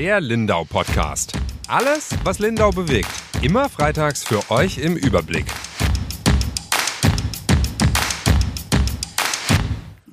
Der 0.00 0.18
Lindau 0.18 0.64
Podcast. 0.64 1.34
Alles, 1.68 2.08
was 2.24 2.38
Lindau 2.38 2.70
bewegt. 2.70 3.10
Immer 3.42 3.68
freitags 3.68 4.24
für 4.24 4.50
euch 4.50 4.78
im 4.78 4.96
Überblick. 4.96 5.44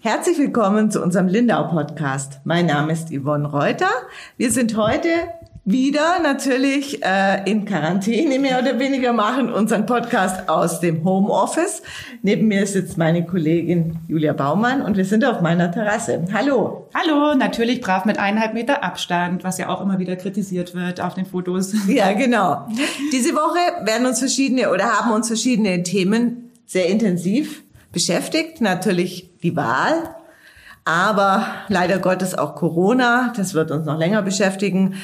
Herzlich 0.01 0.39
willkommen 0.39 0.91
zu 0.91 1.01
unserem 1.01 1.29
Lindau 1.29 1.69
Podcast. 1.69 2.41
Mein 2.43 2.65
Name 2.65 2.91
ist 2.91 3.13
Yvonne 3.13 3.47
Reuter. 3.47 3.89
Wir 4.35 4.51
sind 4.51 4.75
heute 4.75 5.09
wieder 5.67 6.21
natürlich 6.23 7.03
äh, 7.03 7.43
in 7.43 7.65
Quarantäne 7.65 8.39
mehr 8.39 8.61
oder 8.61 8.79
weniger 8.79 9.11
machen 9.11 9.51
unseren 9.51 9.85
Podcast 9.85 10.47
aus 10.47 10.79
dem 10.79 11.03
Homeoffice. 11.03 11.81
Neben 12.21 12.47
mir 12.47 12.65
sitzt 12.65 12.97
meine 12.97 13.25
Kollegin 13.25 13.97
Julia 14.07 14.31
Baumann 14.31 14.81
und 14.81 14.95
wir 14.95 15.03
sind 15.03 15.25
auf 15.25 15.41
meiner 15.41 15.69
Terrasse. 15.69 16.23
Hallo. 16.33 16.87
Hallo, 16.93 17.35
natürlich 17.35 17.81
brav 17.81 18.05
mit 18.05 18.17
eineinhalb 18.17 18.53
Meter 18.53 18.81
Abstand, 18.81 19.43
was 19.43 19.57
ja 19.57 19.67
auch 19.67 19.81
immer 19.81 19.99
wieder 19.99 20.15
kritisiert 20.15 20.73
wird 20.73 21.01
auf 21.01 21.15
den 21.15 21.25
Fotos. 21.25 21.73
Ja, 21.89 22.13
genau. 22.13 22.65
Diese 23.11 23.33
Woche 23.33 23.85
werden 23.85 24.07
uns 24.07 24.19
verschiedene 24.19 24.71
oder 24.71 24.85
haben 24.85 25.11
uns 25.11 25.27
verschiedene 25.27 25.83
Themen 25.83 26.49
sehr 26.65 26.87
intensiv 26.87 27.61
beschäftigt. 27.91 28.61
Natürlich 28.61 29.31
die 29.43 29.57
Wahl, 29.57 30.15
aber 30.85 31.45
leider 31.67 31.99
Gottes 31.99 32.37
auch 32.37 32.55
Corona. 32.55 33.33
Das 33.35 33.53
wird 33.53 33.71
uns 33.71 33.85
noch 33.85 33.97
länger 33.97 34.21
beschäftigen. 34.21 34.95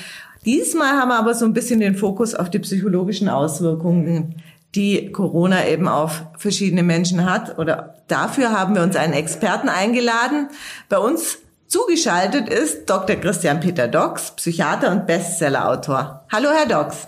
Diesmal 0.45 0.93
haben 0.99 1.09
wir 1.09 1.20
aber 1.20 1.33
so 1.33 1.45
ein 1.45 1.53
bisschen 1.53 1.79
den 1.79 1.95
Fokus 1.95 2.35
auf 2.35 2.49
die 2.49 2.59
psychologischen 2.59 3.29
Auswirkungen, 3.29 4.41
die 4.75 5.11
Corona 5.11 5.67
eben 5.67 5.88
auf 5.88 6.23
verschiedene 6.38 6.84
Menschen 6.84 7.29
hat. 7.29 7.57
Oder 7.59 7.95
dafür 8.07 8.51
haben 8.51 8.75
wir 8.75 8.84
uns 8.84 8.95
einen 8.95 9.13
Experten 9.13 9.70
eingeladen. 9.70 10.49
Bei 10.89 10.98
uns 10.98 11.39
zugeschaltet 11.68 12.49
ist 12.49 12.90
Dr. 12.90 13.15
Christian 13.15 13.59
Peter 13.59 13.87
Dox, 13.87 14.31
Psychiater 14.31 14.91
und 14.91 15.07
Bestsellerautor. 15.07 16.26
Hallo, 16.31 16.49
Herr 16.51 16.68
Dox. 16.68 17.07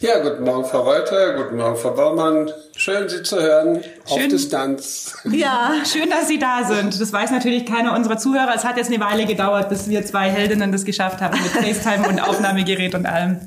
Ja, 0.00 0.20
guten 0.20 0.44
Morgen, 0.44 0.64
Frau 0.64 0.82
Reuter, 0.82 1.34
guten 1.34 1.56
Morgen, 1.56 1.76
Frau 1.76 1.90
Baumann. 1.92 2.50
Schön, 2.78 3.08
Sie 3.08 3.22
zu 3.22 3.40
hören, 3.40 3.82
Schön. 4.06 4.24
auf 4.24 4.28
Distanz. 4.28 5.14
Ja, 5.24 5.72
schön, 5.90 6.10
dass 6.10 6.28
Sie 6.28 6.38
da 6.38 6.62
sind. 6.62 7.00
Das 7.00 7.10
weiß 7.10 7.30
natürlich 7.30 7.64
keiner 7.64 7.96
unserer 7.96 8.18
Zuhörer. 8.18 8.52
Es 8.54 8.64
hat 8.64 8.76
jetzt 8.76 8.92
eine 8.92 9.02
Weile 9.02 9.24
gedauert, 9.24 9.70
bis 9.70 9.88
wir 9.88 10.04
zwei 10.04 10.28
Heldinnen 10.28 10.72
das 10.72 10.84
geschafft 10.84 11.22
haben 11.22 11.38
mit 11.42 11.52
FaceTime 11.52 12.06
und 12.06 12.20
Aufnahmegerät 12.20 12.94
und 12.94 13.06
allem. 13.06 13.40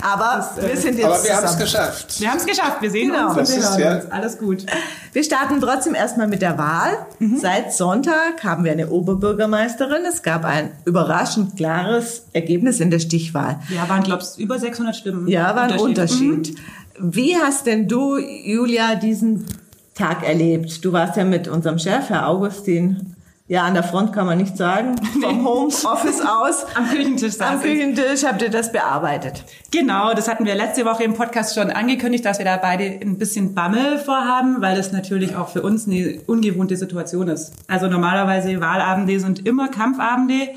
Aber 0.00 0.54
das, 0.56 0.66
wir 0.66 0.76
sind 0.78 0.96
jetzt 0.96 1.04
Aber 1.04 1.22
wir 1.22 1.36
haben 1.36 1.44
es 1.44 1.58
geschafft. 1.58 2.20
Wir 2.20 2.30
haben 2.30 2.38
es 2.38 2.46
geschafft. 2.46 2.80
Wir 2.80 2.90
sehen 2.90 3.12
genau. 3.12 3.28
uns 3.28 3.50
und 3.50 3.56
wir 3.56 3.62
hören 3.62 3.80
ja. 3.80 3.96
uns. 3.96 4.10
Alles 4.10 4.38
gut. 4.38 4.64
Wir 5.12 5.24
starten 5.24 5.60
trotzdem 5.60 5.94
erstmal 5.94 6.28
mit 6.28 6.40
der 6.40 6.56
Wahl. 6.56 7.06
Mhm. 7.18 7.36
Seit 7.36 7.74
Sonntag 7.74 8.42
haben 8.42 8.64
wir 8.64 8.72
eine 8.72 8.88
Oberbürgermeisterin. 8.88 10.04
Es 10.08 10.22
gab 10.22 10.46
ein 10.46 10.70
überraschend 10.86 11.56
klares 11.56 12.24
Ergebnis 12.32 12.80
in 12.80 12.90
der 12.90 13.00
Stichwahl. 13.00 13.60
Ja, 13.68 13.88
waren, 13.90 14.04
glaube 14.04 14.22
ich, 14.22 14.40
über 14.40 14.58
600 14.58 14.96
Stimmen. 14.96 15.28
Ja, 15.28 15.54
war 15.54 15.64
ein 15.64 15.78
Unterschied. 15.78 16.30
Unterschied. 16.30 16.58
Mhm. 16.58 16.79
Wie 17.02 17.34
hast 17.34 17.66
denn 17.66 17.88
du, 17.88 18.18
Julia, 18.18 18.94
diesen 18.94 19.46
Tag 19.94 20.22
erlebt? 20.22 20.84
Du 20.84 20.92
warst 20.92 21.16
ja 21.16 21.24
mit 21.24 21.48
unserem 21.48 21.78
Chef, 21.78 22.10
Herr 22.10 22.28
Augustin, 22.28 23.16
ja, 23.48 23.64
an 23.64 23.74
der 23.74 23.82
Front 23.82 24.12
kann 24.12 24.26
man 24.26 24.38
nicht 24.38 24.56
sagen. 24.56 24.94
Vom 25.20 25.44
Homeoffice 25.44 26.20
aus. 26.20 26.66
Am 26.76 26.88
Küchentisch 26.88 27.32
saß 27.32 27.54
Am 27.54 27.60
Küchentisch 27.62 28.22
habt 28.22 28.42
ihr 28.42 28.50
das 28.50 28.70
bearbeitet. 28.70 29.42
Genau, 29.72 30.14
das 30.14 30.28
hatten 30.28 30.44
wir 30.44 30.54
letzte 30.54 30.84
Woche 30.84 31.02
im 31.02 31.14
Podcast 31.14 31.56
schon 31.56 31.70
angekündigt, 31.70 32.24
dass 32.24 32.38
wir 32.38 32.44
da 32.44 32.58
beide 32.58 32.84
ein 32.84 33.18
bisschen 33.18 33.54
Bammel 33.54 33.98
vorhaben, 33.98 34.60
weil 34.60 34.76
das 34.76 34.92
natürlich 34.92 35.34
auch 35.34 35.48
für 35.48 35.62
uns 35.62 35.88
eine 35.88 36.20
ungewohnte 36.28 36.76
Situation 36.76 37.26
ist. 37.26 37.52
Also 37.66 37.88
normalerweise 37.88 38.60
Wahlabende 38.60 39.18
sind 39.18 39.44
immer 39.44 39.66
Kampfabende. 39.68 40.50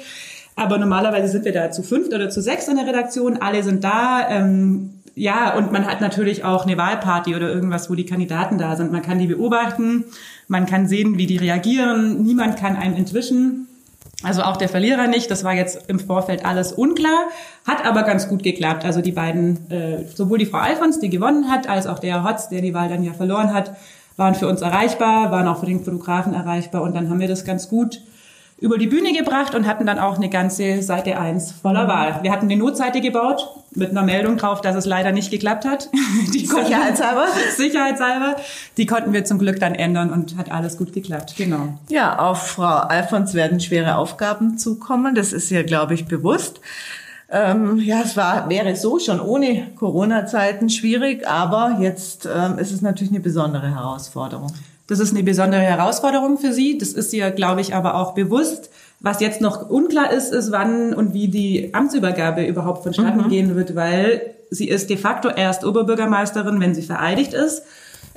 Aber 0.55 0.77
normalerweise 0.77 1.30
sind 1.30 1.45
wir 1.45 1.53
da 1.53 1.71
zu 1.71 1.81
fünft 1.81 2.14
oder 2.14 2.30
zu 2.30 2.44
sechs 2.44 2.67
in 2.67 2.75
der 2.75 2.86
Redaktion. 2.86 3.42
Alle 3.42 3.64
sind 3.64 3.83
da. 3.83 4.30
Ähm, 4.30 4.99
ja, 5.16 5.56
und 5.56 5.72
man 5.72 5.86
hat 5.86 6.02
natürlich 6.02 6.44
auch 6.44 6.66
eine 6.66 6.78
Wahlparty 6.78 7.36
oder 7.36 7.50
irgendwas, 7.50 7.90
wo 7.90 7.96
die 7.96 8.06
Kandidaten 8.06 8.58
da 8.58 8.76
sind. 8.76 8.92
Man 8.92 9.04
kann 9.04 9.20
die 9.20 9.28
beobachten, 9.28 10.06
man 10.48 10.66
kann 10.66 10.88
sehen, 10.88 11.18
wie 11.18 11.28
die 11.28 11.38
reagieren. 11.38 12.24
Niemand 12.24 12.58
kann 12.58 12.76
einem 12.76 12.96
entwischen. 12.96 13.68
Also 14.24 14.42
auch 14.42 14.58
der 14.58 14.70
Verlierer 14.70 15.08
nicht. 15.08 15.30
Das 15.30 15.44
war 15.44 15.54
jetzt 15.54 15.88
im 15.88 16.00
Vorfeld 16.00 16.46
alles 16.46 16.72
unklar, 16.72 17.28
hat 17.68 17.86
aber 17.86 18.04
ganz 18.04 18.28
gut 18.28 18.42
geklappt. 18.42 18.86
Also 18.86 19.02
die 19.02 19.12
beiden, 19.12 19.70
äh, 19.70 20.06
sowohl 20.14 20.40
die 20.40 20.46
Frau 20.46 20.60
Alfons, 20.60 21.00
die 21.00 21.10
gewonnen 21.10 21.52
hat, 21.52 21.70
als 21.70 21.86
auch 21.86 22.00
der 22.00 22.14
Herr 22.14 22.24
Hotz, 22.24 22.50
der 22.50 22.62
die 22.62 22.74
Wahl 22.74 22.90
dann 22.90 23.04
ja 23.04 23.14
verloren 23.14 23.54
hat, 23.54 23.76
waren 24.16 24.34
für 24.34 24.48
uns 24.48 24.62
erreichbar, 24.62 25.32
waren 25.32 25.48
auch 25.48 25.60
für 25.60 25.66
den 25.66 25.84
Fotografen 25.84 26.34
erreichbar. 26.34 26.82
Und 26.82 26.95
dann 26.95 27.10
haben 27.10 27.20
wir 27.20 27.28
das 27.28 27.45
ganz 27.45 27.70
gut 27.70 28.02
über 28.59 28.77
die 28.77 28.87
Bühne 28.87 29.14
gebracht 29.14 29.55
und 29.55 29.67
hatten 29.67 29.86
dann 29.86 29.99
auch 29.99 30.15
eine 30.15 30.30
ganze 30.30 30.81
Seite 30.81 31.19
1 31.19 31.52
voller 31.52 31.87
Wahl. 31.87 32.19
Wir 32.21 32.31
hatten 32.31 32.45
eine 32.45 32.55
Notseite 32.55 33.02
gebaut 33.02 33.49
mit 33.71 33.91
einer 33.91 34.03
Meldung 34.03 34.37
drauf, 34.37 34.61
dass 34.61 34.75
es 34.75 34.86
leider 34.86 35.11
nicht 35.11 35.31
geklappt 35.31 35.65
hat. 35.65 35.89
Die 36.33 36.45
Sicherheitshalber? 36.45 37.27
Sicherheitshalber. 37.55 38.36
Die 38.77 38.86
konnten 38.86 39.14
wir 39.14 39.25
zum 39.25 39.39
Glück 39.39 39.59
dann 39.59 39.75
ändern 39.75 40.11
und 40.11 40.37
hat 40.37 40.52
alles 40.52 40.77
gut 40.77 40.93
geklappt. 40.93 41.36
Genau. 41.37 41.77
Ja, 41.89 42.19
auf 42.19 42.47
Frau 42.47 42.64
Alfons 42.64 43.33
werden 43.33 43.59
schwere 43.59 43.97
Aufgaben 43.97 44.58
zukommen. 44.58 45.15
Das 45.15 45.33
ist 45.33 45.52
ihr, 45.52 45.64
glaube 45.64 45.93
ich, 45.93 46.05
bewusst. 46.05 46.61
Ähm, 47.30 47.80
ja, 47.80 48.02
es 48.02 48.15
war, 48.15 48.47
wäre 48.47 48.75
so 48.75 48.99
schon 48.99 49.20
ohne 49.20 49.67
Corona-Zeiten 49.75 50.70
schwierig, 50.70 51.27
aber 51.27 51.77
jetzt 51.80 52.30
ähm, 52.31 52.59
ist 52.59 52.71
es 52.71 52.81
natürlich 52.81 53.11
eine 53.11 53.21
besondere 53.21 53.73
Herausforderung. 53.73 54.53
Das 54.93 54.99
ist 54.99 55.15
eine 55.15 55.23
besondere 55.23 55.61
Herausforderung 55.61 56.37
für 56.37 56.54
sie. 56.54 56.77
Das 56.77 56.89
ist 56.89 57.11
ihr, 57.14 57.31
glaube 57.31 57.61
ich, 57.61 57.73
aber 57.73 57.95
auch 57.95 58.14
bewusst. 58.14 58.70
Was 58.99 59.21
jetzt 59.21 59.42
noch 59.42 59.67
unklar 59.67 60.14
ist, 60.14 60.31
ist, 60.31 60.52
wann 60.52 60.93
und 60.93 61.15
wie 61.15 61.30
die 61.30 61.73
Amtsübergabe 61.73 62.45
überhaupt 62.45 62.83
vonstatten 62.83 63.23
mhm. 63.23 63.30
gehen 63.30 63.55
wird, 63.55 63.76
weil 63.76 64.21
sie 64.52 64.70
ist 64.70 64.92
de 64.92 64.98
facto 64.98 65.30
erst 65.30 65.65
Oberbürgermeisterin, 65.65 66.59
wenn 66.59 66.76
sie 66.76 66.83
vereidigt 66.83 67.33
ist. 67.33 67.64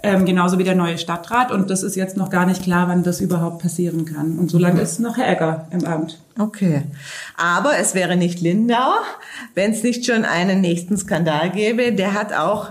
Ähm, 0.03 0.27
genauso 0.27 0.59
wie 0.59 0.65
der 0.65 0.75
neue 0.75 0.99
Stadtrat. 0.99 1.51
Und 1.51 1.71
das 1.71 1.83
ist 1.83 1.97
jetzt 1.97 2.19
noch 2.19 2.29
gar 2.29 2.45
nicht 2.45 2.63
klar, 2.63 2.89
wann 2.89 3.03
das 3.03 3.23
überhaupt 3.23 3.63
passieren 3.63 4.05
kann. 4.05 4.39
Und 4.39 4.51
so 4.51 4.59
lange 4.59 4.75
mhm. 4.75 4.83
ist 4.83 5.01
noch 5.01 5.17
Herr 5.17 5.31
Egger 5.31 5.69
im 5.71 5.87
Amt. 5.87 6.21
Okay. 6.39 6.83
Aber 7.39 7.79
es 7.79 7.95
wäre 7.95 8.17
nicht 8.17 8.43
Lindau, 8.43 8.97
wenn 9.55 9.73
es 9.73 9.83
nicht 9.83 10.05
schon 10.05 10.27
einen 10.27 10.61
nächsten 10.61 10.99
Skandal 10.99 11.49
gäbe. 11.49 11.95
Der 11.95 12.13
hat 12.13 12.35
auch 12.35 12.69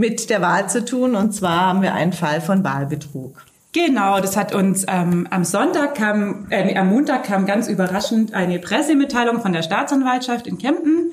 mit 0.00 0.30
der 0.30 0.40
Wahl 0.40 0.68
zu 0.68 0.84
tun. 0.84 1.14
Und 1.14 1.32
zwar 1.32 1.66
haben 1.66 1.82
wir 1.82 1.94
einen 1.94 2.14
Fall 2.14 2.40
von 2.40 2.64
Wahlbetrug. 2.64 3.44
Genau, 3.72 4.18
das 4.18 4.36
hat 4.36 4.52
uns 4.52 4.84
ähm, 4.88 5.28
am 5.30 5.44
Sonntag 5.44 5.94
kam, 5.94 6.46
äh, 6.50 6.74
am 6.76 6.88
Montag 6.88 7.22
kam 7.24 7.46
ganz 7.46 7.68
überraschend 7.68 8.34
eine 8.34 8.58
Pressemitteilung 8.58 9.40
von 9.40 9.52
der 9.52 9.62
Staatsanwaltschaft 9.62 10.48
in 10.48 10.58
Kempten. 10.58 11.12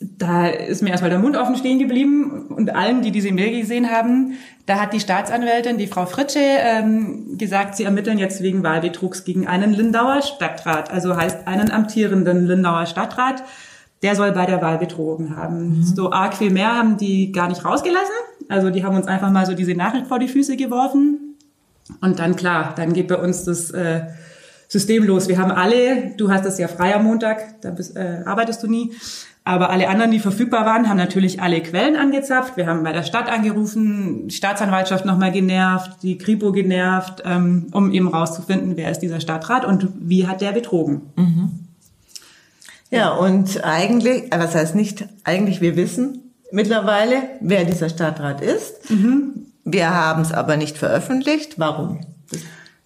Da 0.00 0.48
ist 0.48 0.82
mir 0.82 0.90
erstmal 0.90 1.10
der 1.10 1.20
Mund 1.20 1.36
offen 1.36 1.56
stehen 1.56 1.78
geblieben 1.78 2.48
und 2.48 2.74
allen, 2.74 3.02
die 3.02 3.12
diese 3.12 3.30
Mail 3.30 3.60
gesehen 3.60 3.88
haben, 3.88 4.34
da 4.66 4.80
hat 4.80 4.92
die 4.92 5.00
Staatsanwältin, 5.00 5.78
die 5.78 5.86
Frau 5.86 6.06
Fritsche, 6.06 6.40
ähm, 6.40 7.38
gesagt, 7.38 7.76
sie 7.76 7.84
ermitteln 7.84 8.18
jetzt 8.18 8.42
wegen 8.42 8.64
Wahlbetrugs 8.64 9.24
gegen 9.24 9.46
einen 9.46 9.72
Lindauer 9.72 10.22
Stadtrat, 10.22 10.90
also 10.92 11.16
heißt 11.16 11.46
einen 11.46 11.70
amtierenden 11.70 12.46
Lindauer 12.46 12.86
Stadtrat 12.86 13.44
der 14.02 14.16
soll 14.16 14.32
bei 14.32 14.46
der 14.46 14.60
Wahl 14.60 14.78
betrogen 14.78 15.36
haben. 15.36 15.78
Mhm. 15.78 15.82
So 15.82 16.10
arg 16.10 16.34
viel 16.34 16.50
mehr 16.50 16.74
haben 16.74 16.96
die 16.96 17.32
gar 17.32 17.48
nicht 17.48 17.64
rausgelassen. 17.64 18.14
Also 18.48 18.70
die 18.70 18.84
haben 18.84 18.96
uns 18.96 19.06
einfach 19.06 19.30
mal 19.30 19.46
so 19.46 19.54
diese 19.54 19.74
Nachricht 19.74 20.06
vor 20.06 20.18
die 20.18 20.28
Füße 20.28 20.56
geworfen. 20.56 21.36
Und 22.00 22.18
dann 22.18 22.36
klar, 22.36 22.74
dann 22.76 22.92
geht 22.92 23.08
bei 23.08 23.16
uns 23.16 23.44
das 23.44 23.70
äh, 23.70 24.02
System 24.68 25.04
los. 25.04 25.28
Wir 25.28 25.38
haben 25.38 25.50
alle, 25.50 26.14
du 26.16 26.30
hast 26.30 26.44
das 26.44 26.58
ja 26.58 26.68
frei 26.68 26.94
am 26.94 27.04
Montag, 27.04 27.60
da 27.60 27.70
bist, 27.70 27.96
äh, 27.96 28.22
arbeitest 28.24 28.62
du 28.62 28.68
nie. 28.68 28.92
Aber 29.44 29.70
alle 29.70 29.88
anderen, 29.88 30.12
die 30.12 30.20
verfügbar 30.20 30.64
waren, 30.64 30.88
haben 30.88 30.96
natürlich 30.96 31.42
alle 31.42 31.60
Quellen 31.60 31.96
angezapft. 31.96 32.56
Wir 32.56 32.66
haben 32.66 32.84
bei 32.84 32.92
der 32.92 33.02
Stadt 33.02 33.30
angerufen, 33.30 34.30
Staatsanwaltschaft 34.30 35.04
nochmal 35.04 35.32
genervt, 35.32 36.02
die 36.02 36.16
Kripo 36.16 36.52
genervt, 36.52 37.22
ähm, 37.24 37.66
um 37.72 37.90
eben 37.90 38.06
rauszufinden, 38.06 38.76
wer 38.76 38.90
ist 38.90 39.00
dieser 39.00 39.20
Stadtrat 39.20 39.64
und 39.64 39.88
wie 39.98 40.28
hat 40.28 40.40
der 40.40 40.52
betrogen. 40.52 41.02
Mhm. 41.16 41.61
Ja, 42.92 43.14
und 43.14 43.64
eigentlich, 43.64 44.32
äh, 44.32 44.38
was 44.38 44.54
heißt 44.54 44.74
nicht, 44.74 45.06
eigentlich 45.24 45.62
wir 45.62 45.76
wissen 45.76 46.34
mittlerweile, 46.52 47.22
wer 47.40 47.64
dieser 47.64 47.88
Stadtrat 47.88 48.42
ist. 48.42 48.90
Mhm. 48.90 49.46
Wir 49.64 49.90
haben 49.90 50.20
es 50.20 50.32
aber 50.32 50.58
nicht 50.58 50.76
veröffentlicht. 50.76 51.58
Warum? 51.58 52.00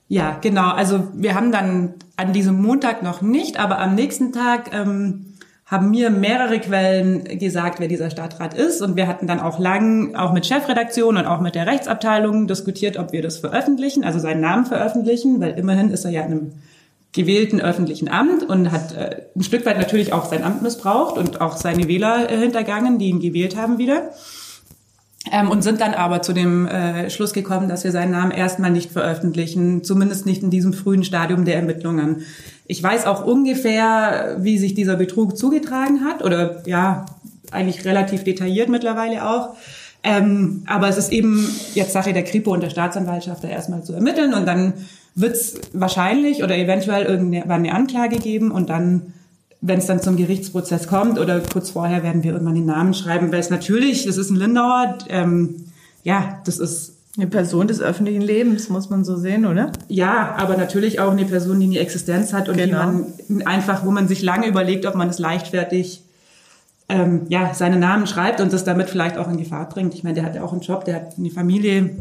Ja, 0.06 0.38
genau. 0.41 0.70
Also 0.70 1.08
wir 1.14 1.35
haben 1.35 1.50
dann 1.50 1.94
an 2.17 2.32
diesem 2.32 2.62
Montag 2.62 3.03
noch 3.03 3.20
nicht, 3.20 3.58
aber 3.58 3.81
am 3.81 3.97
nächsten 3.97 4.32
Tag 4.32 4.73
ähm, 4.73 5.35
haben 5.67 5.91
mir 5.91 6.11
mehrere 6.11 6.61
Quellen 6.61 7.25
gesagt, 7.41 7.81
wer 7.81 7.88
dieser 7.88 8.11
Stadtrat 8.11 8.55
ist. 8.55 8.82
Und 8.82 8.94
wir 8.94 9.08
hatten 9.08 9.26
dann 9.26 9.41
auch 9.41 9.58
lang, 9.58 10.14
auch 10.14 10.32
mit 10.32 10.47
Chefredaktion 10.47 11.17
und 11.17 11.26
auch 11.26 11.41
mit 11.41 11.56
der 11.56 11.67
Rechtsabteilung 11.67 12.47
diskutiert, 12.47 12.97
ob 12.97 13.11
wir 13.11 13.23
das 13.23 13.38
veröffentlichen, 13.38 14.05
also 14.05 14.20
seinen 14.20 14.41
Namen 14.41 14.67
veröffentlichen, 14.67 15.41
weil 15.41 15.58
immerhin 15.58 15.91
ist 15.91 16.05
er 16.05 16.12
ja 16.12 16.20
in 16.20 16.31
einem 16.31 16.53
gewählten 17.17 17.61
öffentlichen 17.61 18.09
Amt 18.09 18.45
und 18.45 18.71
hat 18.71 18.95
äh, 18.95 19.23
ein 19.35 19.43
Stück 19.43 19.67
weit 19.67 19.79
natürlich 19.79 20.13
auch 20.13 20.27
sein 20.27 20.45
Amt 20.45 20.63
missbraucht 20.63 21.19
und 21.19 21.41
auch 21.41 21.57
seine 21.57 21.89
Wähler 21.89 22.31
äh, 22.31 22.39
hintergangen, 22.39 22.99
die 22.99 23.09
ihn 23.09 23.21
gewählt 23.21 23.57
haben 23.57 23.79
wieder. 23.79 24.11
Ähm, 25.33 25.51
und 25.51 25.63
sind 25.63 25.81
dann 25.81 25.95
aber 25.95 26.23
zu 26.23 26.33
dem 26.33 26.69
äh, 26.69 27.11
Schluss 27.11 27.33
gekommen, 27.33 27.69
dass 27.69 27.83
wir 27.83 27.91
seinen 27.91 28.13
Namen 28.13 28.31
erstmal 28.31 28.71
nicht 28.71 28.93
veröffentlichen, 28.93 29.83
zumindest 29.83 30.27
nicht 30.27 30.45
in 30.45 30.51
diesem 30.51 30.73
frühen 30.73 31.03
Stadium 31.03 31.45
der 31.45 31.57
Ermittlungen. 31.57 32.23
Ich 32.67 32.81
weiß 32.81 33.07
auch 33.07 33.25
ungefähr, 33.25 34.37
wie 34.39 34.59
sich 34.59 34.75
dieser 34.75 34.95
Betrug 34.95 35.37
zugetragen 35.37 36.05
hat 36.05 36.23
oder 36.23 36.63
ja, 36.67 37.07
eigentlich 37.51 37.85
relativ 37.85 38.23
detailliert 38.23 38.69
mittlerweile 38.69 39.29
auch. 39.29 39.57
Ähm, 40.05 40.63
aber 40.67 40.89
es 40.89 40.99
ist 40.99 41.11
eben 41.11 41.49
jetzt 41.75 41.93
Sache 41.93 42.13
der 42.13 42.23
Kripo 42.23 42.53
und 42.53 42.63
der 42.63 42.71
Staatsanwaltschaft, 42.71 43.43
da 43.43 43.49
erstmal 43.49 43.83
zu 43.83 43.95
ermitteln 43.95 44.35
und 44.35 44.47
dann 44.47 44.75
wird 45.17 45.35
es 45.35 45.61
wahrscheinlich 45.73 46.45
oder 46.45 46.57
eventuell 46.57 47.07
irgendwann 47.07 47.51
eine 47.51 47.75
Anklage 47.75 48.19
geben 48.19 48.51
und 48.51 48.69
dann, 48.69 49.15
wenn 49.63 49.79
es 49.79 49.87
dann 49.87 50.01
zum 50.01 50.17
Gerichtsprozess 50.17 50.87
kommt 50.87 51.19
oder 51.19 51.41
kurz 51.41 51.71
vorher, 51.71 52.03
werden 52.03 52.23
wir 52.23 52.33
irgendwann 52.33 52.55
den 52.55 52.67
Namen 52.67 52.95
schreiben, 52.95 53.33
weil 53.33 53.41
es 53.41 53.51
natürlich, 53.51 54.05
das 54.05 54.19
ist 54.19 54.31
ein 54.31 54.37
Lindauer, 54.37 54.99
ähm, 55.09 55.65
ja, 56.05 56.41
das 56.45 56.59
ist 56.59 56.93
eine 57.17 57.27
Person 57.27 57.67
des 57.67 57.81
öffentlichen 57.81 58.21
Lebens, 58.21 58.69
muss 58.69 58.91
man 58.91 59.03
so 59.05 59.17
sehen, 59.17 59.47
oder? 59.47 59.73
Ja, 59.89 60.35
aber 60.37 60.59
natürlich 60.59 61.01
auch 61.01 61.13
eine 61.13 61.25
Person, 61.25 61.61
die 61.61 61.67
eine 61.67 61.79
Existenz 61.79 62.35
hat 62.35 62.51
und 62.51 62.59
genau. 62.59 62.91
die 62.91 63.33
man 63.33 63.47
einfach, 63.47 63.87
wo 63.87 63.91
man 63.91 64.07
sich 64.07 64.21
lange 64.23 64.47
überlegt, 64.47 64.85
ob 64.85 64.95
man 64.97 65.09
es 65.09 65.19
leichtfertig 65.19 66.03
ähm, 66.91 67.23
ja, 67.31 67.55
seinen 67.55 67.81
Namen 67.81 68.07
schreibt 68.07 68.43
und 68.43 68.53
das 68.53 68.65
damit 68.65 68.91
vielleicht 68.91 69.17
auch 69.17 69.29
in 69.29 69.39
Gefahr 69.39 69.67
bringt. 69.69 69.95
Ich 69.95 70.05
meine, 70.05 70.15
der 70.15 70.25
hat 70.25 70.35
ja 70.35 70.43
auch 70.43 70.53
einen 70.53 70.61
Job, 70.61 70.85
der 70.85 70.97
hat 70.97 71.19
eine 71.19 71.31
Familie. 71.31 71.97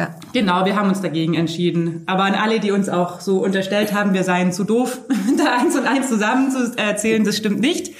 Ja. 0.00 0.14
Genau, 0.32 0.64
wir 0.64 0.76
haben 0.76 0.88
uns 0.88 1.02
dagegen 1.02 1.34
entschieden. 1.34 2.04
Aber 2.06 2.24
an 2.24 2.34
alle, 2.34 2.58
die 2.58 2.70
uns 2.70 2.88
auch 2.88 3.20
so 3.20 3.44
unterstellt 3.44 3.92
haben, 3.92 4.14
wir 4.14 4.24
seien 4.24 4.50
zu 4.50 4.64
doof, 4.64 4.98
da 5.38 5.58
eins 5.58 5.76
und 5.76 5.86
eins 5.86 6.08
zusammen 6.08 6.50
zu 6.50 6.72
erzählen, 6.78 7.22
das 7.22 7.36
stimmt 7.36 7.60
nicht. 7.60 7.92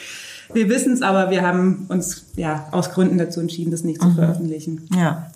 Wir 0.55 0.71
wissen 0.71 0.95
es, 0.95 1.03
aber 1.03 1.31
wir 1.31 1.43
haben 1.43 1.85
uns 1.91 2.25
ja 2.37 2.69
aus 2.71 2.91
Gründen 2.91 3.19
dazu 3.19 3.41
entschieden, 3.41 3.71
das 3.71 3.85
nicht 3.85 4.01
zu 4.01 4.09
mhm. 4.09 4.15
veröffentlichen. 4.15 4.89
Ja. 4.97 5.31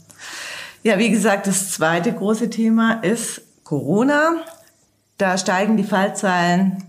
Ja, 0.83 0.99
wie 0.99 1.11
gesagt, 1.11 1.47
das 1.47 1.71
zweite 1.71 2.13
große 2.13 2.49
Thema 2.49 2.95
ist 3.03 3.43
Corona. 3.63 4.37
Da 5.19 5.37
steigen 5.37 5.77
die 5.77 5.85
Fallzahlen 5.85 6.83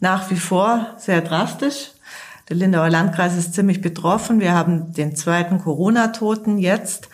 nach 0.00 0.28
wie 0.30 0.36
vor 0.36 0.86
sehr 0.98 1.20
drastisch. 1.20 1.92
Der 2.48 2.56
Lindauer 2.56 2.90
Landkreis 2.90 3.36
ist 3.36 3.54
ziemlich 3.54 3.80
betroffen. 3.80 4.40
Wir 4.40 4.54
haben 4.54 4.92
den 4.92 5.14
zweiten 5.14 5.60
Corona-Toten 5.60 6.58
jetzt. 6.58 7.08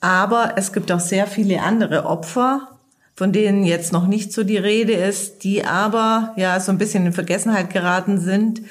Aber 0.00 0.54
es 0.56 0.72
gibt 0.72 0.92
auch 0.92 1.00
sehr 1.00 1.26
viele 1.26 1.62
andere 1.62 2.06
Opfer, 2.06 2.68
von 3.16 3.32
denen 3.32 3.64
jetzt 3.64 3.92
noch 3.92 4.06
nicht 4.06 4.32
so 4.32 4.44
die 4.44 4.56
Rede 4.56 4.92
ist, 4.92 5.42
die 5.42 5.64
aber 5.64 6.34
ja 6.36 6.60
so 6.60 6.70
ein 6.70 6.78
bisschen 6.78 7.04
in 7.06 7.12
Vergessenheit 7.12 7.72
geraten 7.72 8.20
sind, 8.20 8.62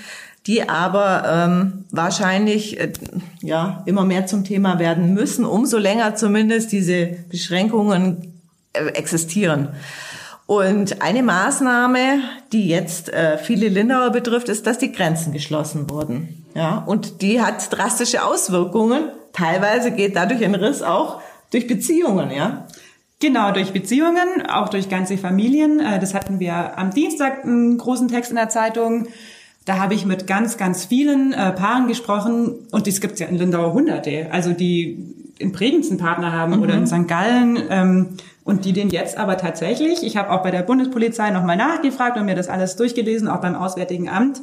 die 0.45 0.69
aber 0.69 1.25
ähm, 1.27 1.85
wahrscheinlich 1.91 2.79
äh, 2.79 2.94
ja 3.41 3.83
immer 3.85 4.06
mehr 4.06 4.25
zum 4.25 4.45
Thema 4.45 4.79
werden 4.79 5.13
müssen, 5.13 5.44
umso 5.44 5.77
länger 5.77 6.15
zumindest 6.15 6.71
diese 6.71 7.07
Beschränkungen 7.29 8.33
äh, 8.71 8.85
existieren. 8.91 9.69
Und 10.45 11.01
eine 11.01 11.24
Maßnahme, 11.24 12.21
die 12.53 12.69
jetzt 12.69 13.09
äh, 13.09 13.38
viele 13.38 13.68
Lindauer 13.68 14.12
betrifft, 14.12 14.47
ist, 14.47 14.65
dass 14.65 14.77
die 14.77 14.94
Grenzen 14.94 15.33
geschlossen 15.33 15.89
wurden. 15.89 16.45
Ja, 16.56 16.77
und 16.77 17.21
die 17.21 17.41
hat 17.41 17.68
drastische 17.69 18.24
Auswirkungen. 18.24 19.09
Teilweise 19.38 19.92
geht 19.92 20.16
dadurch 20.16 20.44
ein 20.44 20.56
Riss 20.56 20.81
auch 20.81 21.22
durch 21.51 21.68
Beziehungen, 21.68 22.31
ja. 22.31 22.66
Genau, 23.19 23.51
durch 23.51 23.72
Beziehungen, 23.72 24.45
auch 24.50 24.69
durch 24.69 24.89
ganze 24.89 25.18
Familien. 25.18 25.80
Äh, 25.80 26.00
das 26.00 26.16
hatten 26.16 26.39
wir 26.39 26.78
am 26.78 26.92
Dienstag 26.92 27.44
einen 27.44 27.78
großen 27.78 28.07
Text 28.07 28.31
in 28.31 28.36
der 28.36 28.50
Zeitung. 28.50 29.07
Da 29.66 29.80
habe 29.80 29.94
ich 29.94 30.06
mit 30.06 30.25
ganz, 30.25 30.57
ganz 30.57 30.86
vielen 30.86 31.34
äh, 31.34 31.51
Paaren 31.51 31.88
gesprochen 31.88 32.56
und 32.72 32.88
es 32.88 33.00
gibt 33.00 33.19
ja 33.19 33.28
in 33.28 33.38
Lindauer 33.38 33.74
Hunderte, 33.74 34.28
also 34.31 34.54
die 34.54 35.13
in 35.38 35.51
Bregenz 35.51 35.89
einen 35.89 36.00
Partner 36.00 36.31
haben 36.31 36.56
mhm. 36.56 36.62
oder 36.63 36.74
in 36.74 36.88
St. 36.88 37.07
Gallen. 37.07 37.60
Ähm, 37.69 38.07
und 38.44 38.66
die 38.66 38.74
den 38.74 38.89
jetzt 38.89 39.18
aber 39.18 39.38
tatsächlich, 39.38 40.04
ich 40.04 40.18
habe 40.18 40.31
auch 40.31 40.42
bei 40.42 40.51
der 40.51 40.62
Bundespolizei 40.63 41.30
nochmal 41.31 41.57
nachgefragt 41.57 42.18
und 42.18 42.25
mir 42.25 42.36
das 42.36 42.48
alles 42.48 42.75
durchgelesen, 42.75 43.28
auch 43.28 43.42
beim 43.42 43.56
Auswärtigen 43.56 44.10
Amt. 44.10 44.42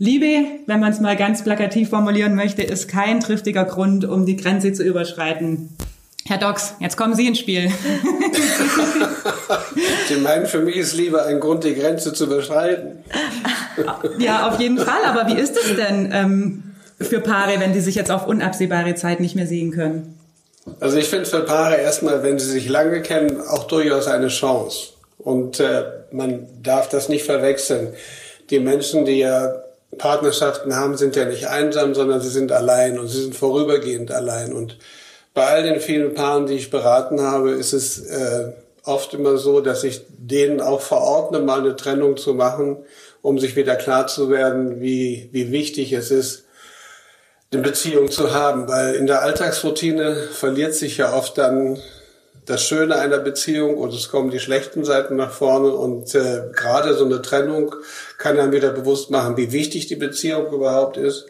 Liebe, 0.00 0.46
wenn 0.66 0.78
man 0.78 0.92
es 0.92 1.00
mal 1.00 1.16
ganz 1.16 1.42
plakativ 1.42 1.90
formulieren 1.90 2.36
möchte, 2.36 2.62
ist 2.62 2.86
kein 2.86 3.18
triftiger 3.18 3.64
Grund, 3.64 4.04
um 4.04 4.26
die 4.26 4.36
Grenze 4.36 4.72
zu 4.72 4.84
überschreiten. 4.84 5.70
Herr 6.24 6.38
Dox, 6.38 6.74
jetzt 6.78 6.96
kommen 6.96 7.14
Sie 7.14 7.26
ins 7.26 7.40
Spiel. 7.40 7.68
Sie 10.08 10.16
meinen, 10.16 10.46
für 10.46 10.60
mich 10.60 10.76
ist 10.76 10.94
lieber 10.94 11.26
ein 11.26 11.40
Grund, 11.40 11.64
die 11.64 11.74
Grenze 11.74 12.12
zu 12.12 12.26
überschreiten. 12.26 13.02
ja, 14.18 14.48
auf 14.48 14.60
jeden 14.60 14.78
Fall. 14.78 15.04
Aber 15.04 15.26
wie 15.26 15.40
ist 15.40 15.56
es 15.56 15.74
denn 15.74 16.10
ähm, 16.12 16.62
für 17.00 17.20
Paare, 17.20 17.58
wenn 17.58 17.72
die 17.72 17.80
sich 17.80 17.96
jetzt 17.96 18.12
auf 18.12 18.28
unabsehbare 18.28 18.94
Zeit 18.94 19.18
nicht 19.18 19.34
mehr 19.34 19.46
sehen 19.48 19.72
können? 19.72 20.16
Also 20.78 20.98
ich 20.98 21.08
finde 21.08 21.24
für 21.24 21.40
Paare 21.40 21.76
erstmal, 21.76 22.22
wenn 22.22 22.38
sie 22.38 22.50
sich 22.50 22.68
lange 22.68 23.02
kennen, 23.02 23.40
auch 23.40 23.64
durchaus 23.64 24.06
eine 24.06 24.28
Chance. 24.28 24.90
Und 25.18 25.58
äh, 25.58 25.84
man 26.12 26.46
darf 26.62 26.88
das 26.88 27.08
nicht 27.08 27.24
verwechseln. 27.24 27.94
Die 28.50 28.60
Menschen, 28.60 29.04
die 29.04 29.18
ja 29.18 29.54
Partnerschaften 29.96 30.76
haben, 30.76 30.96
sind 30.96 31.16
ja 31.16 31.24
nicht 31.24 31.48
einsam, 31.48 31.94
sondern 31.94 32.20
sie 32.20 32.28
sind 32.28 32.52
allein 32.52 32.98
und 32.98 33.08
sie 33.08 33.22
sind 33.22 33.34
vorübergehend 33.34 34.10
allein. 34.10 34.52
Und 34.52 34.78
bei 35.34 35.46
all 35.46 35.62
den 35.62 35.80
vielen 35.80 36.14
Paaren, 36.14 36.46
die 36.46 36.54
ich 36.54 36.70
beraten 36.70 37.20
habe, 37.22 37.52
ist 37.52 37.72
es 37.72 38.04
äh, 38.06 38.52
oft 38.84 39.14
immer 39.14 39.36
so, 39.38 39.60
dass 39.60 39.84
ich 39.84 40.02
denen 40.08 40.60
auch 40.60 40.80
verordne, 40.80 41.40
mal 41.40 41.60
eine 41.60 41.76
Trennung 41.76 42.16
zu 42.16 42.34
machen, 42.34 42.78
um 43.22 43.38
sich 43.38 43.56
wieder 43.56 43.76
klar 43.76 44.06
zu 44.06 44.30
werden, 44.30 44.80
wie, 44.80 45.28
wie 45.32 45.52
wichtig 45.52 45.92
es 45.92 46.10
ist, 46.10 46.44
eine 47.50 47.62
Beziehung 47.62 48.10
zu 48.10 48.34
haben, 48.34 48.68
weil 48.68 48.94
in 48.94 49.06
der 49.06 49.22
Alltagsroutine 49.22 50.14
verliert 50.32 50.74
sich 50.74 50.98
ja 50.98 51.14
oft 51.14 51.38
dann 51.38 51.78
das 52.48 52.62
Schöne 52.62 52.96
einer 52.96 53.18
Beziehung 53.18 53.76
und 53.76 53.92
es 53.92 54.08
kommen 54.08 54.30
die 54.30 54.40
schlechten 54.40 54.84
Seiten 54.84 55.16
nach 55.16 55.32
vorne 55.32 55.70
und 55.70 56.14
äh, 56.14 56.44
gerade 56.54 56.94
so 56.94 57.04
eine 57.04 57.20
Trennung 57.20 57.74
kann 58.16 58.36
dann 58.36 58.52
wieder 58.52 58.70
bewusst 58.70 59.10
machen, 59.10 59.36
wie 59.36 59.52
wichtig 59.52 59.86
die 59.86 59.96
Beziehung 59.96 60.52
überhaupt 60.52 60.96
ist 60.96 61.26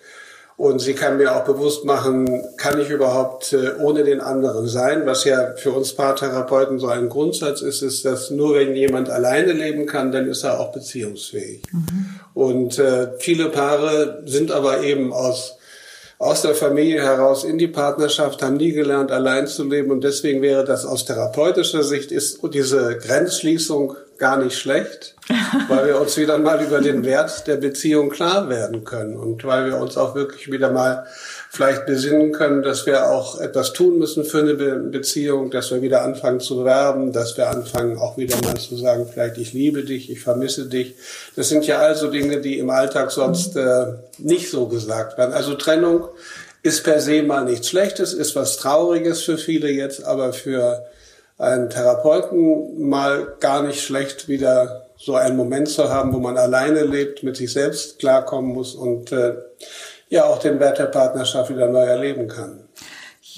und 0.56 0.81
sie 0.81 0.94
kann 0.94 1.19
mir 1.19 1.37
auch 1.37 1.44
bewusst 1.44 1.85
machen, 1.85 2.44
kann 2.56 2.81
ich 2.81 2.91
überhaupt 2.91 3.53
äh, 3.53 3.75
ohne 3.81 4.05
den 4.05 4.20
anderen 4.20 4.69
sein, 4.69 5.06
was 5.06 5.25
ja 5.25 5.55
für 5.56 5.73
uns 5.73 5.93
Paartherapeuten 5.93 6.79
so 6.79 6.87
ein 6.87 7.09
Grundsatz 7.09 7.62
ist, 7.62 7.82
ist, 7.82 8.05
dass 8.05 8.31
nur 8.31 8.55
wenn 8.55 8.75
jemand 8.75 9.11
alleine 9.11 9.53
leben 9.53 9.87
kann, 9.87 10.12
dann 10.12 10.29
ist 10.29 10.44
er 10.44 10.61
auch 10.61 10.73
beziehungsfähig. 10.73 11.62
Mhm. 11.73 12.06
Und 12.35 12.79
äh, 12.79 13.12
viele 13.19 13.50
Paare 13.50 14.23
sind 14.26 14.53
aber 14.53 14.82
eben 14.82 15.12
aus 15.12 15.58
aus 16.19 16.43
der 16.43 16.55
Familie 16.55 17.03
heraus 17.03 17.44
in 17.44 17.59
die 17.59 17.69
Partnerschaft, 17.69 18.43
haben 18.43 18.56
nie 18.56 18.73
gelernt, 18.73 19.12
allein 19.12 19.47
zu 19.47 19.65
leben. 19.65 19.93
Und 19.93 20.03
deswegen 20.03 20.43
wäre 20.43 20.65
das 20.65 20.85
aus 20.85 21.05
therapeutischer 21.05 21.85
Sicht 21.85 22.11
ist 22.11 22.41
diese 22.53 22.99
Grenzschließung 22.99 23.94
gar 24.19 24.37
nicht 24.37 24.59
schlecht, 24.59 25.14
weil 25.69 25.87
wir 25.87 26.00
uns 26.00 26.16
wieder 26.16 26.37
mal 26.38 26.61
über 26.62 26.81
den 26.81 27.04
Wert 27.04 27.47
der 27.47 27.57
Beziehung 27.57 28.11
klar 28.11 28.49
werden 28.49 28.83
können 28.83 29.16
und 29.16 29.45
weil 29.45 29.66
wir 29.66 29.78
uns 29.78 29.97
auch 29.97 30.16
wirklich 30.16 30.50
wieder 30.50 30.73
mal 30.73 31.07
vielleicht 31.50 31.87
besinnen 31.87 32.33
können, 32.33 32.62
dass 32.62 32.87
wir 32.87 33.11
auch 33.11 33.40
etwas 33.40 33.73
tun 33.73 33.99
müssen 33.99 34.25
für 34.25 34.40
eine 34.40 34.55
Beziehung, 34.55 35.50
dass 35.50 35.71
wir 35.71 35.81
wieder 35.81 36.02
anfangen 36.02 36.40
zu 36.40 36.64
werben, 36.64 37.12
dass 37.12 37.37
wir 37.37 37.49
anfangen 37.49 37.97
auch 37.97 38.19
wieder 38.19 38.37
mal 38.43 38.57
zu 38.57 38.76
sagen, 38.76 39.09
vielleicht 39.11 39.38
ich 39.38 39.55
liebe 39.55 39.83
dich, 39.83 40.11
ich 40.11 40.21
vermisse 40.21 40.67
dich. 40.67 40.95
Das 41.37 41.49
sind 41.49 41.67
ja 41.67 41.78
also 41.78 42.11
Dinge, 42.11 42.40
die 42.40 42.59
im 42.59 42.71
Alltag 42.71 43.11
sonst 43.11 43.57
äh, 43.57 43.87
nicht 44.19 44.50
so 44.50 44.67
gesagt 44.69 45.17
werden. 45.17 45.33
Also 45.33 45.55
Trennung 45.55 46.09
ist 46.62 46.85
per 46.85 47.00
se 47.00 47.23
mal 47.23 47.45
nichts 47.45 47.69
Schlechtes, 47.69 48.12
ist 48.12 48.37
was 48.37 48.59
Trauriges 48.59 49.23
für 49.23 49.38
viele 49.38 49.71
jetzt, 49.71 50.05
aber 50.05 50.33
für 50.33 50.85
einen 51.38 51.71
Therapeuten 51.71 52.88
mal 52.88 53.37
gar 53.40 53.62
nicht 53.62 53.81
schlecht, 53.83 54.28
wieder 54.28 54.87
so 54.97 55.14
einen 55.14 55.37
Moment 55.37 55.69
zu 55.69 55.88
haben, 55.88 56.12
wo 56.12 56.19
man 56.19 56.37
alleine 56.37 56.83
lebt, 56.83 57.23
mit 57.23 57.37
sich 57.37 57.52
selbst 57.52 58.00
klarkommen 58.00 58.52
muss 58.52 58.75
und 58.75 59.12
äh, 59.12 59.35
ja 60.09 60.25
auch 60.25 60.38
den 60.38 60.61
Wert 60.61 60.79
der 60.79 60.87
Partnerschaft 60.87 61.50
wieder 61.50 61.69
neu 61.69 61.85
erleben 61.85 62.29
kann. 62.29 62.68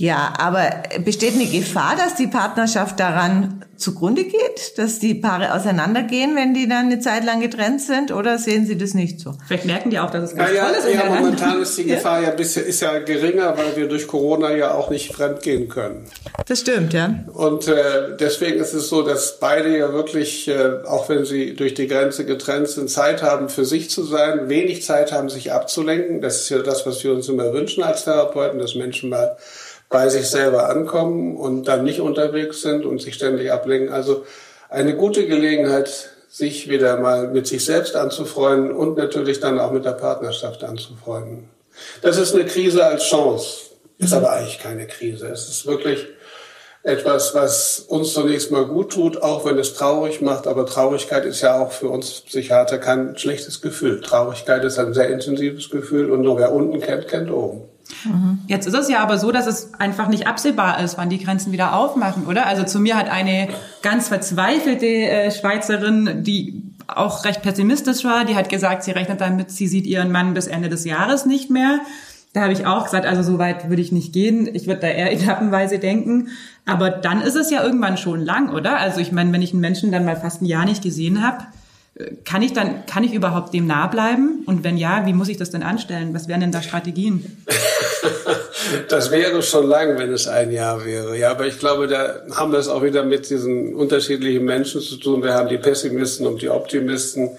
Ja, 0.00 0.32
aber 0.38 0.82
besteht 1.04 1.34
eine 1.34 1.44
Gefahr, 1.44 1.94
dass 1.94 2.14
die 2.14 2.26
Partnerschaft 2.26 2.98
daran 2.98 3.66
zugrunde 3.76 4.24
geht, 4.24 4.78
dass 4.78 4.98
die 4.98 5.14
Paare 5.14 5.54
auseinandergehen, 5.54 6.34
wenn 6.36 6.54
die 6.54 6.66
dann 6.66 6.86
eine 6.86 7.00
Zeit 7.00 7.22
lang 7.22 7.42
getrennt 7.42 7.82
sind, 7.82 8.10
oder 8.10 8.38
sehen 8.38 8.64
Sie 8.64 8.78
das 8.78 8.94
nicht 8.94 9.20
so? 9.20 9.34
Vielleicht 9.46 9.66
merken 9.66 9.90
die 9.90 9.98
auch, 9.98 10.10
dass 10.10 10.30
es 10.30 10.34
ganz 10.34 10.52
ja, 10.54 10.64
toll 10.64 10.74
ist. 10.78 10.94
Ja, 10.94 11.04
momentan 11.04 11.60
ist 11.60 11.76
die 11.76 11.84
Gefahr 11.88 12.22
ja. 12.22 12.30
ja 12.30 12.34
bisher 12.34 12.64
ist 12.64 12.80
ja 12.80 12.98
geringer, 13.00 13.58
weil 13.58 13.76
wir 13.76 13.88
durch 13.88 14.06
Corona 14.06 14.56
ja 14.56 14.72
auch 14.72 14.88
nicht 14.88 15.12
fremd 15.12 15.42
gehen 15.42 15.68
können. 15.68 16.06
Das 16.46 16.60
stimmt, 16.60 16.94
ja. 16.94 17.22
Und 17.34 17.68
äh, 17.68 18.16
deswegen 18.18 18.58
ist 18.58 18.72
es 18.72 18.88
so, 18.88 19.02
dass 19.02 19.38
beide 19.38 19.76
ja 19.76 19.92
wirklich, 19.92 20.48
äh, 20.48 20.78
auch 20.86 21.10
wenn 21.10 21.26
sie 21.26 21.54
durch 21.54 21.74
die 21.74 21.88
Grenze 21.88 22.24
getrennt 22.24 22.68
sind, 22.68 22.88
Zeit 22.88 23.22
haben, 23.22 23.50
für 23.50 23.66
sich 23.66 23.90
zu 23.90 24.02
sein, 24.04 24.48
wenig 24.48 24.82
Zeit 24.82 25.12
haben, 25.12 25.28
sich 25.28 25.52
abzulenken. 25.52 26.22
Das 26.22 26.40
ist 26.40 26.48
ja 26.48 26.60
das, 26.60 26.86
was 26.86 27.04
wir 27.04 27.12
uns 27.12 27.28
immer 27.28 27.52
wünschen 27.52 27.82
als 27.82 28.04
Therapeuten, 28.04 28.58
dass 28.58 28.74
Menschen 28.74 29.10
mal 29.10 29.36
bei 29.90 30.08
sich 30.08 30.30
selber 30.30 30.70
ankommen 30.70 31.36
und 31.36 31.64
dann 31.68 31.84
nicht 31.84 32.00
unterwegs 32.00 32.62
sind 32.62 32.86
und 32.86 33.02
sich 33.02 33.14
ständig 33.14 33.52
ablenken. 33.52 33.92
Also 33.92 34.24
eine 34.68 34.96
gute 34.96 35.26
Gelegenheit, 35.26 36.10
sich 36.28 36.70
wieder 36.70 36.96
mal 36.98 37.28
mit 37.28 37.48
sich 37.48 37.64
selbst 37.64 37.96
anzufreunden 37.96 38.70
und 38.70 38.96
natürlich 38.96 39.40
dann 39.40 39.58
auch 39.58 39.72
mit 39.72 39.84
der 39.84 39.92
Partnerschaft 39.92 40.62
anzufreunden. 40.62 41.50
Das 42.02 42.18
ist 42.18 42.34
eine 42.34 42.44
Krise 42.44 42.84
als 42.84 43.02
Chance, 43.04 43.70
ist 43.98 44.12
aber 44.12 44.30
eigentlich 44.30 44.60
keine 44.60 44.86
Krise. 44.86 45.26
Es 45.26 45.48
ist 45.48 45.66
wirklich 45.66 46.06
etwas, 46.84 47.34
was 47.34 47.80
uns 47.80 48.14
zunächst 48.14 48.52
mal 48.52 48.64
gut 48.66 48.92
tut, 48.92 49.20
auch 49.22 49.44
wenn 49.44 49.58
es 49.58 49.74
traurig 49.74 50.20
macht. 50.20 50.46
Aber 50.46 50.66
Traurigkeit 50.66 51.24
ist 51.24 51.42
ja 51.42 51.60
auch 51.60 51.72
für 51.72 51.88
uns 51.88 52.20
Psychiater 52.22 52.78
kein 52.78 53.18
schlechtes 53.18 53.60
Gefühl. 53.60 54.00
Traurigkeit 54.00 54.64
ist 54.64 54.78
ein 54.78 54.94
sehr 54.94 55.08
intensives 55.08 55.68
Gefühl 55.68 56.10
und 56.12 56.22
nur 56.22 56.38
wer 56.38 56.52
unten 56.52 56.80
kennt, 56.80 57.08
kennt 57.08 57.30
oben. 57.30 57.62
Jetzt 58.46 58.66
ist 58.66 58.74
es 58.74 58.88
ja 58.88 59.00
aber 59.00 59.18
so, 59.18 59.32
dass 59.32 59.46
es 59.46 59.74
einfach 59.74 60.08
nicht 60.08 60.26
absehbar 60.26 60.80
ist, 60.80 60.96
wann 60.98 61.10
die 61.10 61.22
Grenzen 61.22 61.52
wieder 61.52 61.74
aufmachen, 61.74 62.26
oder? 62.26 62.46
Also 62.46 62.64
zu 62.64 62.80
mir 62.80 62.96
hat 62.96 63.10
eine 63.10 63.48
ganz 63.82 64.08
verzweifelte 64.08 64.86
äh, 64.86 65.30
Schweizerin, 65.30 66.22
die 66.24 66.62
auch 66.86 67.24
recht 67.24 67.42
pessimistisch 67.42 68.04
war, 68.04 68.24
die 68.24 68.34
hat 68.34 68.48
gesagt, 68.48 68.82
sie 68.82 68.90
rechnet 68.90 69.20
damit, 69.20 69.50
sie 69.50 69.68
sieht 69.68 69.86
ihren 69.86 70.10
Mann 70.10 70.34
bis 70.34 70.46
Ende 70.46 70.68
des 70.68 70.84
Jahres 70.84 71.26
nicht 71.26 71.50
mehr. 71.50 71.80
Da 72.32 72.42
habe 72.42 72.52
ich 72.52 72.64
auch 72.64 72.84
gesagt, 72.84 73.06
also 73.06 73.22
so 73.22 73.38
weit 73.38 73.68
würde 73.68 73.82
ich 73.82 73.90
nicht 73.90 74.12
gehen. 74.12 74.48
Ich 74.52 74.66
würde 74.66 74.80
da 74.82 74.86
eher 74.86 75.12
etappenweise 75.12 75.78
denken. 75.78 76.28
Aber 76.64 76.90
dann 76.90 77.20
ist 77.20 77.34
es 77.34 77.50
ja 77.50 77.62
irgendwann 77.62 77.96
schon 77.96 78.20
lang, 78.20 78.50
oder? 78.50 78.78
Also 78.78 79.00
ich 79.00 79.12
meine, 79.12 79.32
wenn 79.32 79.42
ich 79.42 79.52
einen 79.52 79.60
Menschen 79.60 79.90
dann 79.90 80.04
mal 80.04 80.16
fast 80.16 80.42
ein 80.42 80.46
Jahr 80.46 80.64
nicht 80.64 80.82
gesehen 80.82 81.26
habe, 81.26 81.44
kann 82.24 82.42
ich 82.42 82.52
dann, 82.52 82.86
kann 82.86 83.04
ich 83.04 83.12
überhaupt 83.12 83.54
dem 83.54 83.66
nah 83.66 83.86
bleiben? 83.86 84.42
Und 84.46 84.64
wenn 84.64 84.76
ja, 84.76 85.06
wie 85.06 85.12
muss 85.12 85.28
ich 85.28 85.36
das 85.36 85.50
denn 85.50 85.62
anstellen? 85.62 86.14
Was 86.14 86.28
wären 86.28 86.40
denn 86.40 86.52
da 86.52 86.62
Strategien? 86.62 87.44
das 88.88 89.10
wäre 89.10 89.42
schon 89.42 89.66
lang, 89.66 89.98
wenn 89.98 90.12
es 90.12 90.28
ein 90.28 90.50
Jahr 90.50 90.84
wäre. 90.84 91.16
Ja, 91.16 91.30
aber 91.30 91.46
ich 91.46 91.58
glaube, 91.58 91.86
da 91.86 92.22
haben 92.34 92.52
wir 92.52 92.58
es 92.58 92.68
auch 92.68 92.82
wieder 92.82 93.04
mit 93.04 93.30
diesen 93.30 93.74
unterschiedlichen 93.74 94.44
Menschen 94.44 94.80
zu 94.80 94.96
tun. 94.96 95.22
Wir 95.22 95.34
haben 95.34 95.48
die 95.48 95.58
Pessimisten 95.58 96.26
und 96.26 96.42
die 96.42 96.50
Optimisten. 96.50 97.30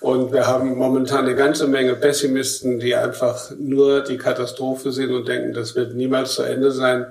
Und 0.00 0.32
wir 0.32 0.46
haben 0.46 0.76
momentan 0.76 1.24
eine 1.24 1.34
ganze 1.34 1.66
Menge 1.66 1.94
Pessimisten, 1.94 2.78
die 2.78 2.94
einfach 2.94 3.50
nur 3.58 4.02
die 4.02 4.18
Katastrophe 4.18 4.92
sehen 4.92 5.14
und 5.14 5.26
denken, 5.26 5.54
das 5.54 5.74
wird 5.74 5.94
niemals 5.94 6.34
zu 6.34 6.42
Ende 6.42 6.70
sein. 6.70 7.06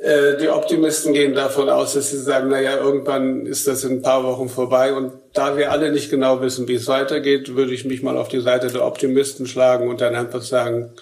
Äh, 0.00 0.38
die 0.38 0.48
Optimisten 0.48 1.12
gehen 1.12 1.34
davon 1.34 1.68
aus, 1.68 1.94
dass 1.94 2.10
sie 2.10 2.20
sagen, 2.20 2.48
na 2.50 2.60
ja, 2.60 2.76
irgendwann 2.76 3.46
ist 3.46 3.66
das 3.66 3.84
in 3.84 3.98
ein 3.98 4.02
paar 4.02 4.24
Wochen 4.24 4.48
vorbei. 4.48 4.94
Und 4.94 5.12
da 5.34 5.56
wir 5.56 5.70
alle 5.70 5.92
nicht 5.92 6.10
genau 6.10 6.40
wissen, 6.40 6.66
wie 6.68 6.74
es 6.74 6.88
weitergeht, 6.88 7.54
würde 7.54 7.74
ich 7.74 7.84
mich 7.84 8.02
mal 8.02 8.16
auf 8.16 8.28
die 8.28 8.40
Seite 8.40 8.68
der 8.68 8.84
Optimisten 8.84 9.46
schlagen 9.46 9.88
und 9.88 10.00
dann 10.00 10.14
einfach 10.14 10.42
sagen, 10.42 10.92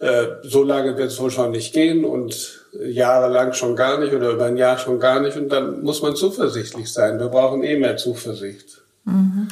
äh, 0.00 0.26
so 0.42 0.62
lange 0.62 0.98
wird 0.98 1.10
es 1.10 1.20
wohl 1.20 1.30
schon 1.30 1.52
nicht 1.52 1.72
gehen 1.72 2.04
und 2.04 2.66
jahrelang 2.78 3.54
schon 3.54 3.76
gar 3.76 3.98
nicht 3.98 4.12
oder 4.12 4.30
über 4.30 4.44
ein 4.44 4.56
Jahr 4.56 4.78
schon 4.78 5.00
gar 5.00 5.20
nicht. 5.20 5.36
Und 5.36 5.48
dann 5.50 5.82
muss 5.82 6.02
man 6.02 6.16
zuversichtlich 6.16 6.92
sein. 6.92 7.18
Wir 7.18 7.28
brauchen 7.28 7.62
eh 7.62 7.78
mehr 7.78 7.96
Zuversicht. 7.96 8.82
Mhm. 9.04 9.48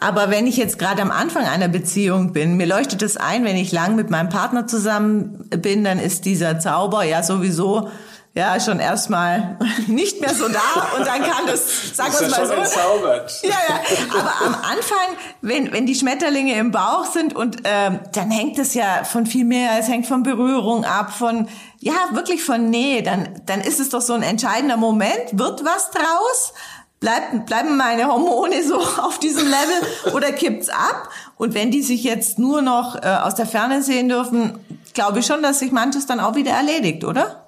Aber 0.00 0.30
wenn 0.30 0.46
ich 0.46 0.56
jetzt 0.56 0.78
gerade 0.78 1.02
am 1.02 1.10
Anfang 1.10 1.46
einer 1.46 1.68
Beziehung 1.68 2.32
bin, 2.32 2.56
mir 2.56 2.66
leuchtet 2.66 3.02
es 3.02 3.16
ein, 3.16 3.44
wenn 3.44 3.56
ich 3.56 3.72
lang 3.72 3.96
mit 3.96 4.10
meinem 4.10 4.28
Partner 4.28 4.66
zusammen 4.66 5.48
bin, 5.48 5.82
dann 5.82 5.98
ist 5.98 6.26
dieser 6.26 6.60
Zauber 6.60 7.02
ja 7.04 7.22
sowieso 7.22 7.88
ja 8.34 8.60
schon 8.60 8.78
erstmal 8.78 9.58
nicht 9.86 10.20
mehr 10.20 10.34
so 10.34 10.48
da 10.48 10.96
und 10.96 11.06
dann 11.06 11.22
kann 11.22 11.46
das, 11.46 11.94
sag 11.94 12.08
uns 12.08 12.30
mal 12.30 12.46
so. 12.46 12.52
Entzaubert. 12.52 13.32
Ja, 13.42 13.56
ja. 13.68 13.80
Aber 14.18 14.46
am 14.46 14.54
Anfang, 14.54 15.16
wenn, 15.40 15.72
wenn 15.72 15.86
die 15.86 15.94
Schmetterlinge 15.94 16.54
im 16.54 16.70
Bauch 16.70 17.06
sind 17.06 17.34
und 17.34 17.58
ähm, 17.64 18.00
dann 18.12 18.30
hängt 18.30 18.58
es 18.58 18.74
ja 18.74 19.04
von 19.04 19.26
viel 19.26 19.44
mehr, 19.44 19.78
es 19.78 19.88
hängt 19.88 20.06
von 20.06 20.22
Berührung 20.22 20.84
ab, 20.84 21.12
von 21.12 21.48
ja 21.80 21.94
wirklich 22.12 22.44
von 22.44 22.70
Nähe, 22.70 23.02
dann, 23.02 23.28
dann 23.46 23.60
ist 23.60 23.80
es 23.80 23.90
doch 23.90 24.00
so 24.00 24.12
ein 24.12 24.22
entscheidender 24.22 24.76
Moment, 24.76 25.38
wird 25.38 25.64
was 25.64 25.90
draus? 25.90 26.52
Bleibt, 27.00 27.46
bleiben 27.46 27.76
meine 27.76 28.08
Hormone 28.08 28.64
so 28.64 28.76
auf 29.02 29.18
diesem 29.18 29.46
Level 29.46 30.14
oder 30.14 30.32
kippt's 30.32 30.68
ab? 30.68 31.08
Und 31.36 31.54
wenn 31.54 31.70
die 31.70 31.82
sich 31.82 32.02
jetzt 32.02 32.38
nur 32.38 32.60
noch 32.60 32.96
äh, 32.96 33.06
aus 33.22 33.36
der 33.36 33.46
Ferne 33.46 33.82
sehen 33.82 34.08
dürfen, 34.08 34.58
glaube 34.94 35.20
ich 35.20 35.26
schon, 35.26 35.42
dass 35.42 35.60
sich 35.60 35.70
manches 35.70 36.06
dann 36.06 36.18
auch 36.18 36.34
wieder 36.34 36.52
erledigt, 36.52 37.04
oder? 37.04 37.47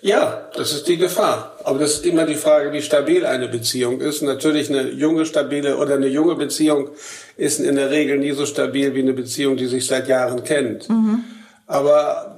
Ja, 0.00 0.48
das 0.54 0.72
ist 0.72 0.88
die 0.88 0.96
Gefahr. 0.96 1.58
Aber 1.64 1.78
das 1.78 1.94
ist 1.94 2.06
immer 2.06 2.24
die 2.24 2.34
Frage, 2.34 2.72
wie 2.72 2.82
stabil 2.82 3.26
eine 3.26 3.48
Beziehung 3.48 4.00
ist. 4.00 4.22
Natürlich 4.22 4.70
eine 4.70 4.90
junge, 4.90 5.26
stabile 5.26 5.76
oder 5.76 5.94
eine 5.94 6.06
junge 6.06 6.34
Beziehung 6.34 6.90
ist 7.36 7.60
in 7.60 7.76
der 7.76 7.90
Regel 7.90 8.18
nie 8.18 8.32
so 8.32 8.46
stabil 8.46 8.94
wie 8.94 9.00
eine 9.00 9.12
Beziehung, 9.12 9.56
die 9.56 9.66
sich 9.66 9.86
seit 9.86 10.08
Jahren 10.08 10.44
kennt. 10.44 10.88
Mhm. 10.88 11.24
Aber 11.66 12.36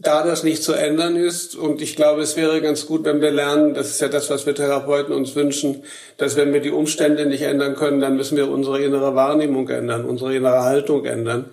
da 0.00 0.24
das 0.24 0.42
nicht 0.42 0.62
zu 0.62 0.72
ändern 0.72 1.16
ist, 1.16 1.56
und 1.56 1.80
ich 1.80 1.96
glaube, 1.96 2.22
es 2.22 2.36
wäre 2.36 2.60
ganz 2.60 2.86
gut, 2.86 3.04
wenn 3.04 3.20
wir 3.20 3.30
lernen, 3.30 3.74
das 3.74 3.90
ist 3.90 4.00
ja 4.00 4.08
das, 4.08 4.30
was 4.30 4.46
wir 4.46 4.54
Therapeuten 4.54 5.14
uns 5.14 5.34
wünschen, 5.34 5.82
dass 6.18 6.36
wenn 6.36 6.52
wir 6.52 6.60
die 6.60 6.70
Umstände 6.70 7.26
nicht 7.26 7.42
ändern 7.42 7.74
können, 7.76 8.00
dann 8.00 8.16
müssen 8.16 8.36
wir 8.36 8.48
unsere 8.48 8.82
innere 8.82 9.14
Wahrnehmung 9.14 9.68
ändern, 9.68 10.04
unsere 10.04 10.34
innere 10.34 10.62
Haltung 10.64 11.04
ändern. 11.04 11.46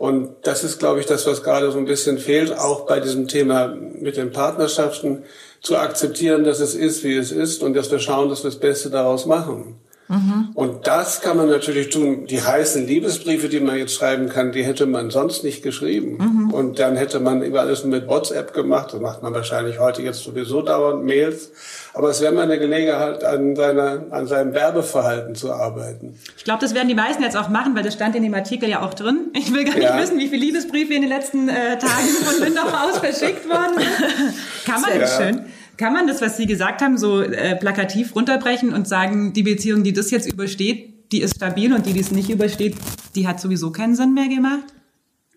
Und 0.00 0.30
das 0.44 0.64
ist, 0.64 0.78
glaube 0.78 1.00
ich, 1.00 1.04
das, 1.04 1.26
was 1.26 1.42
gerade 1.42 1.70
so 1.70 1.76
ein 1.76 1.84
bisschen 1.84 2.16
fehlt, 2.16 2.58
auch 2.58 2.86
bei 2.86 3.00
diesem 3.00 3.28
Thema 3.28 3.68
mit 3.68 4.16
den 4.16 4.32
Partnerschaften, 4.32 5.24
zu 5.60 5.76
akzeptieren, 5.76 6.42
dass 6.42 6.60
es 6.60 6.74
ist, 6.74 7.04
wie 7.04 7.14
es 7.16 7.30
ist 7.30 7.62
und 7.62 7.74
dass 7.74 7.90
wir 7.90 7.98
schauen, 7.98 8.30
dass 8.30 8.42
wir 8.42 8.50
das 8.50 8.58
Beste 8.58 8.88
daraus 8.88 9.26
machen. 9.26 9.78
Mhm. 10.10 10.48
Und 10.54 10.88
das 10.88 11.20
kann 11.20 11.36
man 11.36 11.48
natürlich 11.48 11.90
tun. 11.90 12.26
Die 12.26 12.42
heißen 12.42 12.84
Liebesbriefe, 12.84 13.48
die 13.48 13.60
man 13.60 13.78
jetzt 13.78 13.94
schreiben 13.94 14.28
kann, 14.28 14.50
die 14.50 14.64
hätte 14.64 14.86
man 14.86 15.10
sonst 15.10 15.44
nicht 15.44 15.62
geschrieben. 15.62 16.18
Mhm. 16.18 16.50
Und 16.52 16.80
dann 16.80 16.96
hätte 16.96 17.20
man 17.20 17.42
über 17.42 17.60
alles 17.60 17.84
mit 17.84 18.08
WhatsApp 18.08 18.52
gemacht. 18.52 18.92
Das 18.92 19.00
macht 19.00 19.22
man 19.22 19.32
wahrscheinlich 19.32 19.78
heute 19.78 20.02
jetzt 20.02 20.24
sowieso 20.24 20.62
dauernd 20.62 21.04
Mails. 21.04 21.52
Aber 21.94 22.10
es 22.10 22.20
wäre 22.20 22.32
mal 22.32 22.42
eine 22.42 22.58
Gelegenheit, 22.58 23.22
an, 23.22 23.54
seiner, 23.54 24.06
an 24.10 24.26
seinem 24.26 24.52
Werbeverhalten 24.52 25.36
zu 25.36 25.52
arbeiten. 25.52 26.18
Ich 26.36 26.42
glaube, 26.42 26.60
das 26.60 26.74
werden 26.74 26.88
die 26.88 26.94
meisten 26.96 27.22
jetzt 27.22 27.36
auch 27.36 27.48
machen, 27.48 27.76
weil 27.76 27.84
das 27.84 27.94
stand 27.94 28.16
in 28.16 28.24
dem 28.24 28.34
Artikel 28.34 28.68
ja 28.68 28.82
auch 28.82 28.94
drin. 28.94 29.30
Ich 29.34 29.54
will 29.54 29.64
gar 29.64 29.74
nicht 29.74 29.84
ja. 29.84 29.96
wissen, 29.96 30.18
wie 30.18 30.26
viele 30.26 30.44
Liebesbriefe 30.44 30.92
in 30.92 31.02
den 31.02 31.10
letzten 31.10 31.48
äh, 31.48 31.78
Tagen 31.78 32.08
von 32.24 32.42
Lindau 32.42 32.62
aus 32.62 32.98
verschickt 32.98 33.48
worden 33.48 33.78
sind. 33.78 34.34
Kann 34.66 34.80
man 34.80 34.98
das 34.98 35.16
schön. 35.16 35.44
Kann 35.80 35.94
man 35.94 36.06
das, 36.06 36.20
was 36.20 36.36
Sie 36.36 36.44
gesagt 36.44 36.82
haben, 36.82 36.98
so 36.98 37.22
äh, 37.22 37.56
plakativ 37.56 38.14
runterbrechen 38.14 38.74
und 38.74 38.86
sagen, 38.86 39.32
die 39.32 39.42
Beziehung, 39.42 39.82
die 39.82 39.94
das 39.94 40.10
jetzt 40.10 40.30
übersteht, 40.30 41.10
die 41.10 41.22
ist 41.22 41.36
stabil 41.36 41.72
und 41.72 41.86
die, 41.86 41.94
die 41.94 42.00
es 42.00 42.10
nicht 42.10 42.28
übersteht, 42.28 42.76
die 43.14 43.26
hat 43.26 43.40
sowieso 43.40 43.70
keinen 43.70 43.96
Sinn 43.96 44.12
mehr 44.12 44.28
gemacht? 44.28 44.66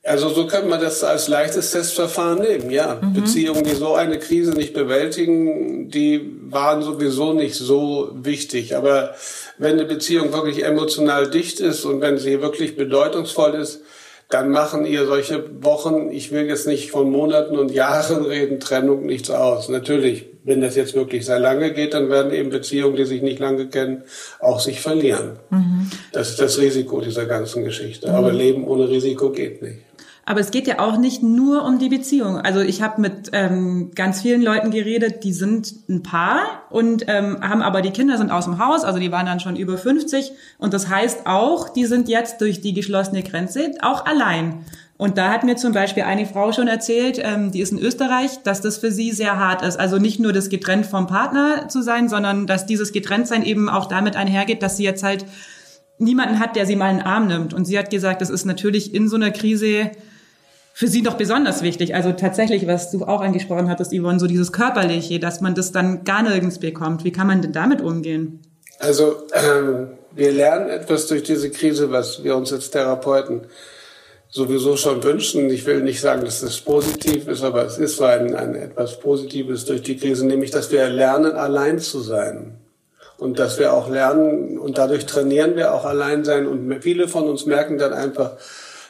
Also 0.03 0.27
so 0.27 0.45
könnte 0.45 0.67
man 0.67 0.81
das 0.81 1.01
als 1.01 1.29
leichtes 1.29 1.71
Testverfahren 1.71 2.39
nehmen, 2.39 2.71
ja. 2.71 2.99
Mhm. 3.01 3.13
Beziehungen, 3.13 3.63
die 3.63 3.73
so 3.73 3.93
eine 3.93 4.19
Krise 4.19 4.51
nicht 4.51 4.73
bewältigen, 4.73 5.89
die 5.89 6.29
waren 6.49 6.81
sowieso 6.81 7.31
nicht 7.31 7.55
so 7.55 8.09
wichtig. 8.13 8.75
Aber 8.75 9.15
wenn 9.57 9.79
eine 9.79 9.85
Beziehung 9.85 10.33
wirklich 10.33 10.65
emotional 10.65 11.29
dicht 11.29 11.61
ist 11.61 11.85
und 11.85 12.01
wenn 12.01 12.17
sie 12.17 12.41
wirklich 12.41 12.75
bedeutungsvoll 12.75 13.53
ist, 13.53 13.79
dann 14.29 14.49
machen 14.49 14.85
ihr 14.85 15.05
solche 15.05 15.63
Wochen, 15.63 16.11
ich 16.11 16.33
will 16.33 16.47
jetzt 16.47 16.67
nicht 16.67 16.91
von 16.91 17.09
Monaten 17.09 17.57
und 17.57 17.71
Jahren 17.71 18.25
reden, 18.25 18.59
Trennung 18.59 19.05
nichts 19.05 19.29
aus. 19.29 19.69
Natürlich, 19.69 20.32
wenn 20.43 20.61
das 20.61 20.75
jetzt 20.75 20.93
wirklich 20.93 21.25
sehr 21.25 21.39
lange 21.39 21.73
geht, 21.73 21.93
dann 21.93 22.09
werden 22.09 22.33
eben 22.33 22.49
Beziehungen, 22.49 22.95
die 22.95 23.05
sich 23.05 23.21
nicht 23.21 23.39
lange 23.39 23.67
kennen, 23.67 24.03
auch 24.39 24.59
sich 24.59 24.81
verlieren. 24.81 25.37
Mhm. 25.49 25.89
Das 26.11 26.29
ist 26.29 26.41
das 26.41 26.59
Risiko 26.59 27.01
dieser 27.01 27.25
ganzen 27.25 27.63
Geschichte. 27.63 28.09
Mhm. 28.09 28.15
Aber 28.15 28.33
Leben 28.33 28.67
ohne 28.67 28.89
Risiko 28.89 29.31
geht 29.31 29.61
nicht. 29.61 29.79
Aber 30.25 30.39
es 30.39 30.51
geht 30.51 30.67
ja 30.67 30.79
auch 30.79 30.97
nicht 30.97 31.21
nur 31.21 31.65
um 31.65 31.79
die 31.79 31.89
Beziehung. 31.89 32.37
Also 32.37 32.61
ich 32.61 32.81
habe 32.81 33.01
mit 33.01 33.31
ähm, 33.33 33.91
ganz 33.93 34.21
vielen 34.21 34.41
Leuten 34.41 34.71
geredet, 34.71 35.25
die 35.25 35.33
sind 35.33 35.73
ein 35.89 36.01
Paar 36.01 36.45
und 36.69 37.05
ähm, 37.07 37.37
haben 37.41 37.61
aber 37.61 37.81
die 37.81 37.91
Kinder 37.91 38.17
sind 38.17 38.31
aus 38.31 38.45
dem 38.45 38.57
Haus, 38.57 38.85
also 38.85 38.99
die 38.99 39.11
waren 39.11 39.25
dann 39.25 39.41
schon 39.41 39.57
über 39.57 39.77
50 39.77 40.31
und 40.59 40.73
das 40.73 40.87
heißt 40.87 41.25
auch, 41.25 41.67
die 41.67 41.85
sind 41.85 42.07
jetzt 42.07 42.39
durch 42.39 42.61
die 42.61 42.73
geschlossene 42.73 43.21
Grenze 43.21 43.71
auch 43.81 44.05
allein. 44.05 44.63
Und 45.03 45.17
da 45.17 45.33
hat 45.33 45.43
mir 45.43 45.57
zum 45.57 45.73
Beispiel 45.73 46.03
eine 46.03 46.25
Frau 46.25 46.53
schon 46.53 46.69
erzählt, 46.69 47.19
ähm, 47.21 47.51
die 47.51 47.59
ist 47.59 47.73
in 47.73 47.77
Österreich, 47.77 48.41
dass 48.45 48.61
das 48.61 48.77
für 48.77 48.89
sie 48.89 49.11
sehr 49.11 49.37
hart 49.37 49.61
ist. 49.61 49.77
Also 49.77 49.97
nicht 49.97 50.17
nur 50.21 50.31
das 50.31 50.47
getrennt 50.47 50.85
vom 50.85 51.07
Partner 51.07 51.67
zu 51.67 51.81
sein, 51.81 52.07
sondern 52.07 52.47
dass 52.47 52.65
dieses 52.65 52.93
Getrenntsein 52.93 53.43
eben 53.43 53.67
auch 53.67 53.87
damit 53.87 54.15
einhergeht, 54.15 54.63
dass 54.63 54.77
sie 54.77 54.85
jetzt 54.85 55.03
halt 55.03 55.25
niemanden 55.97 56.39
hat, 56.39 56.55
der 56.55 56.65
sie 56.65 56.77
mal 56.77 56.89
in 56.89 56.99
den 56.99 57.05
Arm 57.05 57.27
nimmt. 57.27 57.53
Und 57.53 57.65
sie 57.65 57.77
hat 57.77 57.89
gesagt, 57.89 58.21
das 58.21 58.29
ist 58.29 58.45
natürlich 58.45 58.95
in 58.95 59.09
so 59.09 59.17
einer 59.17 59.31
Krise 59.31 59.91
für 60.73 60.87
sie 60.87 61.03
doch 61.03 61.15
besonders 61.15 61.63
wichtig. 61.63 61.95
Also 61.95 62.13
tatsächlich, 62.13 62.65
was 62.65 62.89
du 62.89 63.03
auch 63.03 63.19
angesprochen 63.19 63.69
hattest, 63.69 63.91
Yvonne, 63.91 64.21
so 64.21 64.27
dieses 64.27 64.53
Körperliche, 64.53 65.19
dass 65.19 65.41
man 65.41 65.53
das 65.53 65.73
dann 65.73 66.05
gar 66.05 66.23
nirgends 66.23 66.59
bekommt. 66.59 67.03
Wie 67.03 67.11
kann 67.11 67.27
man 67.27 67.41
denn 67.41 67.51
damit 67.51 67.81
umgehen? 67.81 68.39
Also 68.79 69.17
ähm, 69.33 69.89
wir 70.15 70.31
lernen 70.31 70.69
etwas 70.69 71.07
durch 71.07 71.23
diese 71.23 71.51
Krise, 71.51 71.91
was 71.91 72.23
wir 72.23 72.37
uns 72.37 72.53
als 72.53 72.71
Therapeuten 72.71 73.41
sowieso 74.33 74.75
schon 74.77 75.03
wünschen. 75.03 75.49
Ich 75.51 75.65
will 75.67 75.81
nicht 75.81 76.01
sagen, 76.01 76.25
dass 76.25 76.41
das 76.41 76.59
positiv 76.59 77.27
ist, 77.27 77.43
aber 77.43 77.65
es 77.65 77.77
ist 77.77 77.97
so 77.97 78.05
ein, 78.05 78.35
ein 78.35 78.55
etwas 78.55 78.99
Positives 78.99 79.65
durch 79.65 79.83
die 79.83 79.95
Krise, 79.95 80.25
nämlich, 80.25 80.49
dass 80.49 80.71
wir 80.71 80.89
lernen, 80.89 81.33
allein 81.33 81.77
zu 81.77 81.99
sein. 81.99 82.55
Und 83.19 83.37
dass 83.37 83.59
wir 83.59 83.73
auch 83.73 83.89
lernen, 83.89 84.57
und 84.57 84.79
dadurch 84.79 85.05
trainieren 85.05 85.55
wir 85.55 85.73
auch 85.73 85.85
allein 85.85 86.25
sein. 86.25 86.47
Und 86.47 86.81
viele 86.81 87.07
von 87.07 87.29
uns 87.29 87.45
merken 87.45 87.77
dann 87.77 87.93
einfach, 87.93 88.37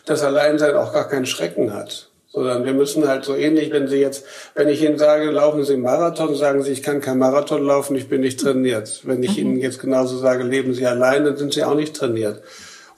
das 0.05 0.23
Alleinsein 0.23 0.75
auch 0.75 0.93
gar 0.93 1.09
keinen 1.09 1.25
Schrecken 1.25 1.73
hat. 1.73 2.09
Sondern 2.31 2.63
wir 2.65 2.73
müssen 2.73 3.07
halt 3.07 3.25
so 3.25 3.35
ähnlich, 3.35 3.71
wenn 3.71 3.89
Sie 3.89 3.97
jetzt, 3.97 4.25
wenn 4.55 4.69
ich 4.69 4.81
Ihnen 4.81 4.97
sage, 4.97 5.29
laufen 5.29 5.65
Sie 5.65 5.75
Marathon, 5.75 6.35
sagen 6.35 6.63
Sie, 6.63 6.71
ich 6.71 6.81
kann 6.81 7.01
kein 7.01 7.19
Marathon 7.19 7.63
laufen, 7.63 7.95
ich 7.97 8.07
bin 8.07 8.21
nicht 8.21 8.39
trainiert. 8.39 9.01
Wenn 9.03 9.21
ich 9.21 9.31
mhm. 9.31 9.39
Ihnen 9.39 9.59
jetzt 9.59 9.79
genauso 9.79 10.17
sage, 10.17 10.43
leben 10.43 10.73
Sie 10.73 10.87
allein, 10.87 11.25
dann 11.25 11.35
sind 11.35 11.53
Sie 11.53 11.65
auch 11.65 11.75
nicht 11.75 11.95
trainiert. 11.95 12.41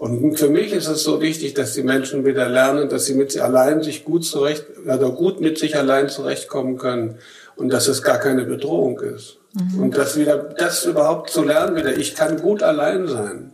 Und 0.06 0.38
für 0.38 0.50
mich 0.50 0.72
ist 0.72 0.88
es 0.88 1.04
so 1.04 1.20
wichtig, 1.20 1.56
dass 1.56 1.74
die 1.74 1.82
Menschen 1.82 2.26
wieder 2.26 2.48
lernen, 2.48 2.90
dass 2.90 3.06
sie 3.06 3.16
mit 3.16 3.32
sich 3.32 3.42
allein 3.42 3.82
sich 3.82 4.06
gut 4.06 4.24
zurecht, 4.24 4.66
oder 4.84 5.10
gut 5.10 5.42
mit 5.42 5.58
sich 5.58 5.76
allein 5.76 6.10
zurechtkommen 6.10 6.78
können 6.78 7.18
und 7.56 7.70
dass 7.70 7.88
es 7.88 8.04
gar 8.04 8.20
keine 8.20 8.46
Bedrohung 8.46 9.00
ist. 9.00 9.38
Mhm. 9.54 9.82
Und 9.82 9.98
das 9.98 10.16
wieder, 10.16 10.38
das 10.38 10.86
überhaupt 10.86 11.32
zu 11.32 11.44
lernen 11.44 11.76
wieder, 11.76 11.98
ich 11.98 12.14
kann 12.14 12.40
gut 12.40 12.62
allein 12.62 13.08
sein. 13.08 13.54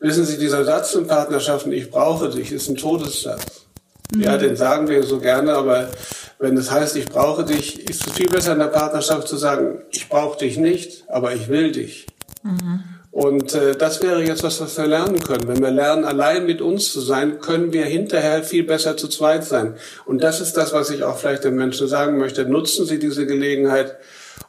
Wissen 0.00 0.24
Sie, 0.24 0.38
dieser 0.38 0.64
Satz 0.64 0.94
in 0.94 1.06
Partnerschaften, 1.06 1.72
ich 1.72 1.90
brauche 1.90 2.30
dich, 2.30 2.52
ist 2.52 2.70
ein 2.70 2.76
Todessatz. 2.76 3.66
Mhm. 4.14 4.22
Ja, 4.22 4.38
den 4.38 4.56
sagen 4.56 4.88
wir 4.88 5.02
so 5.02 5.18
gerne, 5.18 5.52
aber 5.52 5.90
wenn 6.38 6.56
es 6.56 6.70
heißt, 6.70 6.96
ich 6.96 7.04
brauche 7.04 7.44
dich, 7.44 7.86
ist 7.86 8.06
es 8.06 8.14
viel 8.14 8.30
besser 8.30 8.54
in 8.54 8.60
der 8.60 8.66
Partnerschaft 8.68 9.28
zu 9.28 9.36
sagen, 9.36 9.82
ich 9.90 10.08
brauche 10.08 10.38
dich 10.38 10.56
nicht, 10.56 11.04
aber 11.08 11.34
ich 11.34 11.48
will 11.48 11.72
dich. 11.72 12.06
Mhm. 12.42 12.95
Und 13.16 13.54
äh, 13.54 13.74
das 13.74 14.02
wäre 14.02 14.22
jetzt 14.22 14.42
was, 14.42 14.60
was 14.60 14.76
wir 14.76 14.86
lernen 14.86 15.18
können. 15.20 15.48
Wenn 15.48 15.62
wir 15.62 15.70
lernen, 15.70 16.04
allein 16.04 16.44
mit 16.44 16.60
uns 16.60 16.92
zu 16.92 17.00
sein, 17.00 17.40
können 17.40 17.72
wir 17.72 17.86
hinterher 17.86 18.42
viel 18.42 18.62
besser 18.62 18.98
zu 18.98 19.08
zweit 19.08 19.42
sein. 19.42 19.76
Und 20.04 20.22
das 20.22 20.42
ist 20.42 20.58
das, 20.58 20.74
was 20.74 20.90
ich 20.90 21.02
auch 21.02 21.16
vielleicht 21.16 21.44
den 21.44 21.54
Menschen 21.54 21.88
sagen 21.88 22.18
möchte. 22.18 22.44
Nutzen 22.44 22.84
Sie 22.84 22.98
diese 22.98 23.24
Gelegenheit, 23.24 23.96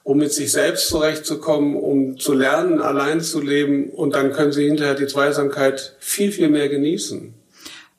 um 0.04 0.18
mit 0.18 0.34
sich 0.34 0.52
selbst 0.52 0.90
zurechtzukommen, 0.90 1.78
um 1.78 2.20
zu 2.20 2.34
lernen, 2.34 2.82
allein 2.82 3.22
zu 3.22 3.40
leben. 3.40 3.90
Und 3.90 4.16
dann 4.16 4.34
können 4.34 4.52
Sie 4.52 4.66
hinterher 4.66 4.96
die 4.96 5.08
Zweisamkeit 5.08 5.96
viel, 6.00 6.34
viel 6.34 6.50
mehr 6.50 6.68
genießen. 6.68 7.34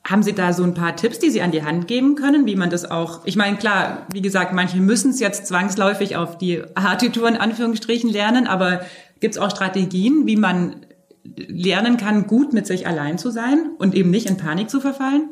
Haben 0.07 0.23
Sie 0.23 0.33
da 0.33 0.53
so 0.53 0.63
ein 0.63 0.75
paar 0.75 0.95
Tipps, 0.95 1.17
die 1.17 1.31
Sie 1.31 1.41
an 1.41 1.51
die 1.51 1.63
Hand 1.63 1.87
geben 1.87 2.13
können, 2.13 2.45
wie 2.45 2.55
man 2.55 2.69
das 2.69 2.89
auch, 2.89 3.25
ich 3.25 3.35
meine, 3.35 3.57
klar, 3.57 4.05
wie 4.13 4.21
gesagt, 4.21 4.53
manche 4.53 4.77
müssen 4.77 5.11
es 5.11 5.19
jetzt 5.19 5.47
zwangsläufig 5.47 6.15
auf 6.15 6.37
die 6.37 6.61
harte 6.75 7.11
Tour 7.11 7.27
in 7.27 7.37
Anführungsstrichen 7.37 8.09
lernen, 8.09 8.45
aber 8.47 8.81
gibt 9.19 9.35
es 9.35 9.41
auch 9.41 9.49
Strategien, 9.49 10.25
wie 10.25 10.35
man 10.35 10.85
lernen 11.23 11.97
kann, 11.97 12.27
gut 12.27 12.53
mit 12.53 12.67
sich 12.67 12.87
allein 12.87 13.17
zu 13.17 13.29
sein 13.31 13.71
und 13.77 13.95
eben 13.95 14.09
nicht 14.09 14.29
in 14.29 14.37
Panik 14.37 14.69
zu 14.69 14.79
verfallen? 14.81 15.29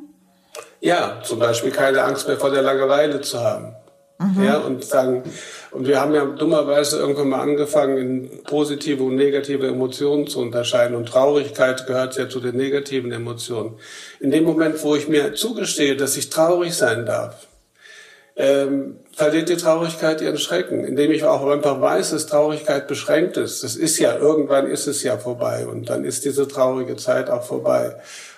Ja, 0.79 1.22
zum 1.24 1.39
Beispiel 1.39 1.72
keine 1.72 2.03
Angst 2.03 2.27
mehr 2.27 2.38
vor 2.38 2.51
der 2.51 2.62
Langeweile 2.62 3.22
zu 3.22 3.39
haben. 3.39 3.74
Mhm. 4.20 4.44
Ja, 4.44 4.58
und 4.58 4.84
sagen, 4.84 5.24
und 5.72 5.88
wir 5.88 6.01
haben 6.01 6.13
ja 6.13 6.25
dummerweise 6.25 6.98
irgendwann 6.98 7.29
mal 7.29 7.41
angefangen, 7.41 7.98
in 7.98 8.44
positive 8.44 9.03
und 9.03 9.15
negative 9.15 9.67
Emotionen 9.67 10.25
zu 10.25 10.39
unterscheiden. 10.39 10.96
Und 10.96 11.08
Traurigkeit 11.08 11.86
gehört 11.86 12.17
ja 12.17 12.27
zu 12.27 12.39
den 12.39 12.56
negativen 12.56 13.12
Emotionen. 13.12 13.77
In 14.20 14.32
dem 14.32 14.44
Moment, 14.44 14.84
wo 14.84 14.96
ich 14.96 15.08
mir 15.08 15.36
zugestehe, 15.36 15.96
dass 15.96 16.17
ich 16.17 16.29
traurig 16.29 16.74
sein 16.74 17.06
darf, 17.06 17.48
ähm, 18.38 18.98
verliert 19.13 19.50
die 19.50 19.58
Traurigkeit 19.58 20.22
ihren 20.22 20.38
Schrecken, 20.38 20.84
indem 20.84 21.12
ich 21.12 21.24
auch 21.24 21.46
einfach 21.50 21.82
weiß, 21.82 22.12
dass 22.12 22.27
Traurigkeit 22.27 22.88
beschränkt 22.88 23.36
ist. 23.38 23.63
Das 23.63 23.75
ist 23.75 23.98
ja, 23.98 24.15
irgendwann 24.15 24.67
ist 24.67 24.88
es 24.88 25.01
ja 25.01 25.17
vorbei 25.17 25.65
und 25.65 25.89
dann 25.89 26.06
ist 26.06 26.24
diese 26.24 26.48
traurige 26.48 26.96
Zeit 26.98 27.29
auch 27.29 27.44
vorbei. 27.44 27.96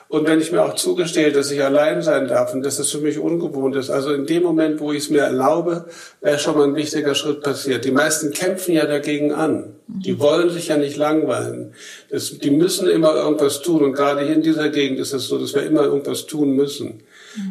Und 0.07 0.25
wenn 0.25 0.41
ich 0.41 0.51
mir 0.51 0.63
auch 0.63 0.73
zugestehe, 0.73 1.31
dass 1.31 1.51
ich 1.51 1.63
allein 1.63 2.01
sein 2.01 2.27
darf 2.27 2.51
und 2.51 2.63
dass 2.63 2.77
das 2.77 2.89
für 2.89 2.97
mich 2.97 3.19
ungewohnt 3.19 3.75
ist, 3.75 3.91
also 3.91 4.11
in 4.11 4.25
dem 4.25 4.41
Moment, 4.41 4.79
wo 4.79 4.91
ich 4.91 5.03
es 5.03 5.09
mir 5.11 5.21
erlaube, 5.21 5.85
wäre 6.19 6.39
schon 6.39 6.57
mal 6.57 6.63
ein 6.63 6.75
wichtiger 6.75 7.13
Schritt 7.13 7.43
passiert. 7.43 7.85
Die 7.85 7.91
meisten 7.91 8.31
kämpfen 8.31 8.73
ja 8.73 8.87
dagegen 8.87 9.33
an. 9.33 9.75
Die 9.85 10.19
wollen 10.19 10.49
sich 10.49 10.69
ja 10.69 10.77
nicht 10.77 10.97
langweilen. 10.97 11.75
Das, 12.09 12.39
die 12.39 12.49
müssen 12.49 12.89
immer 12.89 13.13
irgendwas 13.13 13.61
tun. 13.61 13.83
Und 13.83 13.93
gerade 13.93 14.25
hier 14.25 14.33
in 14.33 14.41
dieser 14.41 14.69
Gegend 14.69 14.97
ist 14.97 15.13
es 15.13 15.27
so, 15.27 15.37
dass 15.37 15.53
wir 15.53 15.61
immer 15.61 15.83
irgendwas 15.83 16.25
tun 16.25 16.55
müssen. 16.55 17.03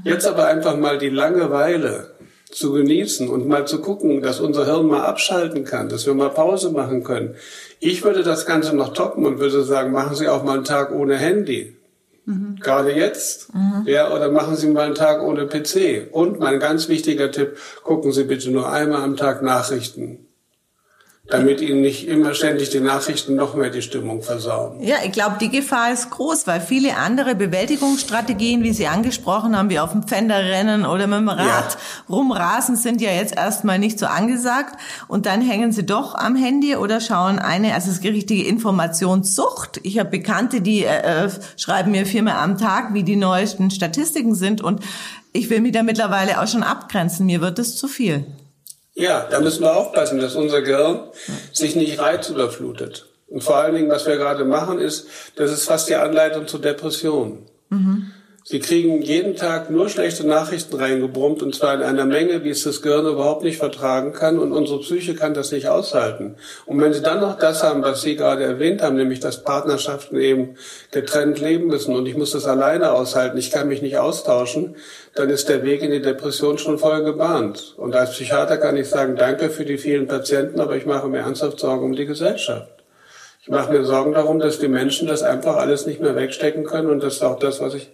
Jetzt 0.03 0.27
aber 0.27 0.47
einfach 0.47 0.77
mal 0.77 0.99
die 0.99 1.11
Langeweile 1.11 2.18
zu 2.51 2.73
genießen 2.73 3.29
und 3.29 3.47
mal 3.47 3.67
zu 3.67 3.81
gucken, 3.81 4.23
dass 4.23 4.41
unser 4.41 4.65
Hirn 4.65 4.87
mal 4.87 5.03
abschalten 5.03 5.65
kann, 5.65 5.89
dass 5.89 6.07
wir 6.07 6.15
mal 6.15 6.31
Pause 6.31 6.71
machen 6.71 7.05
können. 7.05 7.35
Ich 7.81 8.05
würde 8.05 8.23
das 8.23 8.47
Ganze 8.47 8.75
noch 8.75 8.93
toppen 8.93 9.27
und 9.27 9.39
würde 9.39 9.63
sagen, 9.63 9.93
machen 9.93 10.17
Sie 10.17 10.29
auch 10.29 10.45
mal 10.45 10.57
einen 10.57 10.65
Tag 10.65 10.93
ohne 10.93 11.17
Handy. 11.17 11.77
Mhm. 12.25 12.59
Gerade 12.61 12.93
jetzt. 12.93 13.55
Mhm. 13.55 13.85
Ja, 13.87 14.15
oder 14.15 14.31
machen 14.31 14.57
Sie 14.57 14.69
mal 14.69 14.87
einen 14.87 14.95
Tag 14.95 15.23
ohne 15.23 15.47
PC. 15.47 16.09
Und 16.13 16.39
mein 16.39 16.61
ganz 16.61 16.89
wichtiger 16.89 17.31
Tipp, 17.31 17.57
gucken 17.83 18.13
Sie 18.13 18.25
bitte 18.25 18.51
nur 18.51 18.71
einmal 18.71 19.03
am 19.03 19.17
Tag 19.17 19.43
Nachrichten 19.43 20.28
damit 21.29 21.61
ihnen 21.61 21.83
nicht 21.83 22.09
immer 22.09 22.33
ständig 22.33 22.71
die 22.71 22.81
Nachrichten 22.81 23.35
noch 23.35 23.55
mehr 23.55 23.69
die 23.69 23.83
Stimmung 23.83 24.23
versauen. 24.23 24.83
Ja, 24.83 24.97
ich 25.05 25.13
glaube, 25.13 25.37
die 25.39 25.51
Gefahr 25.51 25.93
ist 25.93 26.09
groß, 26.09 26.47
weil 26.47 26.61
viele 26.61 26.97
andere 26.97 27.35
Bewältigungsstrategien, 27.35 28.63
wie 28.63 28.73
Sie 28.73 28.87
angesprochen 28.87 29.57
haben, 29.57 29.69
wie 29.69 29.79
auf 29.79 29.93
dem 29.93 30.05
Pfänderrennen 30.05 30.87
oder 30.87 31.07
mit 31.07 31.19
dem 31.19 31.29
Rad 31.29 31.39
ja. 31.75 31.79
rumrasen, 32.09 32.77
sind 32.77 33.03
ja 33.03 33.11
jetzt 33.11 33.37
erstmal 33.37 33.79
nicht 33.79 33.99
so 33.99 34.07
angesagt. 34.07 34.81
Und 35.07 35.27
dann 35.27 35.43
hängen 35.43 35.71
sie 35.71 35.85
doch 35.85 36.15
am 36.15 36.35
Handy 36.35 36.77
oder 36.77 36.99
schauen 36.99 37.39
eine, 37.39 37.75
also 37.75 37.91
es 37.91 37.99
ist 37.99 38.05
richtige 38.05 38.45
Informationssucht. 38.45 39.81
Ich 39.83 39.99
habe 39.99 40.09
Bekannte, 40.09 40.63
die 40.63 40.85
äh, 40.85 41.27
äh, 41.27 41.31
schreiben 41.59 41.91
mir 41.91 42.07
viermal 42.07 42.37
am 42.37 42.57
Tag, 42.57 42.95
wie 42.95 43.03
die 43.03 43.17
neuesten 43.17 43.71
Statistiken 43.71 44.35
sind. 44.35 44.63
Und 44.63 44.81
ich 45.35 45.51
will 45.51 45.61
mich 45.61 45.73
da 45.73 45.83
mittlerweile 45.83 46.41
auch 46.41 46.49
schon 46.49 46.63
abgrenzen. 46.63 47.27
Mir 47.27 47.43
wird 47.43 47.59
es 47.59 47.77
zu 47.77 47.87
viel. 47.87 48.25
Ja, 48.99 49.29
da 49.31 49.39
müssen 49.39 49.63
wir 49.63 49.77
aufpassen, 49.77 50.19
dass 50.19 50.35
unser 50.35 50.61
Gehirn 50.61 51.03
sich 51.53 51.77
nicht 51.77 52.01
reizüberflutet. 52.01 53.07
Und 53.29 53.45
vor 53.45 53.57
allen 53.57 53.77
Dingen, 53.77 53.91
was 53.91 54.07
wir 54.07 54.17
gerade 54.17 54.45
machen, 54.45 54.81
ist, 54.81 55.07
das 55.37 55.53
ist 55.53 55.67
fast 55.67 55.89
die 55.89 55.95
Anleitung 55.95 56.49
zur 56.49 56.61
Depression. 56.61 57.47
Mhm. 57.69 58.11
Sie 58.45 58.61
kriegen 58.61 59.03
jeden 59.03 59.37
Tag 59.37 59.69
nur 59.69 59.91
schlechte 59.91 60.27
Nachrichten 60.27 60.77
reingebrummt 60.77 61.43
und 61.43 61.55
zwar 61.55 61.75
in 61.75 61.83
einer 61.83 62.07
Menge, 62.07 62.45
wie 62.45 62.51
es 62.51 62.65
das 62.65 62.81
Gehirn 62.81 63.05
überhaupt 63.05 63.43
nicht 63.43 63.59
vertragen 63.59 64.15
kann 64.15 64.39
und 64.39 64.53
unsere 64.53 64.81
Psyche 64.81 65.15
kann 65.15 65.35
das 65.35 65.53
nicht 65.53 65.69
aushalten. 65.69 66.37
Und 66.65 66.81
wenn 66.81 66.95
Sie 66.95 67.03
dann 67.03 67.21
noch 67.21 67.39
das 67.39 67.63
haben, 67.63 67.83
was 67.83 68.01
Sie 68.01 68.17
gerade 68.17 68.45
erwähnt 68.45 68.81
haben, 68.81 68.97
nämlich 68.97 69.21
dass 69.21 69.43
Partnerschaften 69.43 70.19
eben 70.19 70.57
getrennt 70.93 71.41
leben 71.41 71.67
müssen 71.67 71.95
und 71.95 72.07
ich 72.07 72.17
muss 72.17 72.31
das 72.31 72.47
alleine 72.47 72.93
aushalten, 72.93 73.37
ich 73.37 73.51
kann 73.51 73.69
mich 73.69 73.83
nicht 73.83 73.99
austauschen, 73.99 74.77
dann 75.15 75.29
ist 75.29 75.51
der 75.51 75.63
Weg 75.63 75.83
in 75.83 75.91
die 75.91 76.01
Depression 76.01 76.57
schon 76.57 76.79
voll 76.79 77.05
gebahnt. 77.05 77.75
Und 77.77 77.95
als 77.95 78.13
Psychiater 78.13 78.57
kann 78.57 78.79
ich 78.79 78.89
sagen, 78.89 79.17
danke 79.17 79.51
für 79.51 79.67
die 79.67 79.77
vielen 79.77 80.07
Patienten, 80.07 80.61
aber 80.61 80.77
ich 80.77 80.87
mache 80.87 81.09
mir 81.09 81.19
ernsthaft 81.19 81.61
Sorgen 81.61 81.85
um 81.85 81.95
die 81.95 82.07
Gesellschaft. 82.07 82.71
Ich 83.43 83.51
mache 83.51 83.73
mir 83.73 83.85
Sorgen 83.85 84.15
darum, 84.15 84.39
dass 84.39 84.59
die 84.59 84.69
Menschen 84.69 85.07
das 85.07 85.23
einfach 85.23 85.57
alles 85.57 85.87
nicht 85.87 86.01
mehr 86.01 86.17
wegstecken 86.17 86.65
können 86.65 86.89
und 86.89 87.03
das 87.03 87.17
ist 87.17 87.23
auch 87.23 87.39
das, 87.39 87.61
was 87.61 87.75
ich 87.75 87.91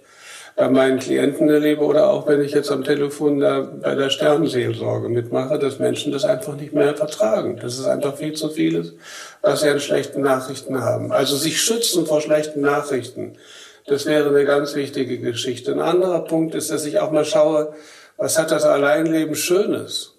bei 0.56 0.68
meinen 0.68 1.00
Klienten 1.00 1.48
erlebe 1.48 1.82
oder 1.82 2.10
auch 2.10 2.28
wenn 2.28 2.40
ich 2.40 2.52
jetzt 2.52 2.70
am 2.70 2.84
Telefon 2.84 3.40
da 3.40 3.60
bei 3.60 3.94
der 3.96 4.10
Sternenseelsorge 4.10 5.08
mitmache, 5.08 5.58
dass 5.58 5.80
Menschen 5.80 6.12
das 6.12 6.24
einfach 6.24 6.54
nicht 6.54 6.72
mehr 6.72 6.94
vertragen. 6.94 7.58
Das 7.60 7.78
ist 7.78 7.86
einfach 7.86 8.16
viel 8.16 8.34
zu 8.34 8.48
vieles, 8.50 8.92
was 9.42 9.62
sie 9.62 9.68
an 9.68 9.80
schlechten 9.80 10.20
Nachrichten 10.20 10.80
haben. 10.80 11.10
Also 11.10 11.36
sich 11.36 11.60
schützen 11.60 12.06
vor 12.06 12.20
schlechten 12.20 12.60
Nachrichten. 12.60 13.36
Das 13.86 14.06
wäre 14.06 14.28
eine 14.28 14.44
ganz 14.44 14.74
wichtige 14.76 15.18
Geschichte. 15.18 15.72
Ein 15.72 15.80
anderer 15.80 16.24
Punkt 16.24 16.54
ist, 16.54 16.70
dass 16.70 16.86
ich 16.86 17.00
auch 17.00 17.10
mal 17.10 17.24
schaue, 17.24 17.74
was 18.16 18.38
hat 18.38 18.52
das 18.52 18.64
Alleinleben 18.64 19.34
Schönes? 19.34 20.13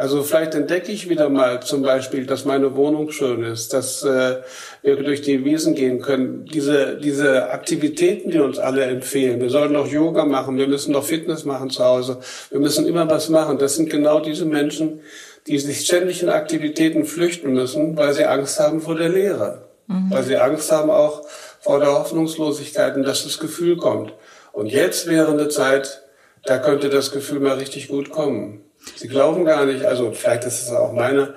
Also 0.00 0.22
vielleicht 0.22 0.54
entdecke 0.54 0.90
ich 0.90 1.10
wieder 1.10 1.28
mal 1.28 1.60
zum 1.62 1.82
Beispiel, 1.82 2.24
dass 2.24 2.46
meine 2.46 2.74
Wohnung 2.74 3.10
schön 3.10 3.42
ist, 3.42 3.74
dass 3.74 4.02
äh, 4.02 4.36
wir 4.80 4.96
durch 4.96 5.20
die 5.20 5.44
Wiesen 5.44 5.74
gehen 5.74 6.00
können. 6.00 6.46
Diese, 6.46 6.96
diese 6.96 7.50
Aktivitäten, 7.50 8.30
die 8.30 8.38
uns 8.38 8.58
alle 8.58 8.84
empfehlen. 8.84 9.42
Wir 9.42 9.50
sollen 9.50 9.74
doch 9.74 9.86
Yoga 9.86 10.24
machen, 10.24 10.56
wir 10.56 10.68
müssen 10.68 10.94
doch 10.94 11.04
Fitness 11.04 11.44
machen 11.44 11.68
zu 11.68 11.84
Hause. 11.84 12.18
Wir 12.48 12.60
müssen 12.60 12.86
immer 12.86 13.10
was 13.10 13.28
machen. 13.28 13.58
Das 13.58 13.76
sind 13.76 13.90
genau 13.90 14.20
diese 14.20 14.46
Menschen, 14.46 15.00
die 15.46 15.58
sich 15.58 15.84
ständig 15.84 16.22
in 16.22 16.30
Aktivitäten 16.30 17.04
flüchten 17.04 17.52
müssen, 17.52 17.94
weil 17.98 18.14
sie 18.14 18.24
Angst 18.24 18.58
haben 18.58 18.80
vor 18.80 18.94
der 18.94 19.10
Lehre. 19.10 19.68
Mhm. 19.86 20.06
Weil 20.08 20.22
sie 20.22 20.38
Angst 20.38 20.72
haben 20.72 20.88
auch 20.88 21.26
vor 21.60 21.78
der 21.78 21.92
Hoffnungslosigkeit 21.92 22.96
und 22.96 23.02
dass 23.02 23.24
das 23.24 23.38
Gefühl 23.38 23.76
kommt. 23.76 24.14
Und 24.52 24.68
jetzt 24.68 25.08
wäre 25.08 25.30
eine 25.30 25.48
Zeit, 25.48 26.00
da 26.46 26.56
könnte 26.56 26.88
das 26.88 27.12
Gefühl 27.12 27.40
mal 27.40 27.58
richtig 27.58 27.88
gut 27.88 28.08
kommen. 28.08 28.64
Sie 28.96 29.08
glauben 29.08 29.44
gar 29.44 29.66
nicht, 29.66 29.84
also 29.84 30.12
vielleicht 30.12 30.44
ist 30.44 30.62
es 30.62 30.70
auch 30.72 30.92
meine, 30.92 31.34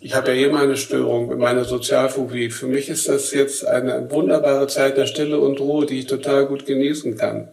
ich 0.00 0.14
habe 0.14 0.34
ja 0.34 0.48
eh 0.48 0.50
meine 0.50 0.76
Störung, 0.76 1.36
meine 1.38 1.64
Sozialphobie. 1.64 2.50
Für 2.50 2.66
mich 2.66 2.88
ist 2.88 3.08
das 3.08 3.32
jetzt 3.32 3.66
eine 3.66 4.10
wunderbare 4.10 4.66
Zeit 4.66 4.96
der 4.96 5.06
Stille 5.06 5.38
und 5.38 5.60
Ruhe, 5.60 5.86
die 5.86 5.98
ich 5.98 6.06
total 6.06 6.46
gut 6.46 6.66
genießen 6.66 7.16
kann. 7.16 7.48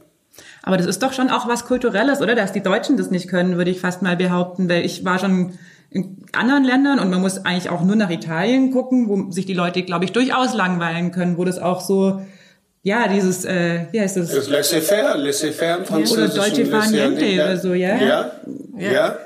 Aber 0.63 0.77
das 0.77 0.85
ist 0.85 1.03
doch 1.03 1.13
schon 1.13 1.29
auch 1.29 1.47
was 1.47 1.65
Kulturelles, 1.65 2.21
oder? 2.21 2.35
Dass 2.35 2.53
die 2.53 2.63
Deutschen 2.63 2.97
das 2.97 3.11
nicht 3.11 3.29
können, 3.29 3.57
würde 3.57 3.71
ich 3.71 3.79
fast 3.79 4.01
mal 4.01 4.15
behaupten, 4.15 4.69
weil 4.69 4.85
ich 4.85 5.03
war 5.03 5.19
schon 5.19 5.57
in 5.89 6.25
anderen 6.33 6.63
Ländern 6.63 6.99
und 6.99 7.09
man 7.09 7.21
muss 7.21 7.45
eigentlich 7.45 7.69
auch 7.69 7.83
nur 7.83 7.95
nach 7.95 8.09
Italien 8.09 8.71
gucken, 8.71 9.07
wo 9.07 9.31
sich 9.31 9.45
die 9.45 9.53
Leute, 9.53 9.83
glaube 9.83 10.05
ich, 10.05 10.11
durchaus 10.11 10.53
langweilen 10.53 11.11
können, 11.11 11.37
wo 11.37 11.45
das 11.45 11.59
auch 11.59 11.81
so 11.81 12.21
ja, 12.83 13.07
dieses, 13.07 13.45
äh, 13.45 13.85
wie 13.91 13.99
heißt 13.99 14.17
das? 14.17 14.31
Das 14.31 14.47
Laissez-faire, 14.47 15.17
Laissez-faire 15.17 15.77
im 15.79 15.85
Französischen. 15.85 16.23
Oder 16.23 16.49
Deutsche 16.49 16.65
Faniente 16.65 17.33
oder 17.33 17.57
so, 17.57 17.73
ja? 17.73 17.97
ja? 17.97 18.31
Ja, 18.77 18.91
ja. 18.91 19.19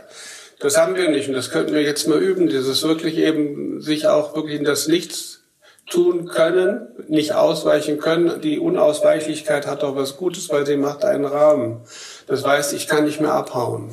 Das 0.59 0.77
haben 0.77 0.95
wir 0.95 1.09
nicht 1.09 1.27
und 1.27 1.33
das 1.33 1.49
könnten 1.49 1.73
wir 1.73 1.81
jetzt 1.81 2.07
mal 2.07 2.19
üben, 2.19 2.47
dieses 2.47 2.83
wirklich 2.83 3.17
eben 3.17 3.81
sich 3.81 4.07
auch 4.07 4.35
wirklich 4.35 4.59
in 4.59 4.65
das 4.65 4.87
Nichts 4.87 5.41
tun 5.89 6.27
können, 6.27 6.87
nicht 7.07 7.33
ausweichen 7.33 7.97
können. 7.97 8.41
Die 8.41 8.59
Unausweichlichkeit 8.59 9.67
hat 9.67 9.83
doch 9.83 9.95
was 9.95 10.17
Gutes, 10.17 10.49
weil 10.49 10.65
sie 10.65 10.77
macht 10.77 11.03
einen 11.03 11.25
Rahmen. 11.25 11.81
Das 12.27 12.45
heißt, 12.45 12.73
ich 12.73 12.87
kann 12.87 13.05
nicht 13.05 13.21
mehr 13.21 13.33
abhauen. 13.33 13.89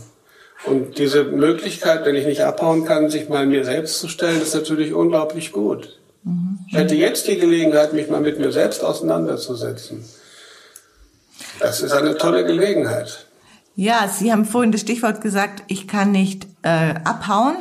Und 0.65 0.99
diese 0.99 1.25
Möglichkeit, 1.25 2.05
wenn 2.05 2.17
ich 2.17 2.27
nicht 2.27 2.43
abhauen 2.43 2.85
kann, 2.85 3.11
sich 3.11 3.29
mal 3.29 3.47
mir 3.47 3.65
selbst 3.65 3.99
zu 3.99 4.09
stellen, 4.09 4.41
ist 4.41 4.55
natürlich 4.55 4.93
unglaublich 4.93 5.53
gut. 5.53 5.98
Ich 6.67 6.75
hätte 6.75 6.95
jetzt 6.95 7.27
die 7.29 7.39
Gelegenheit, 7.39 7.93
mich 7.93 8.09
mal 8.09 8.21
mit 8.21 8.39
mir 8.39 8.53
selbst 8.53 8.85
auseinanderzusetzen. 8.85 10.05
Das 11.61 11.81
ist 11.81 11.93
eine 11.93 12.17
tolle 12.17 12.45
Gelegenheit. 12.45 13.27
Ja, 13.75 14.09
Sie 14.09 14.33
haben 14.33 14.45
vorhin 14.45 14.73
das 14.73 14.81
Stichwort 14.81 15.21
gesagt, 15.21 15.63
ich 15.69 15.87
kann 15.87 16.11
nicht 16.11 16.47
äh, 16.63 16.95
abhauen. 17.05 17.57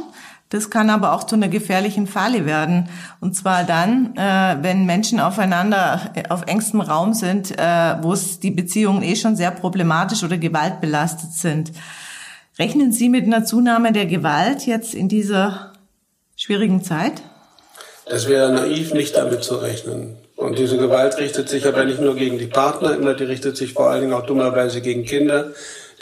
Das 0.49 0.69
kann 0.69 0.89
aber 0.89 1.11
auch 1.11 1.25
zu 1.25 1.35
einer 1.35 1.49
gefährlichen 1.49 2.07
Falle 2.07 2.45
werden. 2.45 2.89
Und 3.19 3.35
zwar 3.35 3.65
dann, 3.65 4.15
äh, 4.15 4.57
wenn 4.61 4.85
Menschen 4.85 5.19
aufeinander 5.19 6.11
äh, 6.15 6.29
auf 6.29 6.43
engstem 6.47 6.79
Raum 6.79 7.13
sind, 7.13 7.51
äh, 7.59 7.97
wo 8.01 8.13
es 8.13 8.39
die 8.39 8.51
Beziehungen 8.51 9.03
eh 9.03 9.15
schon 9.15 9.35
sehr 9.35 9.51
problematisch 9.51 10.23
oder 10.23 10.37
gewaltbelastet 10.37 11.33
sind. 11.33 11.73
Rechnen 12.57 12.91
Sie 12.91 13.09
mit 13.09 13.25
einer 13.25 13.43
Zunahme 13.43 13.91
der 13.91 14.05
Gewalt 14.05 14.65
jetzt 14.65 14.95
in 14.95 15.09
dieser 15.09 15.73
schwierigen 16.35 16.81
Zeit? 16.81 17.21
Das 18.09 18.27
wäre 18.27 18.51
naiv, 18.51 18.93
nicht 18.93 19.15
damit 19.15 19.43
zu 19.43 19.55
rechnen. 19.55 20.17
Und 20.35 20.59
diese 20.59 20.77
Gewalt 20.77 21.17
richtet 21.17 21.49
sich 21.49 21.65
aber 21.65 21.83
nicht 21.83 21.99
nur 21.99 22.15
gegen 22.15 22.37
die 22.37 22.45
Partner 22.45 22.95
immer, 22.95 23.15
die 23.15 23.25
richtet 23.25 23.57
sich 23.57 23.73
vor 23.73 23.89
allen 23.89 24.01
Dingen 24.01 24.13
auch 24.13 24.25
dummerweise 24.25 24.81
gegen 24.81 25.03
Kinder, 25.03 25.51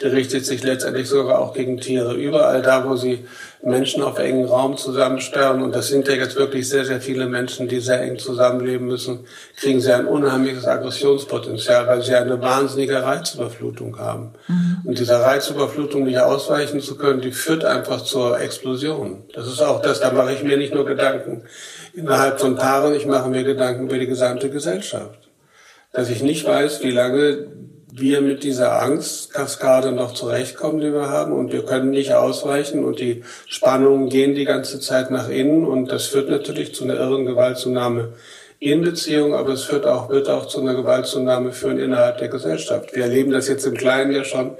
die 0.00 0.08
richtet 0.08 0.44
sich 0.44 0.62
letztendlich 0.62 1.08
sogar 1.08 1.38
auch 1.38 1.54
gegen 1.54 1.78
Tiere. 1.78 2.14
Überall 2.14 2.60
da, 2.60 2.86
wo 2.86 2.96
sie 2.96 3.24
Menschen 3.62 4.02
auf 4.02 4.18
engen 4.18 4.44
Raum 4.44 4.76
zusammensperren, 4.76 5.62
und 5.62 5.74
das 5.74 5.88
sind 5.88 6.06
ja 6.06 6.14
jetzt 6.14 6.36
wirklich 6.36 6.68
sehr, 6.68 6.84
sehr 6.84 7.00
viele 7.00 7.26
Menschen, 7.26 7.66
die 7.66 7.80
sehr 7.80 8.02
eng 8.02 8.18
zusammenleben 8.18 8.86
müssen, 8.86 9.20
kriegen 9.58 9.80
sie 9.80 9.94
ein 9.94 10.04
unheimliches 10.04 10.66
Aggressionspotenzial, 10.66 11.86
weil 11.86 12.02
sie 12.02 12.14
eine 12.14 12.40
wahnsinnige 12.42 13.02
Reizüberflutung 13.02 13.98
haben. 13.98 14.34
Mhm. 14.48 14.82
Und 14.84 14.98
dieser 14.98 15.22
Reizüberflutung 15.22 16.04
nicht 16.04 16.18
ausweichen 16.18 16.82
zu 16.82 16.98
können, 16.98 17.22
die 17.22 17.32
führt 17.32 17.64
einfach 17.64 18.02
zur 18.02 18.38
Explosion. 18.38 19.24
Das 19.32 19.46
ist 19.46 19.62
auch 19.62 19.80
das, 19.80 20.00
da 20.00 20.12
mache 20.12 20.34
ich 20.34 20.42
mir 20.42 20.58
nicht 20.58 20.74
nur 20.74 20.84
Gedanken 20.84 21.44
innerhalb 21.96 22.40
von 22.40 22.56
Paaren, 22.56 22.94
ich 22.94 23.06
mache 23.06 23.28
mir 23.28 23.42
Gedanken 23.42 23.84
über 23.84 23.98
die 23.98 24.06
gesamte 24.06 24.50
Gesellschaft. 24.50 25.28
Dass 25.92 26.10
ich 26.10 26.22
nicht 26.22 26.46
weiß, 26.46 26.82
wie 26.82 26.90
lange 26.90 27.46
wir 27.90 28.20
mit 28.20 28.44
dieser 28.44 28.82
Angstkaskade 28.82 29.92
noch 29.92 30.12
zurechtkommen, 30.12 30.80
die 30.80 30.92
wir 30.92 31.08
haben 31.08 31.32
und 31.32 31.52
wir 31.52 31.64
können 31.64 31.90
nicht 31.90 32.12
ausweichen 32.12 32.84
und 32.84 33.00
die 33.00 33.24
Spannungen 33.46 34.10
gehen 34.10 34.34
die 34.34 34.44
ganze 34.44 34.80
Zeit 34.80 35.10
nach 35.10 35.30
innen 35.30 35.64
und 35.64 35.90
das 35.90 36.06
führt 36.06 36.28
natürlich 36.28 36.74
zu 36.74 36.84
einer 36.84 36.96
irren 36.96 37.24
Gewaltzunahme 37.24 38.12
in 38.58 38.82
Beziehung, 38.82 39.34
aber 39.34 39.50
es 39.50 39.64
führt 39.64 39.86
auch, 39.86 40.10
wird 40.10 40.28
auch 40.28 40.46
zu 40.46 40.60
einer 40.60 40.74
Gewaltzunahme 40.74 41.52
führen 41.52 41.78
innerhalb 41.78 42.18
der 42.18 42.28
Gesellschaft. 42.28 42.94
Wir 42.94 43.04
erleben 43.04 43.30
das 43.30 43.48
jetzt 43.48 43.66
im 43.66 43.74
Kleinen 43.74 44.12
ja 44.12 44.24
schon, 44.24 44.56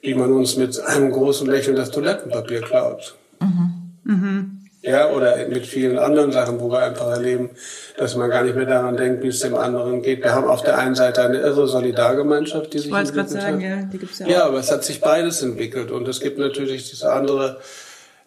wie 0.00 0.14
man 0.14 0.32
uns 0.32 0.56
mit 0.56 0.80
einem 0.80 1.12
großen 1.12 1.48
Lächeln 1.48 1.76
das 1.76 1.92
Toilettenpapier 1.92 2.62
klaut. 2.62 3.14
Mhm. 3.40 3.92
Mhm. 4.04 4.61
Ja, 4.82 5.10
oder 5.10 5.46
mit 5.46 5.64
vielen 5.64 5.96
anderen 5.96 6.32
Sachen, 6.32 6.60
wo 6.60 6.68
wir 6.68 6.80
einfach 6.80 7.08
erleben, 7.08 7.50
dass 7.96 8.16
man 8.16 8.28
gar 8.28 8.42
nicht 8.42 8.56
mehr 8.56 8.66
daran 8.66 8.96
denkt, 8.96 9.22
wie 9.22 9.28
es 9.28 9.38
dem 9.38 9.54
anderen 9.54 10.02
geht. 10.02 10.24
Wir 10.24 10.34
haben 10.34 10.48
auf 10.48 10.62
der 10.62 10.76
einen 10.76 10.96
Seite 10.96 11.22
eine 11.22 11.38
irre 11.38 11.68
Solidargemeinschaft, 11.68 12.72
die 12.72 12.78
sich 12.78 12.90
ich 12.90 12.96
entwickelt 12.96 13.30
sagen, 13.30 13.54
hat. 13.56 13.62
Ja, 13.62 13.88
die 13.92 13.98
gibt's 13.98 14.18
ja, 14.18 14.26
ja, 14.26 14.44
aber 14.44 14.58
es 14.58 14.72
hat 14.72 14.82
sich 14.82 15.00
beides 15.00 15.40
entwickelt 15.40 15.92
und 15.92 16.08
es 16.08 16.20
gibt 16.20 16.38
natürlich 16.38 16.90
diese 16.90 17.12
andere 17.12 17.60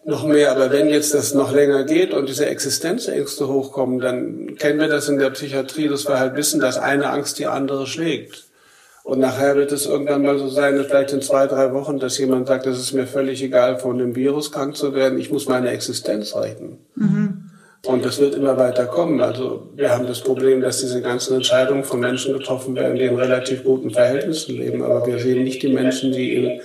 noch 0.06 0.24
mehr. 0.24 0.50
Aber 0.50 0.70
wenn 0.72 0.88
jetzt 0.88 1.12
das 1.12 1.34
noch 1.34 1.52
länger 1.52 1.84
geht 1.84 2.14
und 2.14 2.26
diese 2.26 2.46
Existenzängste 2.46 3.48
hochkommen, 3.48 3.98
dann 3.98 4.56
kennen 4.56 4.80
wir 4.80 4.88
das 4.88 5.10
in 5.10 5.18
der 5.18 5.30
Psychiatrie, 5.30 5.88
dass 5.88 6.08
wir 6.08 6.18
halt 6.18 6.36
wissen, 6.36 6.58
dass 6.58 6.78
eine 6.78 7.10
Angst 7.10 7.38
die 7.38 7.46
andere 7.46 7.86
schlägt. 7.86 8.45
Und 9.06 9.20
nachher 9.20 9.54
wird 9.54 9.70
es 9.70 9.86
irgendwann 9.86 10.22
mal 10.22 10.36
so 10.36 10.48
sein, 10.48 10.84
vielleicht 10.84 11.12
in 11.12 11.22
zwei, 11.22 11.46
drei 11.46 11.72
Wochen, 11.72 12.00
dass 12.00 12.18
jemand 12.18 12.48
sagt, 12.48 12.66
es 12.66 12.76
ist 12.76 12.92
mir 12.92 13.06
völlig 13.06 13.40
egal, 13.40 13.78
von 13.78 13.98
dem 13.98 14.16
Virus 14.16 14.50
krank 14.50 14.74
zu 14.74 14.96
werden, 14.96 15.16
ich 15.20 15.30
muss 15.30 15.46
meine 15.48 15.70
Existenz 15.70 16.34
retten. 16.34 16.78
Mhm. 16.96 17.44
Und 17.84 18.04
das 18.04 18.18
wird 18.18 18.34
immer 18.34 18.56
weiter 18.56 18.86
kommen. 18.86 19.20
Also 19.20 19.68
wir 19.76 19.90
haben 19.90 20.08
das 20.08 20.22
Problem, 20.22 20.60
dass 20.60 20.80
diese 20.80 21.02
ganzen 21.02 21.36
Entscheidungen 21.36 21.84
von 21.84 22.00
Menschen 22.00 22.32
getroffen 22.32 22.74
werden, 22.74 22.96
die 22.96 23.04
in 23.04 23.14
relativ 23.14 23.62
guten 23.62 23.90
Verhältnissen 23.90 24.56
leben. 24.56 24.82
Aber 24.82 25.06
wir 25.06 25.20
sehen 25.20 25.44
nicht 25.44 25.62
die 25.62 25.72
Menschen, 25.72 26.10
die 26.10 26.34
in 26.34 26.60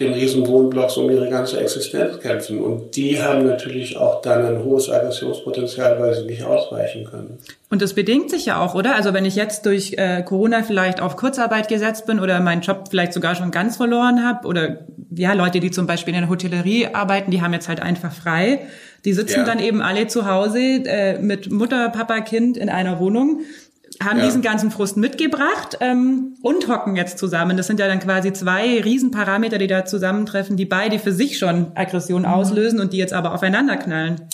den 0.00 0.14
Riesenwohnblocks 0.14 0.96
um 0.96 1.10
ihre 1.10 1.28
ganze 1.28 1.60
Existenz 1.60 2.18
kämpfen. 2.20 2.60
Und 2.60 2.96
die 2.96 3.20
haben 3.20 3.46
natürlich 3.46 3.98
auch 3.98 4.22
dann 4.22 4.44
ein 4.44 4.64
hohes 4.64 4.88
Aggressionspotenzial, 4.88 6.00
weil 6.00 6.14
sie 6.14 6.24
nicht 6.24 6.42
ausweichen 6.42 7.04
können. 7.04 7.38
Und 7.68 7.82
das 7.82 7.94
bedingt 7.94 8.30
sich 8.30 8.46
ja 8.46 8.60
auch, 8.60 8.74
oder? 8.74 8.96
Also 8.96 9.12
wenn 9.12 9.26
ich 9.26 9.36
jetzt 9.36 9.66
durch 9.66 9.94
äh, 9.98 10.22
Corona 10.22 10.62
vielleicht 10.62 11.00
auf 11.00 11.16
Kurzarbeit 11.16 11.68
gesetzt 11.68 12.06
bin 12.06 12.18
oder 12.18 12.40
meinen 12.40 12.62
Job 12.62 12.86
vielleicht 12.90 13.12
sogar 13.12 13.34
schon 13.34 13.50
ganz 13.50 13.76
verloren 13.76 14.26
habe 14.26 14.48
oder 14.48 14.78
ja, 15.14 15.34
Leute, 15.34 15.60
die 15.60 15.70
zum 15.70 15.86
Beispiel 15.86 16.14
in 16.14 16.20
der 16.20 16.30
Hotellerie 16.30 16.88
arbeiten, 16.92 17.30
die 17.30 17.42
haben 17.42 17.52
jetzt 17.52 17.68
halt 17.68 17.80
einfach 17.80 18.12
frei. 18.12 18.60
Die 19.04 19.12
sitzen 19.12 19.40
ja. 19.40 19.44
dann 19.44 19.58
eben 19.58 19.82
alle 19.82 20.06
zu 20.06 20.26
Hause 20.26 20.58
äh, 20.58 21.18
mit 21.18 21.50
Mutter, 21.50 21.90
Papa, 21.90 22.20
Kind 22.20 22.56
in 22.56 22.68
einer 22.70 22.98
Wohnung 23.00 23.40
haben 24.02 24.18
ja. 24.18 24.24
diesen 24.24 24.42
ganzen 24.42 24.70
Frust 24.70 24.96
mitgebracht 24.96 25.76
ähm, 25.80 26.36
und 26.42 26.68
hocken 26.68 26.96
jetzt 26.96 27.18
zusammen. 27.18 27.56
Das 27.56 27.66
sind 27.66 27.78
ja 27.80 27.86
dann 27.86 28.00
quasi 28.00 28.32
zwei 28.32 28.80
Riesenparameter, 28.80 29.58
die 29.58 29.66
da 29.66 29.84
zusammentreffen, 29.84 30.56
die 30.56 30.64
beide 30.64 30.98
für 30.98 31.12
sich 31.12 31.38
schon 31.38 31.72
Aggression 31.74 32.22
mhm. 32.22 32.28
auslösen 32.28 32.80
und 32.80 32.92
die 32.92 32.98
jetzt 32.98 33.12
aber 33.12 33.34
aufeinander 33.34 33.76
knallen. 33.76 34.28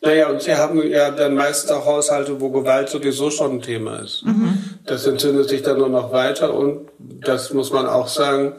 Naja, 0.00 0.28
und 0.28 0.42
Sie 0.42 0.54
haben 0.54 0.82
ja 0.90 1.12
dann 1.12 1.34
meistens 1.34 1.70
auch 1.70 1.86
Haushalte, 1.86 2.40
wo 2.40 2.50
Gewalt 2.50 2.88
sowieso 2.88 3.30
schon 3.30 3.52
ein 3.52 3.62
Thema 3.62 4.00
ist. 4.00 4.24
Mhm. 4.24 4.58
Das 4.84 5.06
entzündet 5.06 5.48
sich 5.48 5.62
dann 5.62 5.78
nur 5.78 5.88
noch 5.88 6.12
weiter 6.12 6.52
und 6.54 6.88
das 6.98 7.52
muss 7.52 7.72
man 7.72 7.86
auch 7.86 8.08
sagen, 8.08 8.54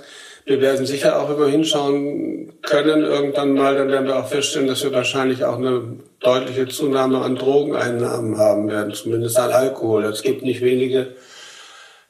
wir 0.45 0.61
werden 0.61 0.85
sicher 0.85 1.21
auch 1.21 1.29
immer 1.29 1.47
hinschauen 1.47 2.53
können 2.61 3.03
irgendwann 3.03 3.53
mal, 3.53 3.75
dann 3.75 3.89
werden 3.89 4.07
wir 4.07 4.17
auch 4.17 4.27
feststellen, 4.27 4.67
dass 4.67 4.83
wir 4.83 4.91
wahrscheinlich 4.91 5.43
auch 5.45 5.57
eine 5.57 5.97
deutliche 6.19 6.67
Zunahme 6.67 7.19
an 7.19 7.35
Drogeneinnahmen 7.35 8.37
haben 8.37 8.69
werden, 8.69 8.93
zumindest 8.93 9.37
an 9.37 9.51
Alkohol. 9.51 10.05
Es 10.05 10.21
gibt 10.21 10.43
nicht 10.43 10.61
wenige 10.61 11.15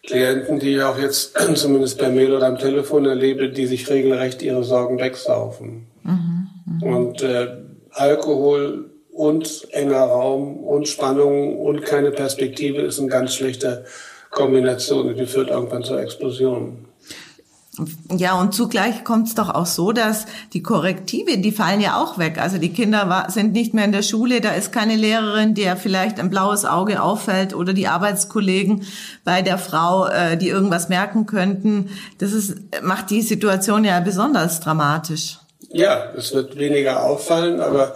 Klienten, 0.05 0.59
die 0.59 0.75
ich 0.75 0.83
auch 0.83 0.97
jetzt 0.97 1.37
zumindest 1.55 1.97
per 1.97 2.09
Mail 2.09 2.33
oder 2.33 2.47
am 2.47 2.57
Telefon 2.57 3.05
erlebe, 3.05 3.49
die 3.49 3.65
sich 3.65 3.89
regelrecht 3.89 4.41
ihre 4.41 4.63
Sorgen 4.63 4.99
wegsaufen. 4.99 5.87
Mhm, 6.03 6.47
mh. 6.81 6.95
Und 6.95 7.21
äh, 7.21 7.47
Alkohol 7.91 8.89
und 9.11 9.67
enger 9.71 10.01
Raum 10.01 10.57
und 10.63 10.87
Spannung 10.87 11.59
und 11.59 11.83
keine 11.83 12.11
Perspektive 12.11 12.81
ist 12.81 12.99
eine 12.99 13.09
ganz 13.09 13.35
schlechte 13.35 13.85
Kombination 14.31 15.15
die 15.15 15.27
führt 15.27 15.49
irgendwann 15.49 15.83
zur 15.83 16.01
Explosion. 16.01 16.85
Ja, 18.15 18.39
und 18.39 18.53
zugleich 18.53 19.03
kommt 19.03 19.29
es 19.29 19.33
doch 19.33 19.49
auch 19.49 19.65
so, 19.65 19.93
dass 19.93 20.27
die 20.53 20.61
Korrektive, 20.61 21.39
die 21.39 21.51
fallen 21.51 21.81
ja 21.81 21.99
auch 21.99 22.19
weg. 22.19 22.39
Also 22.39 22.59
die 22.59 22.71
Kinder 22.71 23.25
sind 23.29 23.53
nicht 23.53 23.73
mehr 23.73 23.85
in 23.85 23.91
der 23.91 24.03
Schule, 24.03 24.41
da 24.41 24.51
ist 24.51 24.71
keine 24.71 24.95
Lehrerin, 24.95 25.55
der 25.55 25.75
vielleicht 25.75 26.19
ein 26.19 26.29
blaues 26.29 26.65
Auge 26.65 27.01
auffällt 27.01 27.55
oder 27.55 27.73
die 27.73 27.87
Arbeitskollegen 27.87 28.85
bei 29.23 29.41
der 29.41 29.57
Frau, 29.57 30.05
äh, 30.05 30.37
die 30.37 30.49
irgendwas 30.49 30.87
merken 30.89 31.25
könnten. 31.25 31.89
Das 32.19 32.31
ist, 32.31 32.57
macht 32.83 33.09
die 33.09 33.23
Situation 33.23 33.83
ja 33.83 33.99
besonders 34.01 34.59
dramatisch. 34.59 35.39
Ja, 35.71 36.11
es 36.15 36.35
wird 36.35 36.55
weniger 36.59 37.03
auffallen, 37.03 37.59
aber 37.59 37.95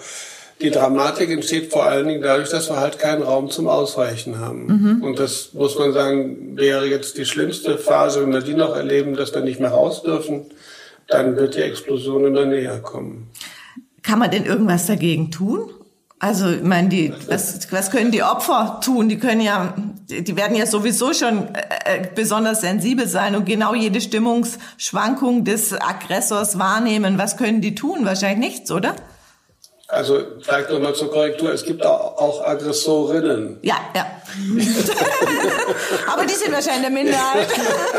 die 0.62 0.72
Dramatik 0.72 1.30
entsteht 1.30 1.72
vor 1.72 1.86
allen 1.86 2.08
Dingen 2.08 2.22
dadurch, 2.22 2.50
dass 2.50 2.70
wir 2.70 2.78
halt 2.78 2.98
keinen 2.98 3.22
Raum 3.22 3.50
zum 3.50 3.68
Ausweichen 3.68 4.40
haben. 4.40 4.66
Mhm. 4.66 5.04
Und 5.04 5.20
das 5.20 5.54
muss 5.54 5.78
man 5.78 5.94
sagen, 5.94 6.58
wäre 6.58 6.88
jetzt 6.88 7.18
die 7.18 7.26
schlimmste 7.26 7.78
Phase, 7.78 8.22
wenn 8.22 8.34
wir 8.34 8.42
die 8.42 8.56
noch 8.56 8.76
erleben, 8.76 9.16
dass 9.16 9.34
wir 9.34 9.42
nicht 9.42 9.60
mehr 9.60 9.70
raus 9.70 10.02
dürfen, 10.02 10.46
dann 11.08 11.36
wird 11.36 11.56
die 11.56 11.62
Explosion 11.62 12.26
immer 12.26 12.46
näher 12.46 12.80
kommen. 12.80 13.30
Kann 14.02 14.20
man 14.20 14.32
denn 14.32 14.46
irgendwas 14.46 14.88
dagegen 14.88 15.32
tun? 15.32 15.70
Also, 16.20 16.50
ich 16.50 16.64
meine, 16.64 16.90
die, 16.90 17.14
was, 17.28 17.72
was 17.72 17.92
können 17.92 18.12
die 18.12 18.24
Opfer 18.24 18.80
tun? 18.84 19.08
Die 19.08 19.20
können 19.20 19.42
ja, 19.42 19.76
die 20.10 20.36
werden 20.36 20.58
ja 20.58 20.66
sowieso 20.66 21.14
schon 21.14 21.54
äh, 21.54 22.00
äh 22.00 22.08
besonders 22.16 22.62
sensibel 22.62 23.08
sein 23.08 23.36
und 23.36 23.46
genau 23.46 23.76
jede 23.76 24.02
Stimmungsschwankung 24.02 25.44
des 25.44 25.74
Aggressors 25.74 26.58
wahrnehmen. 26.58 27.20
Was 27.20 27.38
können 27.38 27.62
die 27.62 27.76
tun? 27.76 28.00
Wahrscheinlich 28.04 28.54
nichts, 28.54 28.72
oder? 28.72 28.96
Also 29.90 30.20
vielleicht 30.42 30.70
nochmal 30.70 30.94
zur 30.96 31.10
Korrektur, 31.10 31.54
es 31.54 31.64
gibt 31.64 31.86
auch 31.86 32.46
Aggressorinnen. 32.46 33.58
Ja, 33.62 33.76
ja. 33.96 34.06
aber 36.14 36.26
die 36.26 36.34
sind 36.34 36.52
wahrscheinlich 36.52 36.88
in 36.88 36.94
der 36.94 37.04
Minderheit. 37.04 37.48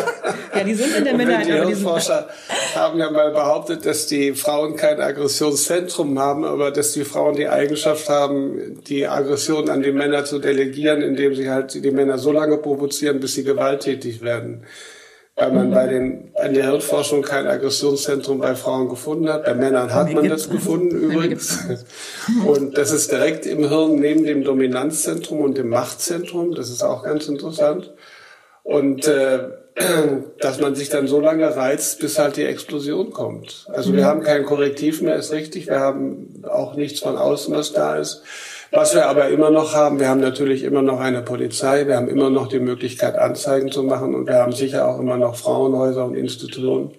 ja, 0.55 0.65
die 0.65 0.75
sind 0.75 0.97
in 0.97 1.05
der 1.05 1.15
Minderheit. 1.15 1.47
die 1.47 1.53
Hirnforscher 1.53 2.29
haben 2.75 2.99
ja 2.99 3.11
mal 3.11 3.31
behauptet, 3.31 3.87
dass 3.87 4.07
die 4.07 4.35
Frauen 4.35 4.77
kein 4.77 5.01
Aggressionszentrum 5.01 6.19
haben, 6.19 6.45
aber 6.45 6.73
dass 6.73 6.93
die 6.93 7.05
Frauen 7.05 7.37
die 7.37 7.49
Eigenschaft 7.49 8.11
haben, 8.11 8.85
die 8.85 9.07
Aggression 9.07 9.71
an 9.71 9.81
die 9.83 9.93
Männer 9.93 10.27
zu 10.27 10.41
delegieren, 10.41 11.01
indem 11.01 11.35
sie 11.35 11.49
halt 11.49 11.73
die 11.73 11.91
Männer 11.91 12.19
so 12.19 12.33
lange 12.33 12.59
provozieren, 12.59 13.19
bis 13.19 13.35
sie 13.35 13.45
gewalttätig 13.45 14.21
werden 14.21 14.67
weil 15.39 15.53
man 15.53 15.71
bei 15.71 15.87
den, 15.87 16.31
an 16.35 16.53
der 16.53 16.65
Hirnforschung 16.65 17.23
kein 17.23 17.47
Aggressionszentrum 17.47 18.39
bei 18.39 18.57
Frauen 18.57 18.89
gefunden 18.89 19.29
hat. 19.29 19.45
Bei 19.45 19.55
Männern 19.55 19.95
hat 19.95 20.13
man 20.13 20.29
das 20.29 20.51
gefunden 20.51 20.91
übrigens. 20.91 21.61
Und 22.47 22.77
das 22.77 22.91
ist 22.91 23.13
direkt 23.13 23.47
im 23.47 23.69
Hirn 23.69 23.97
neben 23.97 24.25
dem 24.25 24.43
Dominanzzentrum 24.43 25.41
und 25.41 25.57
dem 25.57 25.69
Machtzentrum. 25.69 26.55
Das 26.55 26.71
ist 26.71 26.83
auch 26.83 27.05
ganz 27.05 27.29
interessant. 27.29 27.95
Und 28.65 29.07
äh, 29.07 29.51
dass 30.41 30.61
man 30.61 30.75
sich 30.75 30.89
dann 30.89 31.07
so 31.07 31.21
lange 31.21 31.55
reizt, 31.55 32.01
bis 32.01 32.19
halt 32.19 32.37
die 32.37 32.45
Explosion 32.45 33.13
kommt. 33.13 33.67
Also 33.73 33.93
wir 33.93 34.03
mhm. 34.03 34.07
haben 34.07 34.23
kein 34.23 34.45
Korrektiv 34.45 35.03
mehr, 35.03 35.17
ist 35.17 35.33
richtig. 35.33 35.69
Wir 35.69 35.81
haben 35.81 36.43
auch 36.49 36.75
nichts 36.75 37.01
von 37.01 37.17
außen, 37.17 37.55
was 37.55 37.73
da 37.73 37.97
ist. 37.97 38.23
Was 38.71 38.95
wir 38.95 39.07
aber 39.07 39.29
immer 39.29 39.51
noch 39.51 39.75
haben, 39.75 39.99
wir 39.99 40.09
haben 40.09 40.21
natürlich 40.21 40.63
immer 40.63 40.83
noch 40.83 41.01
eine 41.01 41.23
Polizei, 41.23 41.87
wir 41.87 41.97
haben 41.97 42.09
immer 42.09 42.29
noch 42.29 42.49
die 42.49 42.61
Möglichkeit, 42.61 43.17
Anzeigen 43.17 43.71
zu 43.73 43.83
machen 43.83 44.15
und 44.15 44.27
wir 44.27 44.35
haben 44.35 44.53
sicher 44.53 44.87
auch 44.87 44.99
immer 44.99 45.17
noch 45.17 45.37
Frauenhäuser 45.37 46.05
und 46.05 46.15
Institutionen, 46.15 46.91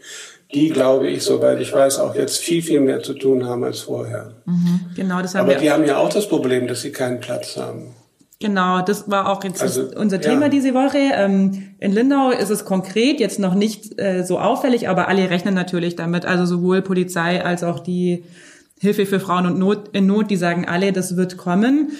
die, 0.53 0.69
glaube 0.69 1.08
ich, 1.08 1.23
soweit 1.23 1.60
ich 1.60 1.71
weiß, 1.71 1.99
auch 1.99 2.15
jetzt 2.15 2.39
viel, 2.39 2.63
viel 2.63 2.79
mehr 2.79 3.03
zu 3.03 3.13
tun 3.13 3.45
haben 3.45 3.63
als 3.63 3.82
vorher. 3.82 4.32
Mhm, 4.45 4.79
genau, 4.95 5.21
das 5.21 5.36
haben 5.36 5.41
aber 5.41 5.51
wir. 5.51 5.60
die 5.60 5.71
haben 5.71 5.86
ja 5.86 5.97
auch 5.97 6.10
das 6.10 6.27
Problem, 6.27 6.67
dass 6.67 6.82
sie 6.82 6.91
keinen 6.91 7.19
Platz 7.19 7.55
haben. 7.55 7.93
Genau, 8.41 8.82
das 8.82 9.12
war 9.12 9.29
auch 9.29 9.43
jetzt 9.43 9.62
Also, 9.62 9.89
unser 9.97 10.21
Thema 10.21 10.43
ja. 10.43 10.49
diese 10.49 10.73
Woche. 10.73 10.97
Ähm, 11.13 11.75
in 11.79 11.91
Lindau 11.91 12.32
ist 12.32 12.49
es 12.49 12.63
konkret 12.63 13.19
jetzt 13.19 13.38
noch 13.38 13.53
nicht 13.53 13.99
äh, 13.99 14.23
so 14.23 14.39
auffällig, 14.39 14.88
aber 14.88 15.10
alle 15.10 15.29
rechnen 15.29 15.53
natürlich 15.53 15.97
damit. 15.97 16.25
Also 16.25 16.45
sowohl 16.45 16.82
Polizei 16.82 17.43
als 17.43 17.65
auch 17.65 17.79
die 17.79 18.23
Hilfe 18.80 19.06
für 19.06 19.20
Frauen 19.20 19.46
und 19.46 19.60
Not, 19.60 19.89
in 19.94 20.08
Not, 20.08 20.32
die 20.32 20.38
sagen 20.38 20.65
alle, 20.65 20.92
das 20.92 21.15
wird 21.18 21.38
kommen. 21.38 21.92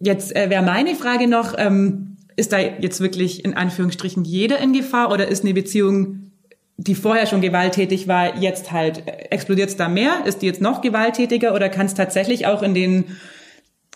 Jetzt 0.00 0.34
äh, 0.34 0.50
wäre 0.50 0.62
meine 0.62 0.94
Frage 0.94 1.28
noch, 1.28 1.54
ähm, 1.56 2.16
ist 2.36 2.52
da 2.52 2.58
jetzt 2.58 3.00
wirklich 3.00 3.44
in 3.44 3.54
Anführungsstrichen 3.54 4.24
jeder 4.24 4.58
in 4.58 4.72
Gefahr 4.72 5.12
oder 5.12 5.28
ist 5.28 5.44
eine 5.44 5.54
Beziehung, 5.54 6.32
die 6.78 6.94
vorher 6.94 7.26
schon 7.26 7.40
gewalttätig 7.40 8.08
war, 8.08 8.38
jetzt 8.38 8.72
halt, 8.72 9.06
äh, 9.06 9.28
explodiert 9.30 9.68
es 9.68 9.76
da 9.76 9.88
mehr? 9.88 10.24
Ist 10.24 10.42
die 10.42 10.46
jetzt 10.46 10.60
noch 10.60 10.80
gewalttätiger 10.80 11.54
oder 11.54 11.68
kann 11.68 11.86
es 11.86 11.94
tatsächlich 11.94 12.46
auch 12.46 12.62
in 12.62 12.74
den 12.74 13.04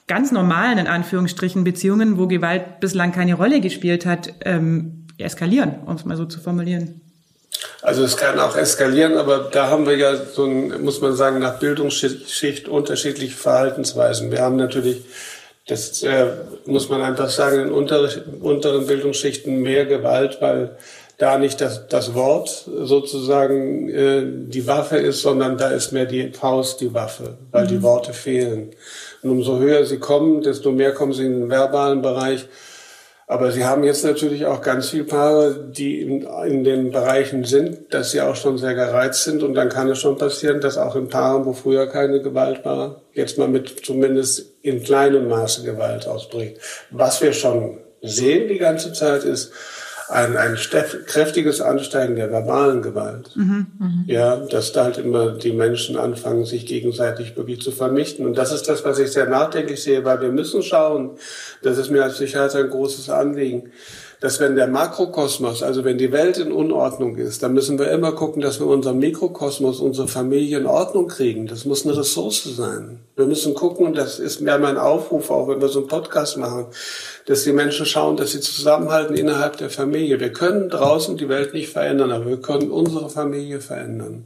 ganz 0.07 0.31
normalen, 0.31 0.79
in 0.79 0.87
Anführungsstrichen, 0.87 1.65
Beziehungen, 1.65 2.19
wo 2.19 2.27
Gewalt 2.27 2.81
bislang 2.81 3.13
keine 3.13 3.35
Rolle 3.35 3.61
gespielt 3.61 4.07
hat, 4.07 4.35
ähm, 4.45 5.07
eskalieren, 5.19 5.77
um 5.87 5.97
es 5.97 6.05
mal 6.05 6.17
so 6.17 6.27
zu 6.27 6.39
formulieren. 6.41 7.01
Also 7.83 8.05
es 8.05 8.17
kann 8.17 8.39
auch 8.39 8.57
eskalieren, 8.57 9.17
aber 9.17 9.49
da 9.51 9.69
haben 9.69 9.87
wir 9.87 9.97
ja 9.97 10.17
so 10.17 10.45
ein, 10.45 10.83
muss 10.83 11.01
man 11.01 11.15
sagen, 11.15 11.39
nach 11.39 11.59
Bildungsschicht 11.59 12.69
unterschiedliche 12.69 13.37
Verhaltensweisen. 13.37 14.31
Wir 14.31 14.41
haben 14.41 14.57
natürlich, 14.57 15.03
das 15.67 16.03
äh, 16.03 16.27
muss 16.65 16.89
man 16.89 17.03
einfach 17.03 17.31
sagen, 17.31 17.61
in 17.61 17.73
unter, 17.73 18.09
unteren 18.41 18.87
Bildungsschichten 18.87 19.63
mehr 19.63 19.87
Gewalt, 19.87 20.39
weil 20.41 20.77
da 21.19 21.39
nicht 21.39 21.61
das, 21.61 21.89
das 21.89 22.15
Wort 22.15 22.49
sozusagen 22.49 23.89
äh, 23.89 24.23
die 24.27 24.67
Waffe 24.67 24.99
ist, 24.99 25.23
sondern 25.23 25.57
da 25.57 25.69
ist 25.69 25.93
mehr 25.93 26.05
die 26.05 26.31
Faust 26.31 26.81
die 26.81 26.93
Waffe, 26.93 27.39
weil 27.53 27.67
die 27.67 27.83
Worte 27.83 28.13
fehlen. 28.13 28.73
Und 29.23 29.31
umso 29.31 29.59
höher 29.59 29.87
sie 29.87 29.99
kommen, 29.99 30.43
desto 30.43 30.73
mehr 30.73 30.93
kommen 30.93 31.13
sie 31.13 31.25
in 31.25 31.41
den 31.41 31.51
verbalen 31.51 32.03
Bereich. 32.03 32.47
Aber 33.29 33.51
Sie 33.51 33.65
haben 33.65 33.83
jetzt 33.83 34.05
natürlich 34.05 34.47
auch 34.47 34.63
ganz 34.63 34.91
viele 34.91 35.03
Paare, 35.03 35.69
die 35.69 36.01
in, 36.01 36.23
in 36.23 36.63
den 36.63 36.93
Bereichen 36.93 37.43
sind, 37.43 37.93
dass 37.93 38.13
sie 38.13 38.21
auch 38.21 38.37
schon 38.37 38.57
sehr 38.57 38.75
gereizt 38.75 39.25
sind. 39.25 39.43
Und 39.43 39.55
dann 39.55 39.69
kann 39.69 39.89
es 39.89 39.99
schon 39.99 40.17
passieren, 40.17 40.61
dass 40.61 40.79
auch 40.79 40.95
in 40.95 41.09
Paaren, 41.09 41.45
wo 41.45 41.53
früher 41.53 41.89
keine 41.89 42.23
Gewalt 42.23 42.65
war, 42.65 43.03
jetzt 43.15 43.37
mal 43.37 43.49
mit 43.49 43.85
zumindest 43.85 44.53
in 44.63 44.83
kleinem 44.83 45.29
Maße 45.29 45.65
Gewalt 45.65 46.07
ausbricht. 46.07 46.59
Was 46.91 47.21
wir 47.21 47.33
schon 47.33 47.79
sehen 48.01 48.47
die 48.47 48.59
ganze 48.59 48.93
Zeit 48.93 49.25
ist, 49.25 49.53
ein, 50.09 50.37
ein 50.37 50.57
kräftiges 51.07 51.61
Ansteigen 51.61 52.17
der 52.17 52.31
verbalen 52.31 52.83
Gewalt. 52.83 53.31
Ja, 54.07 54.37
dass 54.37 54.73
da 54.73 54.85
halt 54.85 54.99
immer 54.99 55.33
die 55.33 55.53
Menschen 55.53 55.97
anfangen, 55.97 56.45
sich 56.45 56.67
gegenseitig 56.67 57.37
wirklich 57.37 57.61
zu 57.61 57.73
vernichten. 57.73 58.25
Und 58.25 58.39
das 58.39 58.53
ist 58.53 58.69
das, 58.69 58.85
was 58.85 58.99
ich 58.99 59.11
sehr 59.11 59.27
nachdenklich 59.27 59.83
sehe, 59.83 60.05
weil 60.05 60.21
wir 60.21 60.31
müssen 60.31 60.63
schauen, 60.63 61.19
das 61.63 61.79
ist 61.79 61.91
mir 61.91 62.05
als 62.05 62.15
Psychiater 62.15 62.61
ein 62.61 62.71
großes 62.71 63.11
Anliegen, 63.11 63.71
dass 64.21 64.41
wenn 64.41 64.57
der 64.57 64.67
Makrokosmos, 64.67 65.63
also 65.63 65.85
wenn 65.85 65.99
die 65.99 66.13
Welt 66.13 66.39
in 66.39 66.51
Unordnung 66.51 67.17
ist, 67.17 67.43
dann 67.43 67.53
müssen 67.53 67.79
wir 67.79 67.91
immer 67.91 68.13
gucken, 68.13 68.41
dass 68.41 68.61
wir 68.61 68.67
unseren 68.67 68.99
Mikrokosmos, 68.99 69.81
unsere 69.81 70.09
Familie 70.09 70.59
in 70.59 70.67
Ordnung 70.67 71.09
kriegen. 71.09 71.47
Das 71.47 71.67
muss 71.67 71.85
eine 71.85 71.97
Ressource 71.97 72.45
sein. 72.45 73.01
Wir 73.15 73.27
müssen 73.27 73.55
gucken, 73.55 73.87
und 73.87 73.97
das 73.97 74.19
ist 74.19 74.41
mehr 74.41 74.59
mein 74.59 74.79
Aufruf, 74.79 75.31
auch 75.31 75.49
wenn 75.49 75.61
wir 75.61 75.69
so 75.69 75.81
einen 75.81 75.89
Podcast 75.89 76.39
machen, 76.39 76.67
dass 77.27 77.45
die 77.45 77.53
Menschen 77.53 77.85
schauen, 77.85 78.17
dass 78.17 78.33
sie 78.33 78.41
zusammenhalten 78.41 79.17
innerhalb 79.17 79.59
der 79.59 79.71
Familie. 79.71 80.19
Wir 80.19 80.33
können 80.33 80.71
draußen 80.71 81.17
die 81.19 81.29
Welt 81.29 81.53
nicht 81.53 81.69
verändern, 81.69 82.11
aber 82.11 82.27
wir 82.27 82.41
können 82.41 82.71
unsere 82.71 83.11
Familie 83.11 83.61
verändern. 83.61 84.25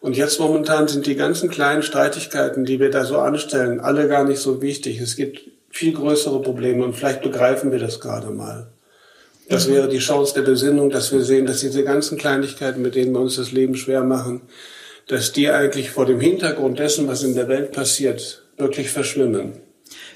Und 0.00 0.18
jetzt 0.18 0.38
momentan 0.38 0.86
sind 0.86 1.06
die 1.06 1.16
ganzen 1.16 1.48
kleinen 1.48 1.82
Streitigkeiten, 1.82 2.66
die 2.66 2.78
wir 2.78 2.90
da 2.90 3.06
so 3.06 3.16
anstellen, 3.20 3.80
alle 3.80 4.06
gar 4.06 4.24
nicht 4.24 4.40
so 4.40 4.60
wichtig. 4.60 5.00
Es 5.00 5.16
gibt 5.16 5.40
viel 5.70 5.94
größere 5.94 6.42
Probleme 6.42 6.84
und 6.84 6.94
vielleicht 6.94 7.22
begreifen 7.22 7.72
wir 7.72 7.78
das 7.78 8.00
gerade 8.00 8.30
mal. 8.30 8.73
Das 9.48 9.68
wäre 9.68 9.88
die 9.88 9.98
Chance 9.98 10.34
der 10.34 10.42
Besinnung, 10.42 10.90
dass 10.90 11.12
wir 11.12 11.22
sehen, 11.22 11.46
dass 11.46 11.60
diese 11.60 11.84
ganzen 11.84 12.16
Kleinigkeiten, 12.18 12.80
mit 12.82 12.94
denen 12.94 13.12
wir 13.12 13.20
uns 13.20 13.36
das 13.36 13.52
Leben 13.52 13.76
schwer 13.76 14.02
machen, 14.02 14.42
dass 15.06 15.32
die 15.32 15.50
eigentlich 15.50 15.90
vor 15.90 16.06
dem 16.06 16.20
Hintergrund 16.20 16.78
dessen, 16.78 17.06
was 17.08 17.22
in 17.22 17.34
der 17.34 17.48
Welt 17.48 17.72
passiert, 17.72 18.42
wirklich 18.56 18.90
verschwimmen. 18.90 19.52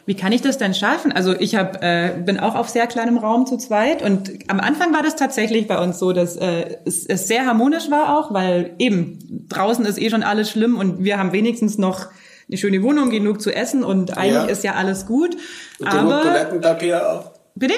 Wie 0.07 0.15
kann 0.15 0.33
ich 0.33 0.41
das 0.41 0.57
denn 0.57 0.73
schaffen? 0.73 1.13
Also 1.13 1.35
ich 1.39 1.55
hab, 1.55 1.85
äh, 1.85 2.15
bin 2.25 2.41
auch 2.41 2.55
auf 2.55 2.71
sehr 2.71 2.87
kleinem 2.87 3.19
Raum 3.19 3.45
zu 3.45 3.59
zweit 3.59 4.03
und 4.03 4.31
am 4.49 4.61
Anfang 4.61 4.95
war 4.95 5.03
das 5.03 5.17
tatsächlich 5.17 5.69
bei 5.69 5.79
uns 5.79 5.99
so, 5.99 6.13
dass 6.13 6.37
äh, 6.37 6.77
es, 6.87 7.05
es 7.05 7.29
sehr 7.29 7.45
harmonisch 7.45 7.91
war 7.91 8.19
auch, 8.19 8.33
weil 8.33 8.75
eben 8.79 9.47
draußen 9.51 9.85
ist 9.85 10.01
eh 10.01 10.09
schon 10.09 10.23
alles 10.23 10.51
schlimm 10.51 10.79
und 10.79 11.05
wir 11.05 11.19
haben 11.19 11.33
wenigstens 11.33 11.77
noch 11.77 12.07
eine 12.49 12.57
schöne 12.57 12.83
Wohnung, 12.83 13.11
genug 13.11 13.43
zu 13.43 13.55
essen 13.55 13.85
und 13.85 14.17
eigentlich 14.17 14.33
Ja. 14.33 14.45
ist 14.47 14.65
ja 14.65 14.73
alles 14.75 15.05
gut. 15.05 15.37
Und 15.79 15.89
Aber 15.89 16.23
Toilettenpapier 16.23 17.07
auch? 17.07 17.31
bitte? 17.55 17.75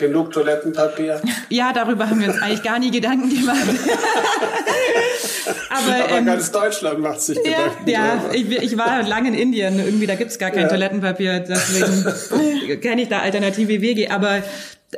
Genug 0.00 0.32
Toilettenpapier? 0.32 1.20
Ja, 1.50 1.72
darüber 1.72 2.08
haben 2.08 2.20
wir 2.20 2.28
uns 2.28 2.40
eigentlich 2.40 2.62
gar 2.62 2.78
nie 2.78 2.90
Gedanken 2.90 3.28
gemacht. 3.28 3.58
Aber, 5.70 6.04
Aber 6.04 6.18
ähm, 6.18 6.26
ganz 6.26 6.50
Deutschland 6.52 7.00
macht 7.00 7.20
sich 7.20 7.36
Ja, 7.38 7.68
Gedanken. 7.84 7.90
ja 7.90 8.30
ich, 8.32 8.50
ich 8.50 8.78
war 8.78 9.02
lange 9.02 9.28
in 9.28 9.34
Indien, 9.34 9.78
irgendwie 9.78 10.06
da 10.06 10.14
gibt's 10.14 10.38
gar 10.38 10.50
kein 10.50 10.62
Ja. 10.62 10.68
Toilettenpapier, 10.68 11.40
deswegen 11.40 12.80
kenne 12.80 13.02
ich 13.02 13.08
da 13.08 13.18
alternative 13.20 13.80
Wege. 13.80 14.10
Aber 14.10 14.42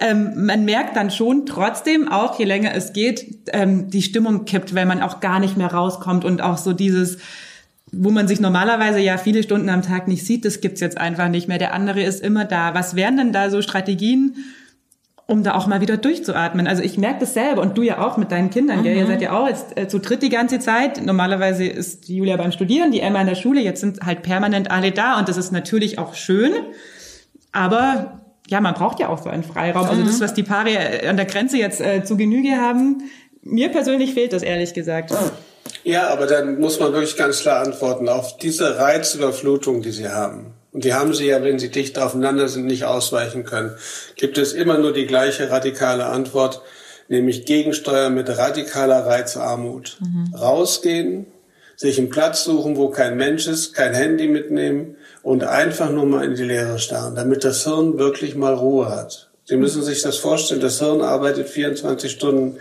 ähm, 0.01 0.47
man 0.47 0.65
merkt 0.65 0.97
dann 0.97 1.11
schon 1.11 1.47
trotzdem 1.47 2.11
auch, 2.11 2.39
je 2.39 2.45
länger 2.45 2.75
es 2.75 2.93
geht, 2.93 3.49
ähm, 3.53 3.91
die 3.91 4.03
Stimmung 4.03 4.45
kippt, 4.45 4.75
weil 4.75 4.87
man 4.87 5.03
auch 5.03 5.21
gar 5.21 5.41
nicht 5.41 5.57
mehr 5.57 5.73
rauskommt 5.73 6.25
und 6.25 6.43
auch 6.43 6.59
so 6.59 6.73
dieses 6.73 7.19
wo 7.95 8.11
man 8.11 8.27
sich 8.27 8.41
normalerweise 8.41 9.01
ja 9.01 9.19
viele 9.19 9.43
Stunden 9.43 9.69
am 9.69 9.83
Tag 9.83 10.09
nicht 10.09 10.25
sieht, 10.25 10.47
das 10.47 10.63
gibt's 10.63 10.81
jetzt 10.81 10.97
einfach 10.97 11.29
nicht 11.29 11.47
mehr. 11.47 11.59
Der 11.59 11.75
andere 11.75 12.03
ist 12.03 12.23
immer 12.25 12.47
da. 12.47 12.73
Was 12.73 12.97
wären 12.97 13.19
denn 13.19 13.33
da 13.35 13.51
so 13.51 13.61
Strategien, 13.61 14.37
um 15.27 15.43
da 15.43 15.55
auch 15.55 15.67
mal 15.67 15.81
wieder 15.81 15.97
durchzuatmen. 15.97 16.67
Also 16.67 16.83
ich 16.83 16.99
merke 16.99 17.21
das 17.21 17.35
selber 17.35 17.63
und 17.63 17.79
du 17.79 17.83
ja 17.83 18.07
auch 18.07 18.17
mit 18.17 18.33
deinen 18.33 18.51
Kindern, 18.51 18.83
gell? 18.83 18.97
Ihr 18.97 19.07
seid 19.07 19.23
ja 19.23 19.33
auch 19.33 19.49
jetzt 19.49 19.79
äh, 19.79 19.89
zu 19.89 19.99
dritt 19.99 20.23
die 20.23 20.29
ganze 20.29 20.59
Zeit. 20.59 21.05
Normalerweise 21.05 21.65
ist 21.65 22.09
Julia 22.09 22.37
beim 22.37 22.53
Studieren, 22.53 22.91
die 22.91 23.01
Emma 23.01 23.21
in 23.21 23.27
der 23.27 23.35
Schule. 23.35 23.61
Jetzt 23.61 23.81
sind 23.81 24.01
halt 24.05 24.23
permanent 24.23 24.71
alle 24.71 24.91
da 24.93 25.19
und 25.19 25.29
das 25.29 25.37
ist 25.37 25.53
natürlich 25.53 25.99
auch 25.99 26.15
schön. 26.15 26.53
Aber 27.53 28.21
ja, 28.49 28.61
man 28.61 28.75
braucht 28.75 29.01
ja 29.01 29.09
auch 29.09 29.23
so 29.23 29.31
einen 29.31 29.45
Freiraum. 29.45 29.87
Also 29.87 30.03
das, 30.03 30.21
was 30.21 30.35
die 30.35 30.43
Paare 30.43 30.71
äh, 30.71 31.09
an 31.09 31.17
der 31.17 31.27
Grenze 31.27 31.57
jetzt 31.57 31.81
äh, 31.81 32.05
zu 32.05 32.17
Genüge 32.17 32.57
haben, 32.57 33.03
mir 33.43 33.71
persönlich 33.71 34.15
fehlt 34.15 34.33
das 34.33 34.43
ehrlich 34.43 34.75
gesagt. 34.75 35.13
Ja, 35.85 36.09
aber 36.09 36.27
dann 36.27 36.61
muss 36.61 36.79
man 36.79 36.93
wirklich 36.93 37.17
ganz 37.17 37.41
klar 37.41 37.65
antworten 37.65 38.09
auf 38.09 38.37
diese 38.37 38.79
Reizüberflutung, 38.79 39.83
die 39.83 39.91
Sie 39.91 40.09
haben. 40.09 40.53
Und 40.73 40.85
die 40.85 40.95
haben 40.95 41.13
Sie 41.13 41.27
ja, 41.27 41.43
wenn 41.43 41.59
Sie 41.59 41.71
dicht 41.71 41.99
aufeinander 41.99 42.49
sind, 42.49 42.67
nicht 42.67 42.85
ausweichen 42.85 43.45
können. 43.45 43.77
Gibt 44.17 44.39
es 44.39 44.53
immer 44.53 44.79
nur 44.79 44.93
die 44.93 45.07
gleiche 45.07 45.51
radikale 45.51 46.07
Antwort, 46.07 46.63
nämlich 47.09 47.45
Gegensteuern 47.45 48.15
mit 48.15 48.29
radikaler 48.29 49.05
Reizarmut. 49.05 49.99
Rausgehen, 50.35 51.27
sich 51.77 51.99
einen 51.99 52.11
Platz 52.11 52.45
suchen, 52.45 52.77
wo 52.77 52.89
kein 52.89 53.17
Mensch 53.17 53.47
ist, 53.49 53.75
kein 53.75 53.93
Handy 53.93 54.29
mitnehmen 54.29 54.97
und 55.23 55.45
einfach 55.45 55.91
nur 55.91 56.07
mal 56.07 56.25
in 56.25 56.37
die 56.37 56.45
Leere 56.45 56.79
starren, 56.79 57.15
damit 57.15 57.45
das 57.45 57.65
Hirn 57.65 57.99
wirklich 57.99 58.35
mal 58.35 58.55
Ruhe 58.55 58.89
hat. 58.89 59.32
Sie 59.45 59.57
müssen 59.57 59.83
sich 59.83 60.03
das 60.03 60.19
vorstellen, 60.19 60.61
das 60.61 60.79
Hirn 60.79 61.01
arbeitet 61.01 61.49
24 61.49 62.13
Stunden, 62.13 62.59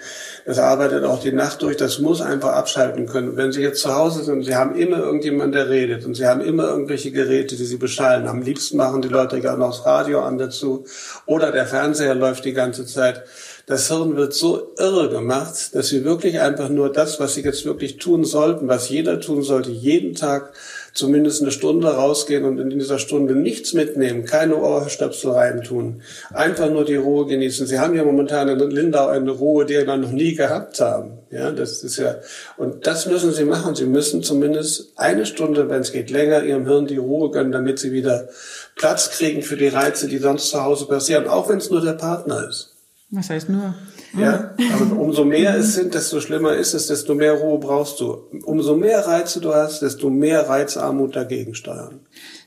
das 0.47 0.57
arbeitet 0.57 1.03
auch 1.03 1.19
die 1.19 1.31
Nacht 1.31 1.61
durch, 1.61 1.77
das 1.77 1.99
muss 1.99 2.21
einfach 2.21 2.53
abschalten 2.53 3.05
können. 3.05 3.37
Wenn 3.37 3.51
Sie 3.51 3.61
jetzt 3.61 3.81
zu 3.81 3.93
Hause 3.93 4.23
sind, 4.23 4.43
Sie 4.43 4.55
haben 4.55 4.75
immer 4.75 4.97
irgendjemand, 4.97 5.53
der 5.53 5.69
redet 5.69 6.05
und 6.05 6.15
Sie 6.15 6.25
haben 6.25 6.41
immer 6.41 6.69
irgendwelche 6.69 7.11
Geräte, 7.11 7.55
die 7.55 7.65
Sie 7.65 7.77
beschallen. 7.77 8.27
Am 8.27 8.41
liebsten 8.41 8.77
machen 8.77 9.03
die 9.03 9.09
Leute 9.09 9.41
gerne 9.41 9.59
noch 9.59 9.77
das 9.77 9.85
Radio 9.85 10.21
an 10.21 10.39
dazu 10.39 10.85
oder 11.27 11.51
der 11.51 11.67
Fernseher 11.67 12.15
läuft 12.15 12.45
die 12.45 12.53
ganze 12.53 12.87
Zeit. 12.87 13.25
Das 13.67 13.87
Hirn 13.87 14.15
wird 14.15 14.33
so 14.33 14.73
irre 14.79 15.09
gemacht, 15.09 15.75
dass 15.75 15.89
Sie 15.89 16.03
wirklich 16.03 16.39
einfach 16.39 16.69
nur 16.69 16.91
das, 16.91 17.19
was 17.19 17.35
Sie 17.35 17.41
jetzt 17.41 17.63
wirklich 17.63 17.97
tun 17.97 18.25
sollten, 18.25 18.67
was 18.67 18.89
jeder 18.89 19.19
tun 19.19 19.43
sollte, 19.43 19.69
jeden 19.69 20.15
Tag 20.15 20.53
zumindest 20.93 21.41
eine 21.41 21.51
Stunde 21.51 21.87
rausgehen 21.87 22.45
und 22.45 22.59
in 22.59 22.69
dieser 22.69 22.99
Stunde 22.99 23.35
nichts 23.35 23.73
mitnehmen, 23.73 24.25
keine 24.25 24.55
Ohrstöpsel 24.57 25.31
reintun, 25.31 26.01
einfach 26.33 26.69
nur 26.69 26.85
die 26.85 26.95
Ruhe 26.95 27.25
genießen. 27.25 27.65
Sie 27.65 27.79
haben 27.79 27.95
ja 27.95 28.03
momentan 28.03 28.49
in 28.49 28.59
Lindau 28.59 29.07
eine 29.07 29.31
Ruhe, 29.31 29.65
die 29.65 29.75
wir 29.75 29.97
noch 29.97 30.11
nie 30.11 30.35
gehabt 30.35 30.79
haben. 30.79 31.19
Ja, 31.31 31.51
das 31.51 31.83
ist 31.83 31.97
ja, 31.97 32.15
und 32.57 32.85
das 32.87 33.05
müssen 33.05 33.31
Sie 33.31 33.45
machen. 33.45 33.75
Sie 33.75 33.85
müssen 33.85 34.21
zumindest 34.21 34.91
eine 34.97 35.25
Stunde, 35.25 35.69
wenn 35.69 35.81
es 35.81 35.93
geht, 35.93 36.09
länger 36.09 36.43
Ihrem 36.43 36.67
Hirn 36.67 36.87
die 36.87 36.97
Ruhe 36.97 37.31
gönnen, 37.31 37.51
damit 37.51 37.79
Sie 37.79 37.91
wieder 37.93 38.27
Platz 38.75 39.11
kriegen 39.11 39.41
für 39.41 39.57
die 39.57 39.69
Reize, 39.69 40.07
die 40.07 40.17
sonst 40.17 40.49
zu 40.49 40.63
Hause 40.63 40.85
passieren, 40.87 41.27
auch 41.27 41.49
wenn 41.49 41.59
es 41.59 41.69
nur 41.69 41.81
der 41.81 41.93
Partner 41.93 42.47
ist. 42.49 42.70
Was 43.11 43.29
heißt 43.29 43.49
nur? 43.49 43.75
Ja, 44.17 44.51
aber 44.73 44.97
umso 44.99 45.25
mehr 45.25 45.55
es 45.57 45.75
sind, 45.75 45.93
desto 45.93 46.21
schlimmer 46.21 46.53
ist 46.53 46.73
es, 46.73 46.87
desto 46.87 47.13
mehr 47.13 47.33
Ruhe 47.33 47.59
brauchst 47.59 47.99
du. 47.99 48.29
Umso 48.45 48.75
mehr 48.75 49.05
Reize 49.05 49.41
du 49.41 49.53
hast, 49.53 49.81
desto 49.81 50.09
mehr 50.09 50.47
Reizarmut 50.47 51.15
dagegen 51.15 51.53
steuern. 51.53 51.99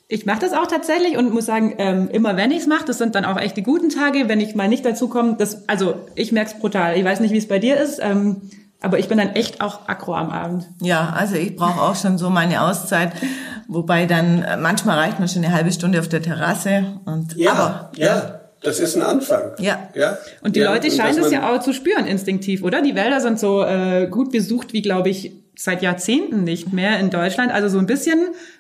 Ich 0.09 0.27
mache 0.27 0.41
das 0.41 0.53
auch 0.53 0.67
tatsächlich 0.67 1.17
und 1.17 1.33
muss 1.33 1.47
sagen, 1.47 1.75
ähm, 1.79 2.09
immer 2.11 2.37
wenn 2.37 2.51
ich 2.51 2.59
es 2.59 2.67
mache, 2.67 2.85
das 2.87 2.99
sind 2.99 3.15
dann 3.15 3.25
auch 3.25 3.39
echt 3.39 3.57
die 3.57 3.63
guten 3.63 3.89
Tage, 3.89 4.29
wenn 4.29 4.41
ich 4.41 4.55
mal 4.55 4.69
nicht 4.69 4.85
dazu 4.85 5.09
komme. 5.09 5.37
Das, 5.39 5.69
also 5.69 5.95
ich 6.15 6.33
merke 6.33 6.53
es 6.53 6.59
brutal. 6.59 6.97
Ich 6.97 7.05
weiß 7.05 7.21
nicht, 7.21 7.33
wie 7.33 7.39
es 7.39 7.49
bei 7.49 7.59
dir 7.59 7.79
ist, 7.79 7.99
ähm, 8.03 8.43
aber 8.81 8.99
ich 8.99 9.09
bin 9.09 9.17
dann 9.17 9.31
echt 9.31 9.63
auch 9.63 9.89
aggro 9.89 10.15
am 10.15 10.31
Abend. 10.31 10.69
Ja, 10.81 11.15
also 11.17 11.37
ich 11.37 11.57
brauche 11.57 11.81
auch 11.81 11.97
schon 11.97 12.19
so 12.19 12.29
meine 12.29 12.63
Auszeit, 12.63 13.13
wobei 13.67 14.05
dann 14.05 14.43
äh, 14.43 14.57
manchmal 14.59 14.99
reicht 14.99 15.21
mir 15.21 15.29
schon 15.29 15.45
eine 15.45 15.55
halbe 15.55 15.73
Stunde 15.73 16.01
auf 16.01 16.09
der 16.09 16.21
Terrasse. 16.21 17.01
Und, 17.07 17.35
Ja, 17.37 17.53
aber, 17.53 17.91
ja, 17.97 18.41
das 18.65 18.81
ist 18.81 18.97
ein 18.97 19.03
Anfang. 19.03 19.53
Ja. 19.59 19.89
ja? 19.95 20.19
Und 20.43 20.57
die 20.57 20.61
ja, 20.61 20.73
Leute 20.73 20.91
scheinen 20.91 21.17
das 21.17 21.31
man- 21.31 21.33
ja 21.33 21.55
auch 21.55 21.61
zu 21.61 21.73
spüren 21.73 22.07
instinktiv, 22.07 22.63
oder? 22.63 22.83
Die 22.83 22.95
Wälder 22.95 23.21
sind 23.21 23.39
so 23.39 23.63
äh, 23.63 24.09
gut 24.11 24.33
besucht 24.33 24.73
wie, 24.73 24.83
glaube 24.83 25.11
ich, 25.11 25.33
seit 25.57 25.83
Jahrzehnten 25.83 26.43
nicht 26.45 26.73
mehr 26.73 26.99
in 26.99 27.11
Deutschland. 27.11 27.53
Also 27.53 27.69
so 27.69 27.79
ein 27.79 27.87
bisschen 27.87 28.19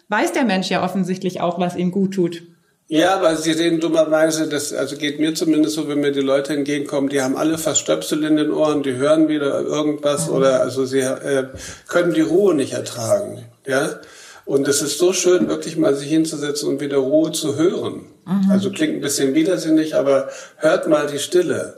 weiß 0.09 0.33
der 0.33 0.45
Mensch 0.45 0.71
ja 0.71 0.85
offensichtlich 0.85 1.41
auch, 1.41 1.59
was 1.59 1.75
ihm 1.75 1.91
gut 1.91 2.15
tut. 2.15 2.43
Ja, 2.87 3.15
aber 3.17 3.35
Sie 3.37 3.55
sehen 3.55 3.81
dummerweise, 3.81 4.47
das 4.47 4.73
also 4.75 4.97
geht 4.97 5.19
mir 5.19 5.35
zumindest 5.35 5.75
so, 5.75 5.89
wenn 5.89 6.01
mir 6.01 6.13
die 6.13 6.21
Leute 6.21 6.53
entgegenkommen, 6.53 7.09
die 7.09 7.23
haben 7.23 7.35
alle 7.35 7.57
fast 7.57 7.81
Stöpsel 7.81 8.23
in 8.25 8.37
den 8.37 8.53
Ohren, 8.53 8.83
die 8.83 8.93
hören 8.95 9.27
wieder 9.29 9.63
irgendwas 9.63 10.29
oder 10.29 10.61
also 10.61 10.85
sie 10.85 11.01
äh, 11.01 11.47
können 11.89 12.13
die 12.13 12.21
Ruhe 12.21 12.55
nicht 12.55 12.75
ertragen, 12.75 13.47
ja. 13.67 14.01
Und 14.47 14.69
es 14.69 14.83
ist 14.83 14.99
so 14.99 15.13
schön, 15.13 15.49
wirklich 15.49 15.77
mal 15.77 15.95
sich 15.95 16.09
hinzusetzen 16.09 16.69
und 16.69 16.81
wieder 16.81 16.99
Ruhe 16.99 17.33
zu 17.33 17.57
hören. 17.57 18.07
Also 18.51 18.71
klingt 18.71 18.95
ein 18.95 19.01
bisschen 19.01 19.35
widersinnig, 19.35 19.97
aber 19.97 20.29
hört 20.57 20.89
mal 20.89 21.07
die 21.07 21.19
Stille. 21.19 21.77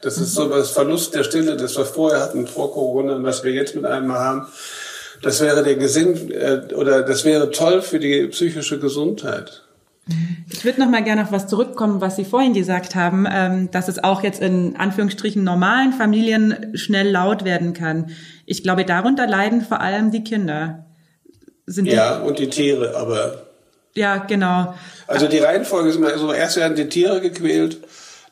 Das 0.00 0.16
ist 0.16 0.34
so 0.34 0.48
das 0.48 0.70
Verlust 0.70 1.14
der 1.14 1.24
Stille, 1.24 1.56
das 1.56 1.76
wir 1.76 1.84
vorher 1.84 2.20
hatten 2.20 2.46
vor 2.46 2.72
Corona 2.72 3.16
und 3.16 3.24
was 3.24 3.44
wir 3.44 3.52
jetzt 3.52 3.74
mit 3.74 3.84
einmal 3.84 4.18
haben. 4.18 4.46
Das 5.22 5.40
wäre 5.40 5.62
der 5.62 5.76
Gesinn 5.76 6.30
äh, 6.30 6.74
oder 6.74 7.02
das 7.02 7.26
wäre 7.26 7.50
toll 7.50 7.82
für 7.82 7.98
die 7.98 8.26
psychische 8.28 8.78
Gesundheit. 8.78 9.62
Ich 10.50 10.64
würde 10.64 10.80
noch 10.80 10.88
mal 10.88 11.04
gerne 11.04 11.22
auf 11.22 11.32
was 11.32 11.46
zurückkommen, 11.46 12.00
was 12.00 12.16
Sie 12.16 12.24
vorhin 12.24 12.54
gesagt 12.54 12.94
haben, 12.94 13.26
ähm, 13.30 13.70
dass 13.70 13.88
es 13.88 14.02
auch 14.02 14.22
jetzt 14.22 14.40
in 14.40 14.76
Anführungsstrichen 14.76 15.44
normalen 15.44 15.92
Familien 15.92 16.72
schnell 16.74 17.10
laut 17.10 17.44
werden 17.44 17.74
kann. 17.74 18.10
Ich 18.46 18.62
glaube, 18.62 18.86
darunter 18.86 19.26
leiden 19.26 19.60
vor 19.60 19.80
allem 19.80 20.10
die 20.10 20.24
Kinder. 20.24 20.86
Sind 21.66 21.86
die, 21.86 21.92
Ja, 21.92 22.18
und 22.18 22.38
die 22.38 22.48
Tiere, 22.48 22.96
aber 22.96 23.46
ja, 23.94 24.18
genau. 24.18 24.74
also 25.06 25.26
die 25.26 25.38
Reihenfolge 25.38 25.90
ist 25.90 25.96
immer 25.96 26.16
so, 26.18 26.32
erst 26.32 26.56
werden 26.56 26.76
die 26.76 26.88
Tiere 26.88 27.20
gequält, 27.20 27.78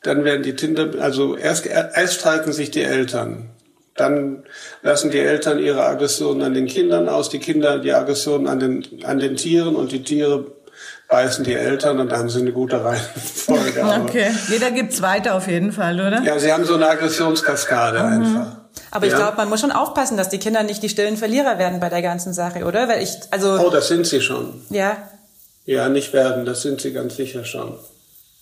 dann 0.03 0.25
werden 0.25 0.43
die 0.43 0.53
Kinder, 0.53 0.88
also 1.01 1.37
erst, 1.37 1.67
erst 1.67 2.14
streiten 2.14 2.53
sich 2.53 2.71
die 2.71 2.83
Eltern. 2.83 3.51
Dann 3.97 4.45
lassen 4.83 5.11
die 5.11 5.19
Eltern 5.19 5.59
ihre 5.59 5.85
Aggressionen 5.85 6.43
an 6.43 6.55
den 6.55 6.67
Kindern 6.67 7.09
aus, 7.09 7.31
die 7.31 7.41
Kinder 7.41 7.81
die 7.81 7.93
Aggressionen 7.93 8.47
an 8.47 8.61
den, 8.61 8.85
an 9.05 9.19
den 9.19 9.37
Tieren 9.37 9.75
und 9.75 9.91
die 9.91 10.05
Tiere 10.05 10.47
beißen 11.09 11.43
die 11.45 11.55
Eltern 11.55 11.99
und 11.99 12.12
dann 12.12 12.19
haben 12.21 12.29
sie 12.29 12.41
eine 12.41 12.53
gute 12.53 12.85
Reihenfolge. 12.85 13.85
Okay, 14.05 14.31
jeder 14.49 14.71
gibt's 14.71 15.03
weiter 15.03 15.35
auf 15.35 15.49
jeden 15.49 15.73
Fall, 15.73 15.95
oder? 15.95 16.23
Ja, 16.23 16.38
sie 16.38 16.53
haben 16.53 16.64
so 16.64 16.75
eine 16.75 16.88
Aggressionskaskade 16.88 18.03
einfach. 18.05 18.58
Aber 18.91 19.07
ich 19.07 19.12
Ja. 19.12 19.19
glaube, 19.19 19.37
man 19.37 19.49
muss 19.49 19.61
schon 19.61 19.73
aufpassen, 19.73 20.17
dass 20.17 20.29
die 20.29 20.38
Kinder 20.38 20.62
nicht 20.62 20.83
die 20.83 20.88
stillen 20.88 21.17
Verlierer 21.17 21.59
werden 21.59 21.81
bei 21.81 21.88
der 21.88 22.03
ganzen 22.03 22.33
Sache, 22.35 22.64
oder? 22.64 22.88
Weil 22.88 23.03
ich, 23.03 23.11
also, 23.31 23.59
Oh, 23.59 23.71
das 23.71 23.88
sind 23.88 24.07
sie 24.07 24.21
schon. 24.21 24.62
ja. 24.71 24.97
Ja, 25.64 25.91
nicht 25.91 26.14
werden, 26.14 26.47
das 26.47 26.62
sind 26.62 26.81
sie 26.81 26.93
ganz 26.95 27.17
sicher 27.17 27.45
schon. 27.45 27.75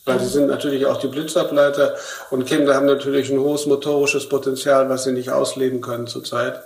Weil 0.05 0.21
sie 0.21 0.29
sind 0.29 0.47
natürlich 0.47 0.87
auch 0.87 0.99
die 1.01 1.09
Blitzableiter 1.09 1.97
und 2.31 2.47
Kinder 2.47 2.75
haben 2.77 2.87
natürlich 2.87 3.29
ein 3.33 3.41
hohes 3.41 3.67
motorisches 3.67 4.29
Potenzial, 4.29 4.89
was 4.89 5.03
sie 5.03 5.11
nicht 5.11 5.31
ausleben 5.31 5.81
können 5.81 6.07
zurzeit. 6.07 6.61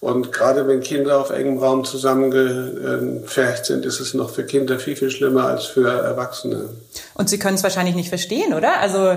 Und 0.00 0.32
gerade 0.32 0.66
wenn 0.66 0.80
Kinder 0.80 1.18
auf 1.20 1.28
engem 1.30 1.58
Raum 1.58 1.84
zusammengepfercht 1.84 3.66
sind, 3.66 3.84
ist 3.86 4.00
es 4.00 4.14
noch 4.14 4.30
für 4.30 4.44
Kinder 4.44 4.78
viel, 4.78 4.96
viel 4.96 5.10
schlimmer 5.10 5.44
als 5.46 5.66
für 5.66 5.88
Erwachsene. 5.88 6.70
Und 7.14 7.28
sie 7.28 7.38
können 7.38 7.56
es 7.56 7.62
wahrscheinlich 7.62 7.94
nicht 7.94 8.08
verstehen, 8.08 8.54
oder? 8.54 8.80
Also 8.80 9.16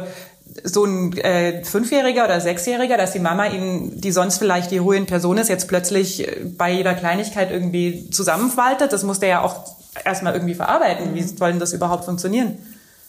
so 0.63 0.85
ein 0.85 1.17
äh, 1.17 1.63
Fünfjähriger 1.63 2.25
oder 2.25 2.41
Sechsjähriger, 2.41 2.97
dass 2.97 3.11
die 3.11 3.19
Mama 3.19 3.47
ihnen, 3.47 3.99
die 3.99 4.11
sonst 4.11 4.37
vielleicht 4.37 4.71
die 4.71 4.77
ruhigen 4.77 5.05
Person 5.05 5.37
ist, 5.37 5.49
jetzt 5.49 5.67
plötzlich 5.67 6.27
äh, 6.27 6.41
bei 6.45 6.71
jeder 6.71 6.93
Kleinigkeit 6.93 7.51
irgendwie 7.51 8.09
zusammenfaltet, 8.09 8.93
das 8.93 9.03
muss 9.03 9.19
der 9.19 9.29
ja 9.29 9.41
auch 9.41 9.75
erstmal 10.03 10.33
irgendwie 10.33 10.55
verarbeiten. 10.55 11.13
Wie 11.13 11.23
soll 11.23 11.51
denn 11.51 11.59
das 11.59 11.73
überhaupt 11.73 12.05
funktionieren? 12.05 12.57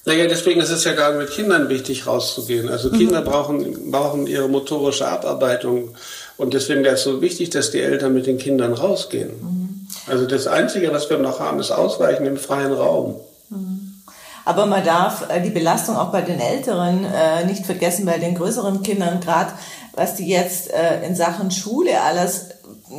Naja, 0.04 0.26
deswegen 0.26 0.60
ist 0.60 0.70
es 0.70 0.84
ja 0.84 0.94
gerade 0.94 1.18
mit 1.18 1.30
Kindern 1.30 1.68
wichtig, 1.68 2.06
rauszugehen. 2.06 2.70
Also 2.70 2.90
Kinder 2.90 3.20
brauchen, 3.20 3.90
brauchen 3.90 4.26
ihre 4.26 4.48
motorische 4.48 5.06
Abarbeitung. 5.06 5.90
Und 6.38 6.54
deswegen 6.54 6.82
wäre 6.82 6.94
es 6.94 7.02
so 7.02 7.20
wichtig, 7.20 7.50
dass 7.50 7.72
die 7.72 7.80
Eltern 7.80 8.14
mit 8.14 8.26
den 8.26 8.38
Kindern 8.38 8.72
rausgehen. 8.72 9.86
Also 10.06 10.24
das 10.24 10.46
Einzige, 10.46 10.92
was 10.92 11.10
wir 11.10 11.18
noch 11.18 11.40
haben, 11.40 11.60
ist 11.60 11.72
Ausweichen 11.72 12.24
im 12.24 12.38
freien 12.38 12.72
Raum. 12.72 13.16
Aber 14.48 14.64
man 14.64 14.82
darf 14.82 15.28
äh, 15.28 15.42
die 15.42 15.50
Belastung 15.50 15.94
auch 15.94 16.10
bei 16.10 16.22
den 16.22 16.40
Älteren 16.40 17.04
äh, 17.04 17.44
nicht 17.44 17.66
vergessen, 17.66 18.06
bei 18.06 18.16
den 18.16 18.34
größeren 18.34 18.82
Kindern, 18.82 19.20
gerade 19.20 19.52
was 19.92 20.14
die 20.14 20.26
jetzt 20.26 20.72
äh, 20.72 21.04
in 21.06 21.14
Sachen 21.14 21.50
Schule 21.50 22.00
alles, 22.00 22.48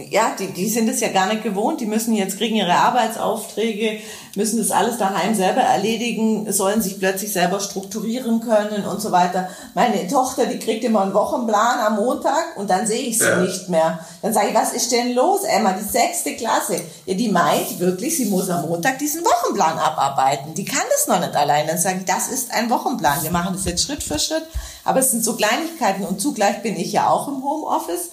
ja, 0.10 0.36
die, 0.38 0.48
die 0.48 0.70
sind 0.70 0.88
es 0.88 1.00
ja 1.00 1.10
gar 1.10 1.28
nicht 1.28 1.44
gewohnt, 1.44 1.82
die 1.82 1.86
müssen 1.86 2.14
jetzt 2.14 2.38
kriegen 2.38 2.56
ihre 2.56 2.76
Arbeitsaufträge, 2.76 4.00
müssen 4.36 4.58
das 4.60 4.72
alles 4.72 4.98
daheim 4.98 5.34
selber 5.34 5.62
erledigen, 5.62 6.52
sollen 6.52 6.82
sich 6.82 7.00
plötzlich 7.00 7.34
selber 7.34 7.60
strukturieren 7.60 8.40
können 8.42 8.86
und 8.86 9.02
so 9.02 9.12
weiter. 9.12 9.50
Meine 9.74 10.08
Tochter, 10.08 10.46
die 10.46 10.60
kriegt 10.60 10.84
immer 10.84 11.02
einen 11.02 11.14
Wochenplan 11.14 11.80
am 11.80 11.96
Montag 11.96 12.58
und 12.58 12.70
dann 12.70 12.86
sehe 12.86 13.02
ich 13.02 13.18
sie 13.18 13.26
Ja. 13.26 13.38
nicht 13.38 13.70
mehr. 13.70 14.00
Dann 14.22 14.34
sage 14.34 14.50
ich, 14.50 14.56
was 14.56 14.74
ist 14.74 14.92
denn 14.92 15.14
los, 15.14 15.42
Emma, 15.44 15.74
die 15.74 15.84
sechste 15.84 16.36
Klasse? 16.36 16.82
Ja, 17.06 17.16
die 17.16 17.30
meint 17.30 17.80
wirklich, 17.80 18.16
sie 18.16 18.26
muss 18.26 18.50
am 18.50 18.68
Montag 18.68 19.00
diesen 19.00 19.24
Wochenplan 19.26 19.78
abarbeiten. 19.80 20.54
Die 20.54 20.66
kann 20.66 20.86
das 20.92 21.08
noch 21.08 21.20
nicht 21.20 21.36
allein. 21.36 21.68
Dann 21.68 21.78
sage 21.78 21.98
ich, 22.00 22.06
das 22.06 22.28
ist 22.28 22.52
ein 22.54 22.70
Wochenplan. 22.70 23.24
Wir 23.24 23.32
machen 23.32 23.54
das 23.54 23.66
jetzt 23.66 23.84
Schritt 23.84 24.04
für 24.04 24.20
Schritt. 24.20 24.44
Aber 24.86 25.00
es 25.00 25.12
sind 25.12 25.24
so 25.24 25.34
Kleinigkeiten 25.36 26.04
und 26.04 26.22
zugleich 26.22 26.62
bin 26.62 26.80
ich 26.80 26.92
ja 26.92 27.10
auch 27.10 27.28
im 27.28 27.44
Homeoffice. 27.44 28.10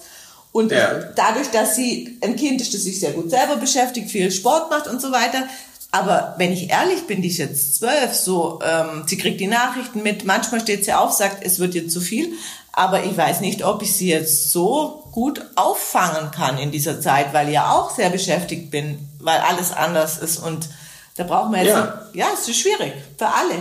Und 0.57 0.71
Ja. 0.71 0.91
dadurch, 1.15 1.49
dass 1.51 1.75
sie 1.75 2.17
ein 2.23 2.35
Kind 2.35 2.59
ist, 2.61 2.73
das 2.73 2.81
sich 2.83 2.99
sehr 2.99 3.11
gut 3.11 3.29
selber 3.29 3.57
beschäftigt, 3.57 4.09
viel 4.09 4.31
Sport 4.31 4.69
macht 4.71 4.87
und 4.87 4.99
so 5.01 5.11
weiter. 5.11 5.43
Aber 5.91 6.33
wenn 6.37 6.51
ich 6.51 6.69
ehrlich 6.71 7.05
bin, 7.07 7.21
die 7.21 7.29
ist 7.29 7.37
jetzt 7.37 7.75
zwölf, 7.75 8.13
so, 8.13 8.59
ähm, 8.63 9.03
sie 9.05 9.17
kriegt 9.17 9.39
die 9.39 9.47
Nachrichten 9.47 10.03
mit, 10.03 10.25
manchmal 10.25 10.59
steht 10.61 10.83
sie 10.83 10.93
auf, 10.93 11.11
sagt, 11.13 11.43
es 11.45 11.59
wird 11.59 11.75
jetzt 11.75 11.91
zu 11.93 12.01
viel. 12.01 12.29
Aber 12.73 13.03
ich 13.03 13.15
weiß 13.15 13.39
nicht, 13.41 13.63
ob 13.63 13.81
ich 13.81 13.95
sie 13.95 14.09
jetzt 14.09 14.51
so 14.51 15.03
gut 15.11 15.41
auffangen 15.55 16.31
kann 16.31 16.57
in 16.59 16.71
dieser 16.71 16.99
Zeit, 17.01 17.33
weil 17.33 17.47
ich 17.47 17.53
ja 17.55 17.71
auch 17.71 17.95
sehr 17.95 18.09
beschäftigt 18.09 18.69
bin, 18.69 18.99
weil 19.19 19.39
alles 19.39 19.71
anders 19.71 20.17
ist 20.17 20.37
und 20.37 20.67
da 21.15 21.23
brauchen 21.23 21.51
wir 21.53 21.59
jetzt, 21.63 21.69
Ja. 21.69 22.01
ja, 22.13 22.25
es 22.33 22.47
ist 22.47 22.59
schwierig 22.59 22.93
für 23.17 23.27
alle. 23.27 23.55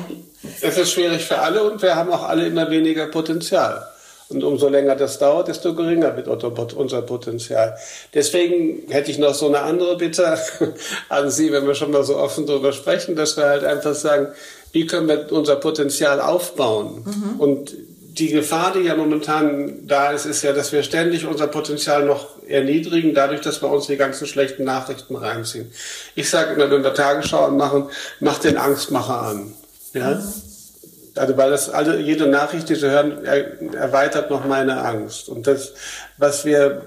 Es 0.60 0.76
ist 0.76 0.92
schwierig 0.92 1.24
für 1.24 1.38
alle 1.38 1.62
und 1.70 1.80
wir 1.80 1.94
haben 1.96 2.10
auch 2.12 2.22
alle 2.24 2.46
immer 2.46 2.70
weniger 2.70 3.06
Potenzial. 3.06 3.86
Und 4.28 4.42
umso 4.42 4.68
länger 4.68 4.96
das 4.96 5.18
dauert, 5.18 5.46
desto 5.46 5.74
geringer 5.74 6.16
wird 6.16 6.26
unser 6.26 7.02
Potenzial. 7.02 7.76
Deswegen 8.12 8.90
hätte 8.90 9.10
ich 9.10 9.18
noch 9.18 9.34
so 9.34 9.46
eine 9.46 9.60
andere 9.60 9.96
Bitte 9.96 10.36
an 11.08 11.30
Sie, 11.30 11.52
wenn 11.52 11.66
wir 11.66 11.76
schon 11.76 11.92
mal 11.92 12.02
so 12.02 12.16
offen 12.16 12.44
darüber 12.44 12.72
sprechen, 12.72 13.14
dass 13.14 13.36
wir 13.36 13.44
halt 13.44 13.64
einfach 13.64 13.94
sagen, 13.94 14.28
wie 14.72 14.86
können 14.86 15.08
wir 15.08 15.30
unser 15.30 15.56
Potenzial 15.56 16.20
aufbauen? 16.20 17.04
Und 17.38 17.72
die 18.18 18.28
Gefahr, 18.28 18.72
die 18.72 18.80
ja 18.80 18.96
momentan 18.96 19.86
da 19.86 20.10
ist, 20.10 20.24
ist 20.24 20.42
ja, 20.42 20.52
dass 20.52 20.72
wir 20.72 20.82
ständig 20.82 21.26
unser 21.26 21.46
Potenzial 21.46 22.04
noch 22.04 22.42
erniedrigen, 22.48 23.14
dadurch, 23.14 23.42
dass 23.42 23.62
wir 23.62 23.70
uns 23.70 23.86
die 23.86 23.96
ganzen 23.96 24.26
schlechten 24.26 24.64
Nachrichten 24.64 25.16
reinziehen. 25.16 25.70
Ich 26.14 26.30
sage 26.30 26.54
immer, 26.54 26.70
wenn 26.70 26.82
wir 26.82 26.94
Tagesschauen 26.94 27.56
machen, 27.56 27.90
macht 28.20 28.44
den 28.44 28.56
Angstmacher 28.56 29.20
an. 29.20 29.54
Ja? 29.92 30.22
Also 31.18 31.36
weil 31.36 31.50
das 31.50 31.70
alle, 31.70 32.00
jede 32.00 32.26
Nachricht, 32.26 32.68
die 32.68 32.74
Sie 32.74 32.90
hören, 32.90 33.24
er, 33.24 33.74
erweitert 33.74 34.30
noch 34.30 34.44
meine 34.44 34.82
Angst. 34.82 35.28
Und 35.28 35.46
das, 35.46 35.72
was 36.18 36.44
wir, 36.44 36.82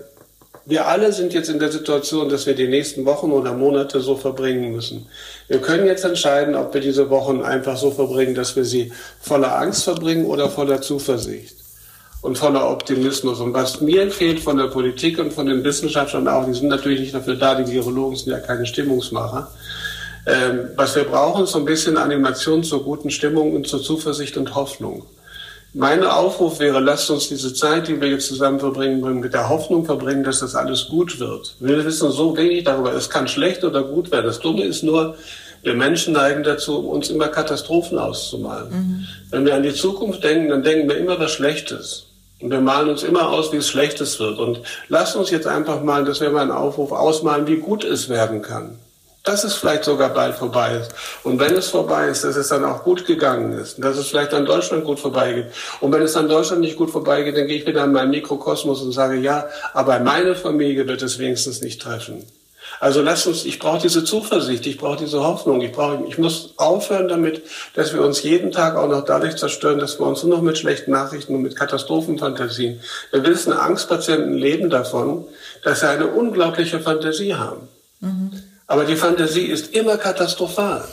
wir 0.66 0.88
alle 0.88 1.12
sind 1.12 1.34
jetzt 1.34 1.50
in 1.50 1.60
der 1.60 1.72
Situation, 1.72 2.30
dass 2.30 2.46
wir 2.46 2.56
die 2.56 2.68
nächsten 2.68 3.06
Wochen 3.06 3.32
oder 3.32 3.54
Monate 3.54 4.02
so 4.02 4.16
verbringen 4.16 4.72
müssen. 4.72 5.08
Wir 5.48 5.60
können 5.60 5.86
jetzt 5.86 6.06
entscheiden, 6.06 6.56
ob 6.56 6.74
wir 6.74 6.82
diese 6.82 7.10
Wochen 7.10 7.42
einfach 7.42 7.78
so 7.78 7.92
verbringen, 7.92 8.36
dass 8.36 8.56
wir 8.56 8.66
sie 8.66 8.92
voller 9.20 9.58
Angst 9.58 9.84
verbringen 9.84 10.26
oder 10.26 10.50
voller 10.50 10.82
Zuversicht 10.82 11.56
und 12.22 12.38
voller 12.38 12.70
Optimismus. 12.70 13.40
Und 13.40 13.54
was 13.54 13.82
mir 13.82 14.12
fehlt 14.12 14.40
von 14.40 14.58
der 14.58 14.68
Politik 14.68 15.20
und 15.20 15.34
von 15.34 15.48
den 15.48 15.64
Wissenschaftlern 15.64 16.28
auch, 16.28 16.46
die 16.46 16.54
sind 16.54 16.68
natürlich 16.68 17.00
nicht 17.00 17.14
dafür 17.14 17.36
da, 17.36 17.56
die 17.56 17.72
Virologen 17.72 18.16
sind 18.16 18.32
ja 18.32 18.40
keine 18.40 18.66
Stimmungsmacher. 18.66 19.52
Ähm, 20.30 20.70
was 20.76 20.96
wir 20.96 21.06
brauchen, 21.06 21.46
ist 21.46 21.52
so 21.52 21.60
ein 21.60 21.66
bisschen 21.66 21.98
Animation 21.98 22.64
zur 22.64 22.84
guten 22.84 23.10
Stimmung 23.10 23.56
und 23.56 23.68
zur 23.68 23.82
Zuversicht 23.82 24.38
und 24.38 24.54
Hoffnung. 24.54 25.06
Mein 25.74 26.04
Aufruf 26.04 26.60
wäre, 26.60 26.80
lasst 26.80 27.10
uns 27.10 27.30
diese 27.30 27.54
Zeit, 27.54 27.88
die 27.88 28.00
wir 28.02 28.10
jetzt 28.10 28.28
zusammen 28.28 28.60
verbringen, 28.60 29.20
mit 29.20 29.34
der 29.34 29.50
Hoffnung 29.50 29.86
verbringen, 29.86 30.24
dass 30.24 30.40
das 30.40 30.56
alles 30.56 30.88
gut 30.88 31.20
wird. 31.20 31.56
Wir 31.60 31.84
wissen 31.86 32.12
so 32.12 32.36
wenig 32.36 32.64
darüber, 32.64 32.94
es 32.94 33.10
kann 33.10 33.28
schlecht 33.28 33.64
oder 33.64 33.84
gut 33.84 34.12
werden. 34.12 34.26
Das 34.26 34.40
Dumme 34.40 34.64
ist 34.64 34.84
nur, 34.84 35.16
wir 35.62 35.74
Menschen 35.76 36.14
neigen 36.14 36.44
dazu, 36.44 36.80
uns 36.80 37.10
immer 37.10 37.28
Katastrophen 37.28 37.98
auszumalen. 38.00 39.08
Wenn 39.30 39.46
wir 39.46 39.56
an 39.56 39.64
die 39.64 39.74
Zukunft 39.74 40.24
denken, 40.24 40.50
dann 40.50 40.64
denken 40.64 40.90
wir 40.90 40.98
immer 40.98 41.20
was 41.20 41.32
Schlechtes. 41.32 42.06
Und 42.42 42.52
wir 42.52 42.62
malen 42.62 42.90
uns 42.90 43.04
immer 43.04 43.30
aus, 43.30 43.52
wie 43.52 43.58
es 43.58 43.70
Schlechtes 43.70 44.20
wird. 44.20 44.40
Und 44.40 44.62
lasst 44.88 45.16
uns 45.16 45.30
jetzt 45.30 45.46
einfach 45.46 45.84
mal, 45.84 46.06
dass 46.06 46.22
wir 46.22 46.30
mal 46.30 46.42
einen 46.42 46.52
Aufruf 46.52 46.92
ausmalen, 46.92 47.46
wie 47.48 47.58
gut 47.58 47.84
es 47.84 48.10
werden 48.10 48.42
kann. 48.42 48.80
Dass 49.24 49.44
es 49.44 49.56
vielleicht 49.56 49.84
sogar 49.84 50.10
bald 50.10 50.36
vorbei 50.36 50.78
ist. 50.78 50.92
Und 51.24 51.40
wenn 51.40 51.54
es 51.56 51.68
vorbei 51.68 52.08
ist, 52.08 52.24
dass 52.24 52.36
es 52.36 52.48
dann 52.48 52.64
auch 52.64 52.84
gut 52.84 53.06
gegangen 53.06 53.52
ist. 53.54 53.78
Und 53.78 53.86
dass 53.86 53.98
es 53.98 54.08
vielleicht 54.08 54.34
an 54.34 54.46
Deutschland 54.46 54.86
gut 54.86 55.00
vorbeigeht. 55.00 55.48
Und 55.82 55.92
wenn 55.92 56.02
es 56.02 56.16
an 56.16 56.30
Deutschland 56.30 56.62
nicht 56.62 56.78
gut 56.78 56.90
vorbeigeht, 56.90 57.36
dann 57.36 57.48
gehe 57.48 57.58
ich 57.58 57.68
wieder 57.68 57.84
in 57.84 57.92
meinen 57.92 58.12
Mikrokosmos 58.12 58.82
und 58.82 58.92
sage, 58.92 59.18
ja, 59.18 59.48
aber 59.74 60.00
meine 60.00 60.36
Familie 60.36 60.88
wird 60.88 61.02
es 61.02 61.20
wenigstens 61.20 61.62
nicht 61.62 61.82
treffen. 61.82 62.26
Also 62.80 63.02
lass 63.02 63.28
uns, 63.28 63.46
ich 63.46 63.60
brauche 63.60 63.82
diese 63.82 64.04
Zuversicht, 64.04 64.66
ich 64.66 64.78
brauche 64.78 64.98
diese 64.98 65.22
Hoffnung, 65.22 65.60
ich 65.62 65.72
brauche, 65.72 66.04
ich 66.08 66.18
muss 66.18 66.54
aufhören 66.58 67.08
damit, 67.08 67.42
dass 67.74 67.94
wir 67.94 68.02
uns 68.02 68.24
jeden 68.24 68.52
Tag 68.52 68.76
auch 68.78 68.88
noch 68.88 69.04
dadurch 69.04 69.36
zerstören, 69.36 69.80
dass 69.80 70.00
wir 70.00 70.06
uns 70.06 70.24
nur 70.24 70.38
noch 70.38 70.44
mit 70.44 70.58
schlechten 70.58 70.92
Nachrichten 70.92 71.36
und 71.36 71.42
mit 71.42 71.56
Katastrophenfantasien. 71.56 72.80
Wir 73.12 73.26
wissen, 73.26 73.54
Angstpatienten 73.54 74.34
leben 74.34 74.70
davon, 74.70 75.26
dass 75.64 75.82
sie 75.82 75.90
eine 75.90 76.08
unglaubliche 76.08 76.80
Fantasie 76.80 77.36
haben. 77.36 77.68
Mhm. 78.00 78.44
Aber 78.70 78.86
die 78.86 78.96
Fantasie 78.96 79.48
ist 79.48 79.74
immer 79.74 79.98
katastrophal. 79.98 80.88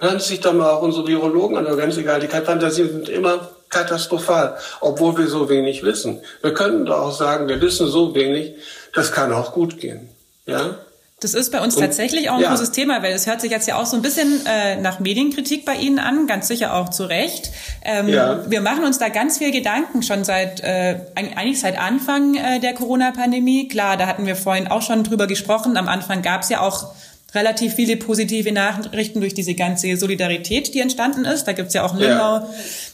Hören 0.00 0.18
Sie 0.18 0.30
sich 0.30 0.40
doch 0.40 0.52
mal 0.52 0.70
auch 0.70 0.82
unsere 0.82 1.06
Virologen 1.06 1.56
an, 1.56 1.76
ganz 1.76 1.96
egal, 1.96 2.18
die 2.18 2.26
Fantasien 2.26 2.90
sind 2.90 3.08
immer 3.08 3.50
katastrophal, 3.68 4.58
obwohl 4.80 5.16
wir 5.16 5.28
so 5.28 5.48
wenig 5.48 5.84
wissen. 5.84 6.20
Wir 6.42 6.52
könnten 6.52 6.86
doch 6.86 6.98
auch 6.98 7.12
sagen, 7.12 7.46
wir 7.46 7.60
wissen 7.60 7.86
so 7.86 8.16
wenig, 8.16 8.56
das 8.92 9.12
kann 9.12 9.32
auch 9.32 9.52
gut 9.52 9.78
gehen. 9.78 10.08
Ja? 10.44 10.76
Das 11.24 11.32
ist 11.32 11.50
bei 11.50 11.62
uns 11.62 11.74
tatsächlich 11.74 12.28
auch 12.28 12.34
ein 12.34 12.42
ja. 12.42 12.50
großes 12.50 12.72
Thema, 12.72 13.02
weil 13.02 13.14
es 13.14 13.26
hört 13.26 13.40
sich 13.40 13.50
jetzt 13.50 13.66
ja 13.66 13.80
auch 13.80 13.86
so 13.86 13.96
ein 13.96 14.02
bisschen 14.02 14.44
äh, 14.44 14.76
nach 14.76 15.00
Medienkritik 15.00 15.64
bei 15.64 15.74
Ihnen 15.74 15.98
an, 15.98 16.26
ganz 16.26 16.48
sicher 16.48 16.74
auch 16.74 16.90
zu 16.90 17.04
Recht. 17.04 17.50
Ähm, 17.82 18.08
ja. 18.08 18.44
Wir 18.50 18.60
machen 18.60 18.84
uns 18.84 18.98
da 18.98 19.08
ganz 19.08 19.38
viel 19.38 19.50
Gedanken 19.50 20.02
schon 20.02 20.22
seit 20.22 20.60
äh, 20.60 21.00
eigentlich 21.14 21.60
seit 21.60 21.78
Anfang 21.78 22.34
äh, 22.34 22.60
der 22.60 22.74
Corona-Pandemie. 22.74 23.68
Klar, 23.68 23.96
da 23.96 24.06
hatten 24.06 24.26
wir 24.26 24.36
vorhin 24.36 24.68
auch 24.68 24.82
schon 24.82 25.02
drüber 25.02 25.26
gesprochen. 25.26 25.78
Am 25.78 25.88
Anfang 25.88 26.20
gab 26.20 26.42
es 26.42 26.50
ja 26.50 26.60
auch 26.60 26.92
relativ 27.34 27.74
viele 27.74 27.96
positive 27.96 28.52
Nachrichten 28.52 29.20
durch 29.20 29.34
diese 29.34 29.54
ganze 29.54 29.96
Solidarität, 29.96 30.74
die 30.74 30.80
entstanden 30.80 31.24
ist. 31.24 31.44
Da 31.44 31.52
gibt's 31.52 31.74
ja 31.74 31.84
auch 31.84 31.94
in 31.94 32.00
Lindau 32.00 32.36
ja. 32.36 32.48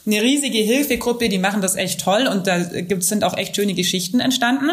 eine 0.07 0.21
riesige 0.21 0.57
Hilfegruppe, 0.57 1.29
die 1.29 1.37
machen 1.37 1.61
das 1.61 1.75
echt 1.75 2.01
toll 2.01 2.27
und 2.27 2.47
da 2.47 2.59
gibt's, 2.59 3.07
sind 3.07 3.23
auch 3.23 3.37
echt 3.37 3.55
schöne 3.55 3.73
Geschichten 3.73 4.19
entstanden. 4.19 4.71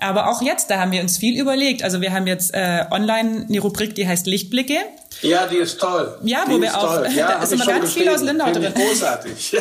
Aber 0.00 0.30
auch 0.30 0.42
jetzt, 0.42 0.70
da 0.70 0.78
haben 0.78 0.92
wir 0.92 1.00
uns 1.00 1.18
viel 1.18 1.38
überlegt. 1.40 1.82
Also 1.82 2.00
wir 2.00 2.12
haben 2.12 2.28
jetzt 2.28 2.54
äh, 2.54 2.84
online 2.90 3.46
eine 3.48 3.58
Rubrik, 3.58 3.96
die 3.96 4.06
heißt 4.06 4.28
Lichtblicke. 4.28 4.76
Ja, 5.22 5.48
die 5.48 5.56
ist 5.56 5.80
toll. 5.80 6.16
Ja, 6.22 6.44
wo 6.46 6.54
die 6.54 6.62
wir 6.62 6.78
auch, 6.78 7.04
ja, 7.16 7.32
da 7.32 7.42
ist 7.42 7.52
immer 7.52 7.66
ganz 7.66 7.92
viel 7.92 8.08
aus 8.08 8.22
Lindau 8.22 8.52
drin. 8.52 8.72
Großartig. 8.72 9.52
ja. 9.52 9.60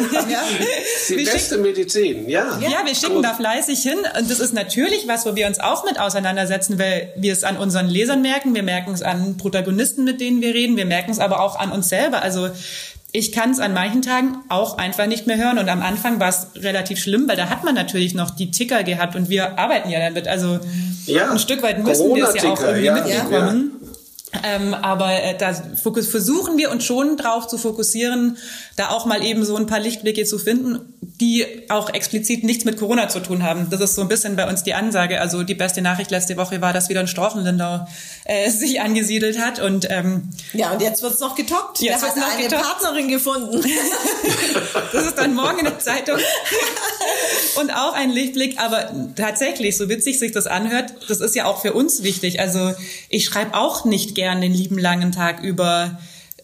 Die 1.10 1.18
wir 1.18 1.26
beste 1.26 1.40
schicken, 1.40 1.62
Medizin, 1.64 2.30
ja. 2.30 2.60
Ja, 2.60 2.86
wir 2.86 2.94
schicken 2.94 3.16
Gut. 3.16 3.26
da 3.26 3.34
fleißig 3.34 3.82
hin. 3.82 3.98
Und 4.16 4.30
das 4.30 4.40
ist 4.40 4.54
natürlich 4.54 5.08
was, 5.08 5.26
wo 5.26 5.36
wir 5.36 5.48
uns 5.48 5.60
auch 5.60 5.84
mit 5.86 6.00
auseinandersetzen, 6.00 6.78
weil 6.78 7.12
wir 7.16 7.34
es 7.34 7.44
an 7.44 7.58
unseren 7.58 7.88
Lesern 7.88 8.22
merken, 8.22 8.54
wir 8.54 8.64
merken 8.64 8.94
es 8.94 9.02
an 9.02 9.38
Protagonisten, 9.38 10.04
mit 10.04 10.22
denen 10.22 10.42
wir 10.42 10.54
reden, 10.54 10.78
wir 10.78 10.86
merken 10.86 11.10
es 11.10 11.18
aber 11.18 11.42
auch 11.42 11.58
an 11.58 11.72
uns 11.72 11.90
selber. 11.90 12.22
Also 12.22 12.50
ich 13.18 13.32
kann 13.32 13.50
es 13.50 13.60
an 13.60 13.74
manchen 13.74 14.04
Tagen 14.04 14.44
auch 14.48 14.78
einfach 14.78 15.08
nicht 15.08 15.26
mehr 15.26 15.38
hören. 15.38 15.58
Und 15.58 15.70
am 15.70 15.82
Anfang 15.82 16.20
war 16.20 16.30
es 16.30 16.50
relativ 16.56 17.00
schlimm, 17.00 17.28
weil 17.28 17.36
da 17.36 17.50
hat 17.50 17.64
man 17.64 17.74
natürlich 17.74 18.14
noch 18.14 18.30
die 18.30 18.52
Ticker 18.52 18.84
gehabt 18.84 19.16
und 19.16 19.28
wir 19.28 19.58
arbeiten 19.58 19.90
ja 19.90 20.00
damit. 20.00 20.28
Also 20.28 20.60
ja, 21.08 21.32
ein 21.32 21.40
Stück 21.40 21.64
weit 21.64 21.84
müssen 21.84 22.14
wir 22.14 22.30
es 22.30 22.36
ja 22.42 22.52
auch 22.52 22.62
irgendwie 22.62 22.86
ja, 22.86 22.94
mitbekommen. 22.94 23.72
Ja. 24.34 24.40
Ähm, 24.44 24.74
aber 24.76 25.12
äh, 25.24 25.36
da 25.36 25.52
versuchen 25.54 26.58
wir 26.60 26.70
uns 26.70 26.84
schon 26.84 27.18
drauf 27.18 27.48
zu 27.48 27.58
fokussieren, 27.58 28.38
da 28.76 28.90
auch 28.90 29.08
mal 29.08 29.26
eben 29.26 29.44
so 29.46 29.56
ein 29.56 29.66
paar 29.66 29.80
Lichtblicke 29.80 30.26
zu 30.26 30.38
finden, 30.38 30.94
die 31.20 31.46
auch 31.70 31.90
explizit 31.90 32.44
nichts 32.44 32.64
mit 32.64 32.78
Corona 32.78 33.10
zu 33.10 33.20
tun 33.20 33.42
haben. 33.42 33.70
Das 33.72 33.82
ist 33.82 33.96
so 33.96 34.04
ein 34.04 34.08
bisschen 34.08 34.36
bei 34.36 34.48
uns 34.48 34.64
die 34.64 34.76
Ansage. 34.76 35.20
Also 35.20 35.42
die 35.44 35.56
beste 35.56 35.82
Nachricht 35.82 36.12
letzte 36.12 36.38
Woche 36.38 36.62
war, 36.62 36.74
dass 36.74 36.90
wieder 36.90 37.00
ein 37.00 37.08
Storchenlindau 37.08 37.88
äh, 38.26 38.50
sich 38.52 38.82
angesiedelt 38.82 39.40
hat. 39.40 39.60
Und 39.60 39.88
ähm, 39.90 40.30
ja, 40.54 40.72
und 40.72 40.82
jetzt 40.82 41.02
wird's 41.02 41.20
noch 41.20 41.34
getoppt. 41.34 41.82
Jetzt 41.82 42.04
wird 42.04 42.18
noch 42.18 42.32
eine 42.32 42.44
getoppt. 42.44 42.62
Partnerin 42.62 43.08
gefunden. 43.08 43.62
das 44.94 45.06
ist 45.08 45.18
dann 45.18 45.34
morgen 45.34 45.60
in 45.60 45.66
der 45.66 45.80
Zeitung. 45.80 46.20
und 47.56 47.72
auch 47.72 47.94
ein 47.94 48.12
Lichtblick. 48.12 48.60
Aber 48.60 48.92
tatsächlich, 49.16 49.76
so 49.76 49.90
witzig 49.90 50.20
sich 50.20 50.34
das 50.34 50.46
anhört, 50.46 50.94
das 51.08 51.20
ist 51.20 51.36
ja 51.36 51.46
auch 51.46 51.62
für 51.62 51.74
uns 51.74 52.04
wichtig. 52.04 52.40
Also 52.40 52.74
ich 53.10 53.26
schreibe 53.26 53.56
auch 53.56 53.86
nicht 53.86 54.14
gern 54.14 54.40
den 54.40 54.54
lieben 54.54 54.78
langen 54.78 55.12
Tag 55.12 55.42
über 55.42 55.98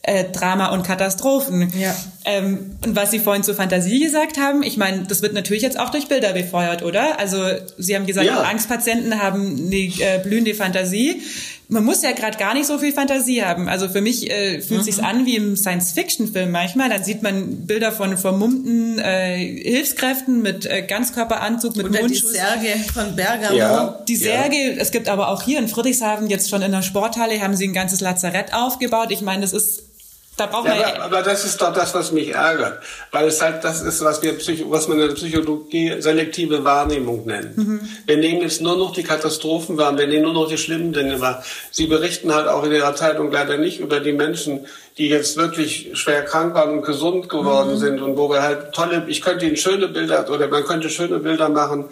äh, 0.06 0.26
Drama 0.26 0.68
und 0.68 0.84
Katastrophen. 0.84 1.72
Ja. 1.80 1.96
Ähm, 2.26 2.78
und 2.86 2.96
was 2.96 3.12
Sie 3.12 3.20
vorhin 3.20 3.44
zur 3.44 3.56
Fantasie 3.56 4.00
gesagt 4.02 4.38
haben, 4.38 4.62
ich 4.62 4.76
meine, 4.76 5.04
das 5.04 5.22
wird 5.22 5.34
natürlich 5.34 5.64
jetzt 5.64 5.80
auch 5.80 5.90
durch 5.90 6.08
Bilder 6.08 6.34
befeuert, 6.34 6.84
oder? 6.84 7.20
Also 7.20 7.38
Sie 7.78 7.96
haben 7.96 8.06
gesagt, 8.06 8.28
ja. 8.28 8.42
Angstpatienten 8.42 9.22
haben 9.22 9.68
eine 9.68 9.76
äh, 9.76 10.20
blühende 10.22 10.54
Fantasie. 10.56 11.22
Man 11.70 11.86
muss 11.86 12.04
ja 12.04 12.12
gerade 12.12 12.38
gar 12.38 12.54
nicht 12.54 12.68
so 12.68 12.78
viel 12.78 12.92
Fantasie 12.92 13.44
haben. 13.44 13.70
Also 13.70 13.88
für 13.88 14.02
mich 14.02 14.30
äh, 14.30 14.62
fühlt 14.62 14.82
mhm. 14.82 14.84
sich's 14.84 15.00
an 15.00 15.26
wie 15.26 15.38
im 15.38 15.56
Science-Fiction-Film 15.56 16.52
manchmal. 16.52 16.90
Dann 16.90 17.04
sieht 17.04 17.24
man 17.24 17.66
Bilder 17.66 17.94
von 17.94 18.18
vermummten 18.18 19.00
äh, 19.00 19.38
Hilfskräften 19.38 20.42
mit 20.42 20.66
äh, 20.66 20.82
Ganzkörperanzug, 20.82 21.78
mit 21.78 21.90
Oder 21.90 22.02
Mundschuss. 22.02 22.34
die 22.34 22.38
Särge 22.38 22.68
von 22.94 23.16
Bergamo. 23.16 23.56
Ja. 23.56 24.04
Die 24.06 24.18
Särge, 24.18 24.58
ja. 24.58 24.82
es 24.82 24.92
gibt 24.92 25.08
aber 25.08 25.30
auch 25.30 25.44
hier 25.44 25.60
in 25.60 25.70
Friedrichshafen 25.70 26.28
jetzt 26.28 26.50
schon 26.50 26.62
in 26.62 26.74
der 26.74 26.82
Sporthalle 26.82 27.40
haben 27.42 27.56
sie 27.56 27.70
ein 27.70 27.74
ganzes 27.74 28.02
Lazarett 28.02 28.54
aufgebaut. 28.54 29.12
Ich 29.12 29.22
meine, 29.22 29.42
das 29.42 29.54
ist 29.54 29.93
da 30.36 30.48
braucht 30.48 30.68
ja, 30.68 30.74
aber, 30.74 31.04
aber 31.04 31.22
das 31.22 31.46
ist 31.46 31.62
doch 31.62 31.72
das, 31.74 31.94
was 31.94 32.12
mich 32.12 32.34
ärgert, 32.34 32.80
weil 33.12 33.28
es 33.28 33.40
halt 33.40 33.64
das 33.64 33.82
ist, 33.82 34.04
was 34.04 34.24
wir 34.24 34.34
Psycho 34.34 34.72
was 34.72 34.88
man 34.88 35.00
in 35.00 35.08
der 35.08 35.16
Psychologie 35.16 36.02
selektive 36.02 36.64
Wahrnehmung 36.64 37.26
nennen. 37.26 37.54
Mhm. 37.56 37.90
Wir 38.08 38.18
nehmen 38.18 38.42
jetzt 38.42 38.60
nur 38.60 38.76
noch 38.76 38.94
die 38.94 39.04
Katastrophen 39.04 39.78
wahr, 39.78 39.96
wir 39.96 40.08
nehmen 40.08 40.24
nur 40.24 40.34
noch 40.34 40.48
die 40.48 40.58
schlimmen 40.58 40.92
Dinge 40.92 41.22
wahr. 41.22 41.44
Sie 41.70 41.86
berichten 41.86 42.34
halt 42.34 42.48
auch 42.48 42.64
in 42.64 42.72
ihrer 42.72 42.96
Zeitung 42.96 43.32
leider 43.32 43.58
nicht 43.58 43.80
über 43.80 44.00
die 44.00 44.14
Menschen, 44.14 44.66
die 44.98 45.08
jetzt 45.10 45.38
wirklich 45.38 45.92
schwer 45.94 46.24
krank 46.24 46.56
waren 46.56 46.80
und 46.80 46.86
gesund 46.86 47.30
geworden 47.30 47.74
mhm. 47.74 47.78
sind 47.78 48.02
und 48.02 48.18
wo 48.18 48.30
wir 48.30 48.42
halt 48.42 48.74
tolle, 48.74 49.06
ich 49.08 49.22
könnte 49.22 49.46
ihnen 49.46 49.58
schöne 49.58 49.88
Bilder 49.88 50.28
oder 50.30 50.48
man 50.48 50.64
könnte 50.64 50.90
schöne 50.90 51.20
Bilder 51.20 51.50
machen 51.50 51.90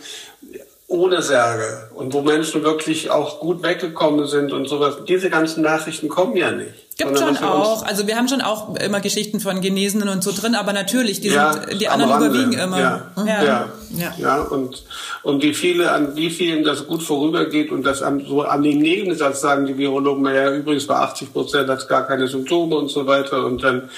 ohne 0.92 1.22
Särge 1.22 1.90
und 1.96 2.14
wo 2.14 2.22
Menschen 2.22 2.64
wirklich 2.64 3.10
auch 3.10 3.40
gut 3.40 3.64
weggekommen 3.64 4.28
sind 4.28 4.52
und 4.52 4.68
sowas. 4.68 4.98
Diese 5.08 5.30
ganzen 5.30 5.64
Nachrichten 5.64 6.10
kommen 6.10 6.36
ja 6.36 6.52
nicht. 6.52 6.98
Gibt 6.98 7.18
schon 7.18 7.38
auch. 7.38 7.84
Also 7.86 8.06
wir 8.08 8.18
haben 8.18 8.28
schon 8.28 8.42
auch 8.42 8.76
immer 8.76 9.00
Geschichten 9.00 9.40
von 9.40 9.62
Genesenen 9.62 10.10
und 10.10 10.22
so 10.22 10.32
drin, 10.34 10.54
aber 10.54 10.74
natürlich, 10.74 11.22
die, 11.22 11.30
ja, 11.30 11.54
sind, 11.54 11.80
die 11.80 11.88
anderen 11.88 12.12
Rande. 12.12 12.28
überwiegen 12.28 12.54
immer. 12.54 12.80
Ja, 12.80 13.12
ja. 13.18 13.26
ja. 13.26 13.70
ja. 13.98 14.14
ja. 14.18 14.42
und, 14.42 14.84
und 15.24 15.42
wie 15.42 15.54
viele, 15.54 15.92
an 15.92 16.16
wie 16.18 16.30
vielen 16.30 16.66
das 16.66 16.86
gut 16.86 17.02
vorübergeht 17.02 17.72
und 17.72 17.84
das 17.84 18.02
am, 18.02 18.26
so 18.26 18.42
an 18.42 18.62
den 18.62 18.80
Nebensatz 18.80 19.40
sagen 19.40 19.66
die 19.66 19.78
Virologen, 19.78 20.24
naja, 20.24 20.52
übrigens 20.52 20.86
bei 20.86 20.96
80 20.96 21.32
Prozent 21.32 21.70
hat 21.70 21.80
es 21.80 21.88
gar 21.88 22.06
keine 22.06 22.28
Symptome 22.28 22.76
und 22.76 22.90
so 22.90 23.08
weiter 23.08 23.46
und 23.46 23.64
dann 23.64 23.90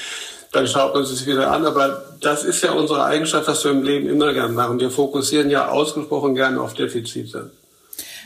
dann 0.53 0.67
schaut 0.67 0.93
man 0.93 1.03
sich 1.03 1.25
wieder 1.25 1.51
an. 1.51 1.65
Aber 1.65 2.03
das 2.25 2.43
ist 2.43 2.63
ja 2.63 2.71
unsere 2.71 3.03
Eigenschaft, 3.05 3.47
was 3.47 3.63
wir 3.63 3.71
im 3.71 3.83
Leben 3.83 4.07
immer 4.07 4.33
gern 4.33 4.53
machen. 4.53 4.79
Wir 4.79 4.89
fokussieren 4.89 5.49
ja 5.49 5.69
ausgesprochen 5.69 6.35
gern 6.35 6.57
auf 6.57 6.73
Defizite. 6.73 7.51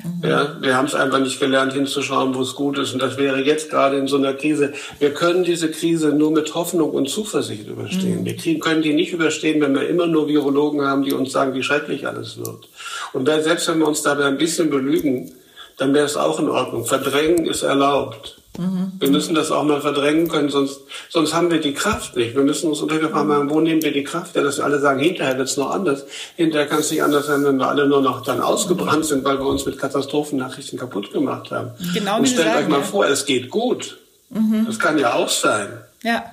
Mhm. 0.03 0.29
Ja, 0.29 0.57
wir 0.61 0.75
haben 0.75 0.85
es 0.85 0.95
einfach 0.95 1.19
nicht 1.19 1.39
gelernt, 1.39 1.73
hinzuschauen, 1.73 2.35
wo 2.35 2.41
es 2.41 2.55
gut 2.55 2.77
ist. 2.77 2.93
Und 2.93 3.01
das 3.01 3.17
wäre 3.17 3.41
jetzt 3.41 3.69
gerade 3.69 3.97
in 3.97 4.07
so 4.07 4.17
einer 4.17 4.33
Krise. 4.33 4.73
Wir 4.99 5.13
können 5.13 5.43
diese 5.43 5.71
Krise 5.71 6.09
nur 6.09 6.31
mit 6.31 6.53
Hoffnung 6.55 6.91
und 6.91 7.09
Zuversicht 7.09 7.67
überstehen. 7.67 8.21
Mhm. 8.21 8.25
Wir 8.25 8.35
kriegen, 8.35 8.59
können 8.59 8.81
die 8.81 8.93
nicht 8.93 9.13
überstehen, 9.13 9.61
wenn 9.61 9.73
wir 9.73 9.87
immer 9.87 10.07
nur 10.07 10.27
Virologen 10.27 10.81
haben, 10.81 11.03
die 11.03 11.13
uns 11.13 11.31
sagen, 11.31 11.53
wie 11.53 11.63
schrecklich 11.63 12.07
alles 12.07 12.37
wird. 12.37 12.69
Und 13.13 13.27
selbst 13.27 13.67
wenn 13.67 13.79
wir 13.79 13.87
uns 13.87 14.01
dabei 14.01 14.25
ein 14.25 14.37
bisschen 14.37 14.69
belügen, 14.69 15.31
dann 15.77 15.93
wäre 15.93 16.05
es 16.05 16.17
auch 16.17 16.39
in 16.39 16.49
Ordnung. 16.49 16.85
Verdrängen 16.85 17.45
ist 17.45 17.63
erlaubt. 17.63 18.36
Mhm. 18.57 18.91
Wir 18.99 19.09
müssen 19.09 19.35
das 19.35 19.51
auch 19.51 19.63
mal 19.63 19.81
verdrängen 19.81 20.27
können, 20.27 20.49
sonst, 20.49 20.81
sonst 21.09 21.33
haben 21.33 21.51
wir 21.51 21.59
die 21.59 21.73
Kraft 21.73 22.15
nicht. 22.15 22.35
Wir 22.35 22.43
müssen 22.43 22.69
uns 22.69 22.81
unter 22.81 22.97
fragen, 23.09 23.49
wo 23.49 23.61
nehmen 23.61 23.81
wir 23.81 23.91
die 23.91 24.03
Kraft 24.03 24.35
Ja, 24.35 24.43
dass 24.43 24.57
wir 24.57 24.65
alle 24.65 24.79
sagen, 24.79 24.99
hinterher 24.99 25.37
wird 25.37 25.47
es 25.47 25.57
noch 25.57 25.71
anders. 25.71 26.05
Hinterher 26.35 26.67
kann 26.67 26.79
es 26.79 26.91
nicht 26.91 27.03
anders 27.03 27.27
sein, 27.27 27.43
wenn 27.43 27.57
wir 27.57 27.67
alle 27.67 27.87
nur 27.87 28.01
noch 28.01 28.23
dann 28.23 28.41
ausgebrannt 28.41 29.05
sind, 29.05 29.23
weil 29.23 29.37
wir 29.39 29.45
uns 29.45 29.65
mit 29.65 29.77
Katastrophennachrichten 29.77 30.79
kaputt 30.79 31.11
gemacht 31.11 31.51
haben. 31.51 31.71
Genau, 31.93 32.17
Und 32.19 32.27
stellt 32.27 32.47
sagen, 32.47 32.63
euch 32.63 32.69
mal 32.69 32.79
ja. 32.79 32.85
vor, 32.85 33.05
es 33.05 33.25
geht 33.25 33.49
gut. 33.49 33.97
Mhm. 34.29 34.65
Das 34.65 34.79
kann 34.79 34.97
ja 34.97 35.13
auch 35.13 35.29
sein. 35.29 35.67
Ja. 36.03 36.25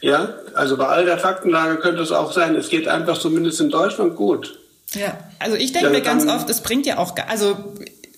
Ja, 0.00 0.34
also 0.54 0.76
bei 0.76 0.86
all 0.86 1.04
der 1.04 1.18
Faktenlage 1.18 1.76
könnte 1.76 2.02
es 2.02 2.12
auch 2.12 2.32
sein, 2.32 2.54
es 2.54 2.68
geht 2.68 2.86
einfach 2.86 3.18
zumindest 3.18 3.60
in 3.60 3.70
Deutschland 3.70 4.14
gut. 4.14 4.58
Ja, 4.94 5.18
also 5.38 5.56
ich 5.56 5.72
denke 5.72 5.88
ja, 5.88 5.92
mir 5.92 6.00
ganz 6.00 6.26
oft, 6.26 6.48
es 6.48 6.60
bringt 6.60 6.86
ja 6.86 6.98
auch, 6.98 7.14
also 7.28 7.56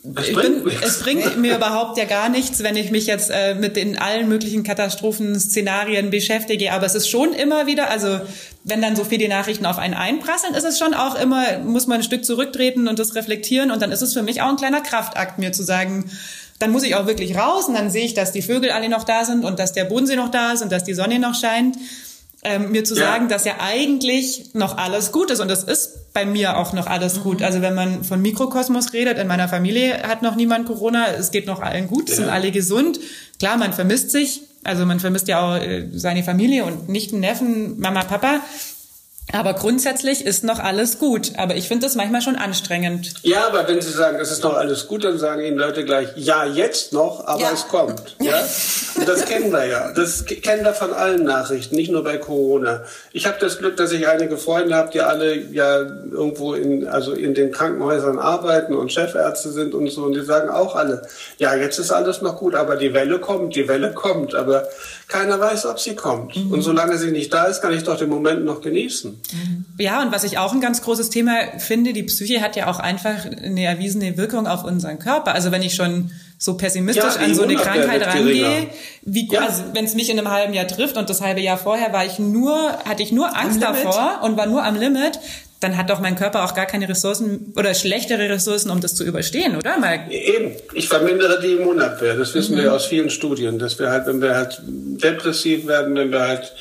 es 0.02 0.32
bringt, 0.32 0.64
bin, 0.64 0.72
es 0.82 1.00
bringt 1.00 1.36
mir 1.36 1.56
überhaupt 1.56 1.98
ja 1.98 2.06
gar 2.06 2.30
nichts, 2.30 2.62
wenn 2.62 2.74
ich 2.76 2.90
mich 2.90 3.06
jetzt 3.06 3.30
äh, 3.30 3.54
mit 3.54 3.76
den 3.76 3.98
allen 3.98 4.28
möglichen 4.28 4.62
Katastrophenszenarien 4.62 6.08
beschäftige. 6.08 6.72
Aber 6.72 6.86
es 6.86 6.94
ist 6.94 7.08
schon 7.08 7.34
immer 7.34 7.66
wieder, 7.66 7.90
also 7.90 8.20
wenn 8.64 8.80
dann 8.80 8.96
so 8.96 9.04
viele 9.04 9.28
Nachrichten 9.28 9.66
auf 9.66 9.78
einen 9.78 9.94
einprasseln, 9.94 10.54
ist 10.54 10.64
es 10.64 10.78
schon 10.78 10.94
auch 10.94 11.20
immer, 11.20 11.58
muss 11.58 11.86
man 11.86 11.98
ein 11.98 12.02
Stück 12.02 12.24
zurücktreten 12.24 12.88
und 12.88 12.98
das 12.98 13.14
reflektieren. 13.14 13.70
Und 13.70 13.82
dann 13.82 13.92
ist 13.92 14.00
es 14.00 14.14
für 14.14 14.22
mich 14.22 14.40
auch 14.40 14.48
ein 14.48 14.56
kleiner 14.56 14.80
Kraftakt, 14.80 15.38
mir 15.38 15.52
zu 15.52 15.62
sagen, 15.62 16.10
dann 16.58 16.70
muss 16.70 16.82
ich 16.82 16.94
auch 16.94 17.06
wirklich 17.06 17.36
raus 17.36 17.66
und 17.66 17.74
dann 17.74 17.90
sehe 17.90 18.04
ich, 18.04 18.14
dass 18.14 18.32
die 18.32 18.42
Vögel 18.42 18.70
alle 18.70 18.88
noch 18.88 19.04
da 19.04 19.24
sind 19.24 19.44
und 19.44 19.58
dass 19.58 19.72
der 19.72 19.84
Bodensee 19.84 20.16
noch 20.16 20.30
da 20.30 20.52
ist 20.52 20.62
und 20.62 20.72
dass 20.72 20.84
die 20.84 20.94
Sonne 20.94 21.18
noch 21.18 21.34
scheint. 21.34 21.76
Ähm, 22.42 22.70
mir 22.72 22.84
zu 22.84 22.94
Ja. 22.94 23.02
sagen, 23.02 23.28
dass 23.28 23.44
ja 23.44 23.54
eigentlich 23.60 24.50
noch 24.54 24.78
alles 24.78 25.12
gut 25.12 25.30
ist. 25.30 25.40
Und 25.40 25.48
das 25.48 25.64
ist 25.64 26.12
bei 26.12 26.24
mir 26.24 26.56
auch 26.56 26.72
noch 26.72 26.86
alles 26.86 27.20
gut. 27.22 27.42
Also 27.42 27.60
wenn 27.62 27.74
man 27.74 28.02
von 28.04 28.20
Mikrokosmos 28.22 28.92
redet, 28.92 29.18
in 29.18 29.26
meiner 29.26 29.48
Familie 29.48 30.02
hat 30.02 30.22
noch 30.22 30.36
niemand 30.36 30.66
Corona, 30.66 31.06
es 31.08 31.30
geht 31.30 31.46
noch 31.46 31.60
allen 31.60 31.86
gut, 31.86 32.08
es 32.08 32.16
sind 32.16 32.26
Ja. 32.26 32.32
alle 32.32 32.50
gesund. 32.50 32.98
Klar, 33.38 33.56
man 33.58 33.72
vermisst 33.72 34.10
sich, 34.10 34.42
also 34.64 34.86
man 34.86 35.00
vermisst 35.00 35.28
ja 35.28 35.40
auch 35.40 35.56
äh, 35.56 35.86
seine 35.92 36.22
Familie 36.22 36.64
und 36.64 36.88
Nichten, 36.88 37.20
Neffen, 37.20 37.78
Mama, 37.78 38.04
Papa. 38.04 38.40
Aber 39.32 39.54
grundsätzlich 39.54 40.24
ist 40.24 40.44
noch 40.44 40.58
alles 40.58 40.98
gut. 40.98 41.32
Aber 41.36 41.54
ich 41.56 41.68
finde 41.68 41.86
das 41.86 41.94
manchmal 41.94 42.20
schon 42.22 42.36
anstrengend. 42.36 43.14
Ja, 43.22 43.46
aber 43.46 43.66
wenn 43.68 43.80
Sie 43.80 43.90
sagen, 43.92 44.18
es 44.20 44.30
ist 44.30 44.42
noch 44.42 44.54
alles 44.54 44.86
gut, 44.88 45.04
dann 45.04 45.18
sagen 45.18 45.42
Ihnen 45.44 45.56
Leute 45.58 45.84
gleich, 45.84 46.08
ja, 46.16 46.44
jetzt 46.44 46.92
noch, 46.92 47.26
aber 47.26 47.40
Ja. 47.42 47.50
es 47.54 47.68
kommt. 47.68 48.16
Ja? 48.20 48.40
Und 48.96 49.08
das 49.08 49.24
kennen 49.24 49.50
wir 49.52 49.64
ja. 49.66 49.92
Das 49.92 50.24
ke- 50.26 50.36
kennen 50.36 50.64
wir 50.64 50.74
von 50.74 50.92
allen 50.92 51.24
Nachrichten, 51.24 51.74
nicht 51.76 51.90
nur 51.90 52.04
bei 52.04 52.18
Corona. 52.18 52.82
Ich 53.12 53.26
habe 53.26 53.36
das 53.40 53.58
Glück, 53.58 53.76
dass 53.76 53.92
ich 53.92 54.06
einige 54.08 54.36
Freunde 54.36 54.74
habe, 54.74 54.90
die 54.90 55.00
alle 55.00 55.34
ja 55.36 55.78
irgendwo 55.80 56.54
in, 56.54 56.86
also 56.86 57.12
in 57.12 57.34
den 57.34 57.50
Krankenhäusern 57.50 58.18
arbeiten 58.18 58.74
und 58.74 58.92
Chefärzte 58.92 59.50
sind 59.50 59.74
und 59.74 59.88
so. 59.90 60.02
Und 60.04 60.12
die 60.14 60.22
sagen 60.24 60.50
auch 60.50 60.76
alle, 60.76 61.02
ja, 61.38 61.54
jetzt 61.54 61.78
ist 61.78 61.90
alles 61.92 62.20
noch 62.20 62.36
gut, 62.36 62.54
aber 62.54 62.76
die 62.76 62.92
Welle 62.92 63.18
kommt, 63.20 63.54
die 63.56 63.68
Welle 63.68 63.92
kommt. 63.92 64.34
Aber 64.34 64.68
keiner 65.08 65.40
weiß, 65.40 65.66
ob 65.66 65.80
sie 65.80 65.94
kommt. 65.96 66.36
Und 66.36 66.62
solange 66.62 66.98
sie 66.98 67.10
nicht 67.10 67.32
da 67.32 67.44
ist, 67.44 67.62
kann 67.62 67.72
ich 67.72 67.84
doch 67.84 67.96
den 67.96 68.08
Moment 68.10 68.44
noch 68.44 68.60
genießen. 68.60 69.19
Ja, 69.78 70.02
und 70.02 70.12
was 70.12 70.24
ich 70.24 70.38
auch 70.38 70.52
ein 70.52 70.60
ganz 70.60 70.82
großes 70.82 71.10
Thema 71.10 71.58
finde, 71.58 71.92
die 71.92 72.02
Psyche 72.02 72.40
hat 72.40 72.56
ja 72.56 72.68
auch 72.68 72.78
einfach 72.78 73.24
eine 73.24 73.64
erwiesene 73.64 74.16
Wirkung 74.16 74.46
auf 74.46 74.64
unseren 74.64 74.98
Körper. 74.98 75.34
Also 75.34 75.52
wenn 75.52 75.62
ich 75.62 75.74
schon 75.74 76.10
so 76.38 76.56
pessimistisch 76.56 77.16
Ja, 77.16 77.20
an 77.22 77.34
so 77.34 77.42
eine 77.42 77.54
Krankheit 77.56 78.06
rangehe, 78.06 78.68
wie 79.02 79.28
Ja. 79.30 79.42
also 79.42 79.62
wenn 79.74 79.84
es 79.84 79.94
mich 79.94 80.08
in 80.10 80.18
einem 80.18 80.30
halben 80.30 80.54
Jahr 80.54 80.66
trifft 80.66 80.96
und 80.96 81.10
das 81.10 81.20
halbe 81.20 81.40
Jahr 81.40 81.58
vorher 81.58 81.92
war 81.92 82.06
ich 82.06 82.18
nur 82.18 82.56
hatte 82.88 83.02
ich 83.02 83.12
nur 83.12 83.36
Angst 83.36 83.62
davor 83.62 84.20
und 84.22 84.36
war 84.38 84.46
nur 84.46 84.64
am 84.64 84.74
Limit, 84.74 85.20
dann 85.60 85.76
hat 85.76 85.90
doch 85.90 86.00
mein 86.00 86.16
Körper 86.16 86.44
auch 86.44 86.54
gar 86.54 86.64
keine 86.64 86.88
Ressourcen 86.88 87.52
oder 87.56 87.74
schlechtere 87.74 88.30
Ressourcen, 88.30 88.70
um 88.70 88.80
das 88.80 88.94
zu 88.94 89.04
überstehen, 89.04 89.56
oder? 89.56 89.78
Mal 89.78 90.00
Eben, 90.10 90.52
ich 90.72 90.88
vermindere 90.88 91.38
die 91.42 91.52
Immunabwehr. 91.52 92.16
Das 92.16 92.34
wissen 92.34 92.56
wir 92.56 92.72
aus 92.72 92.86
vielen 92.86 93.10
Studien, 93.10 93.58
dass 93.58 93.78
wir 93.78 93.90
halt, 93.90 94.06
wenn 94.06 94.22
wir 94.22 94.34
halt 94.34 94.62
depressiv 94.64 95.66
werden, 95.66 95.94
wenn 95.94 96.10
wir 96.10 96.20
halt 96.20 96.52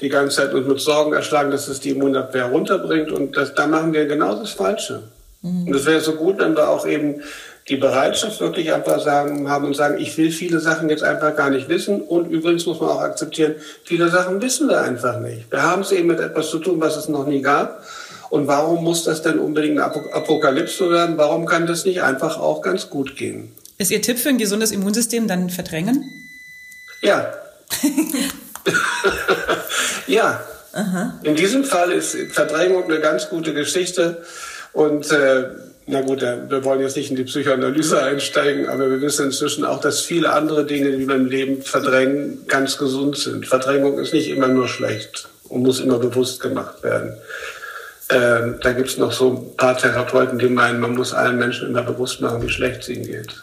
die 0.00 0.08
ganze 0.08 0.36
Zeit 0.36 0.54
uns 0.54 0.66
mit 0.66 0.80
Sorgen 0.80 1.12
erschlagen, 1.12 1.50
dass 1.50 1.68
es 1.68 1.80
die 1.80 1.90
Immunabwehr 1.90 2.46
runterbringt 2.46 3.10
und 3.10 3.36
das, 3.36 3.54
da 3.54 3.66
machen 3.66 3.92
wir 3.92 4.06
genau 4.06 4.34
das 4.34 4.50
Falsche. 4.50 5.02
Und 5.42 5.74
es 5.74 5.84
wäre 5.84 6.00
so 6.00 6.14
gut, 6.14 6.38
wenn 6.38 6.56
wir 6.56 6.70
auch 6.70 6.86
eben 6.86 7.20
die 7.68 7.76
Bereitschaft 7.76 8.40
wirklich 8.40 8.72
einfach 8.72 8.98
sagen, 9.02 9.48
haben 9.50 9.66
und 9.66 9.76
sagen, 9.76 9.98
ich 9.98 10.16
will 10.16 10.30
viele 10.30 10.58
Sachen 10.58 10.88
jetzt 10.88 11.02
einfach 11.02 11.36
gar 11.36 11.50
nicht 11.50 11.68
wissen. 11.68 12.00
Und 12.00 12.30
übrigens 12.30 12.64
muss 12.64 12.80
man 12.80 12.88
auch 12.90 13.00
akzeptieren, 13.00 13.54
viele 13.84 14.08
Sachen 14.08 14.40
wissen 14.40 14.68
wir 14.68 14.80
einfach 14.80 15.20
nicht. 15.20 15.50
Wir 15.52 15.62
haben 15.62 15.82
es 15.82 15.92
eben 15.92 16.08
mit 16.08 16.18
etwas 16.20 16.48
zu 16.48 16.58
tun, 16.60 16.80
was 16.80 16.96
es 16.96 17.08
noch 17.08 17.26
nie 17.26 17.42
gab. 17.42 17.82
Und 18.30 18.46
warum 18.46 18.82
muss 18.84 19.04
das 19.04 19.20
denn 19.22 19.38
unbedingt 19.38 19.78
eine 19.78 19.84
Apo- 19.86 20.10
Apokalypse 20.12 20.90
werden? 20.90 21.18
Warum 21.18 21.44
kann 21.46 21.66
das 21.66 21.84
nicht 21.84 22.02
einfach 22.02 22.38
auch 22.40 22.62
ganz 22.62 22.88
gut 22.88 23.16
gehen? 23.16 23.52
ist 23.76 23.90
Ihr 23.90 24.00
Tipp 24.02 24.18
für 24.18 24.30
ein 24.30 24.38
gesundes 24.38 24.70
Immunsystem 24.72 25.28
dann 25.28 25.50
verdrängen? 25.50 26.04
Ja. 27.02 27.32
ja. 30.06 30.40
In 31.22 31.36
diesem 31.36 31.64
Fall 31.64 31.92
ist 31.92 32.16
Verdrängung 32.32 32.84
eine 32.84 33.00
ganz 33.00 33.28
gute 33.28 33.54
Geschichte. 33.54 34.22
Und 34.72 35.10
äh, 35.12 35.44
na 35.86 36.00
gut, 36.00 36.22
äh, 36.22 36.50
wir 36.50 36.64
wollen 36.64 36.80
jetzt 36.80 36.96
nicht 36.96 37.10
in 37.10 37.16
die 37.16 37.24
Psychoanalyse 37.24 38.02
einsteigen, 38.02 38.68
aber 38.68 38.90
wir 38.90 39.00
wissen 39.00 39.26
inzwischen 39.26 39.64
auch, 39.64 39.80
dass 39.80 40.00
viele 40.00 40.32
andere 40.32 40.64
Dinge, 40.64 40.90
die 40.92 41.06
wir 41.06 41.14
im 41.14 41.26
Leben 41.26 41.62
verdrängen, 41.62 42.46
ganz 42.48 42.78
gesund 42.78 43.16
sind. 43.18 43.46
Verdrängung 43.46 43.98
ist 43.98 44.14
nicht 44.14 44.30
immer 44.30 44.48
nur 44.48 44.66
schlecht 44.66 45.28
und 45.48 45.62
muss 45.62 45.80
immer 45.80 45.98
bewusst 45.98 46.40
gemacht 46.40 46.82
werden. 46.82 47.14
Ähm, 48.10 48.56
da 48.62 48.72
gibt's 48.72 48.98
noch 48.98 49.12
so 49.12 49.30
ein 49.30 49.56
paar 49.56 49.76
Therapeuten, 49.76 50.38
die 50.38 50.48
meinen, 50.48 50.80
man 50.80 50.94
muss 50.94 51.14
allen 51.14 51.38
Menschen 51.38 51.68
immer 51.68 51.82
bewusst 51.82 52.20
machen, 52.20 52.42
wie 52.42 52.50
schlecht 52.50 52.82
es 52.82 52.88
ihnen 52.88 53.06
geht. 53.06 53.34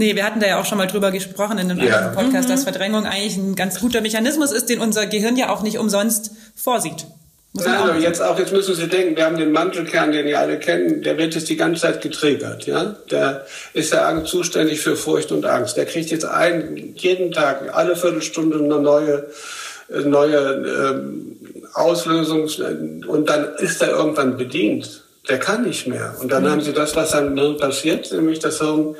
Nee, 0.00 0.16
wir 0.16 0.24
hatten 0.24 0.40
da 0.40 0.46
ja 0.46 0.58
auch 0.58 0.64
schon 0.64 0.78
mal 0.78 0.86
drüber 0.86 1.10
gesprochen 1.10 1.58
in 1.58 1.70
einem 1.70 1.78
Ja. 1.78 1.98
anderen 1.98 2.14
Podcast, 2.14 2.48
dass 2.48 2.64
Verdrängung 2.64 3.04
eigentlich 3.04 3.36
ein 3.36 3.54
ganz 3.54 3.80
guter 3.80 4.00
Mechanismus 4.00 4.50
ist, 4.50 4.70
den 4.70 4.80
unser 4.80 5.04
Gehirn 5.04 5.36
ja 5.36 5.50
auch 5.50 5.60
nicht 5.60 5.78
umsonst 5.78 6.30
vorsieht. 6.56 7.06
Muss 7.52 7.66
Nein, 7.66 7.76
auch 7.76 7.88
aber 7.90 7.98
jetzt 7.98 8.22
auch, 8.22 8.38
jetzt 8.38 8.50
müssen 8.50 8.74
Sie 8.74 8.88
denken, 8.88 9.14
wir 9.14 9.26
haben 9.26 9.36
den 9.36 9.52
Mantelkern, 9.52 10.10
den 10.10 10.26
ihr 10.26 10.38
alle 10.38 10.58
kennt, 10.58 11.04
der 11.04 11.18
wird 11.18 11.34
jetzt 11.34 11.50
die 11.50 11.56
ganze 11.58 11.82
Zeit 11.82 12.00
getriggert, 12.00 12.64
ja. 12.64 12.96
Der 13.10 13.44
ist 13.74 13.92
ja 13.92 14.24
zuständig 14.24 14.80
für 14.80 14.96
Furcht 14.96 15.32
und 15.32 15.44
Angst. 15.44 15.76
Der 15.76 15.84
kriegt 15.84 16.10
jetzt 16.10 16.24
ein, 16.24 16.94
jeden 16.96 17.30
Tag, 17.30 17.76
alle 17.76 17.94
Viertelstunde 17.94 18.56
eine 18.56 18.80
neue, 18.80 19.26
neue 20.02 20.38
ähm, 20.38 21.36
Auslösung 21.74 22.48
und 23.06 23.28
dann 23.28 23.48
ist 23.58 23.82
er 23.82 23.90
irgendwann 23.90 24.38
bedient. 24.38 25.04
Der 25.30 25.38
kann 25.38 25.62
nicht 25.62 25.86
mehr. 25.86 26.16
Und 26.20 26.32
dann 26.32 26.50
haben 26.50 26.60
Sie 26.60 26.72
das, 26.72 26.96
was 26.96 27.14
am 27.14 27.36
Hirn 27.38 27.56
passiert, 27.56 28.10
nämlich 28.10 28.40
das 28.40 28.58
Hirn, 28.58 28.96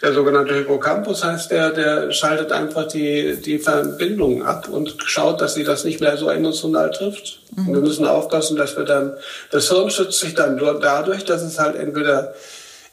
der 0.00 0.14
sogenannte 0.14 0.54
Hippocampus 0.54 1.22
heißt, 1.22 1.50
der, 1.50 1.70
der 1.70 2.10
schaltet 2.10 2.52
einfach 2.52 2.88
die, 2.88 3.36
die 3.36 3.58
Verbindungen 3.58 4.42
ab 4.42 4.68
und 4.68 4.96
schaut, 5.04 5.40
dass 5.40 5.54
sie 5.54 5.64
das 5.64 5.84
nicht 5.84 6.00
mehr 6.00 6.16
so 6.16 6.28
emotional 6.28 6.90
trifft. 6.90 7.40
Und 7.56 7.72
wir 7.72 7.80
müssen 7.80 8.06
aufpassen, 8.06 8.56
dass 8.56 8.76
wir 8.76 8.84
dann, 8.84 9.14
das 9.50 9.68
Hirn 9.68 9.90
schützt 9.90 10.20
sich 10.20 10.34
dann 10.34 10.56
nur 10.56 10.80
dadurch, 10.80 11.24
dass 11.24 11.42
es 11.42 11.58
halt 11.58 11.76
entweder 11.76 12.34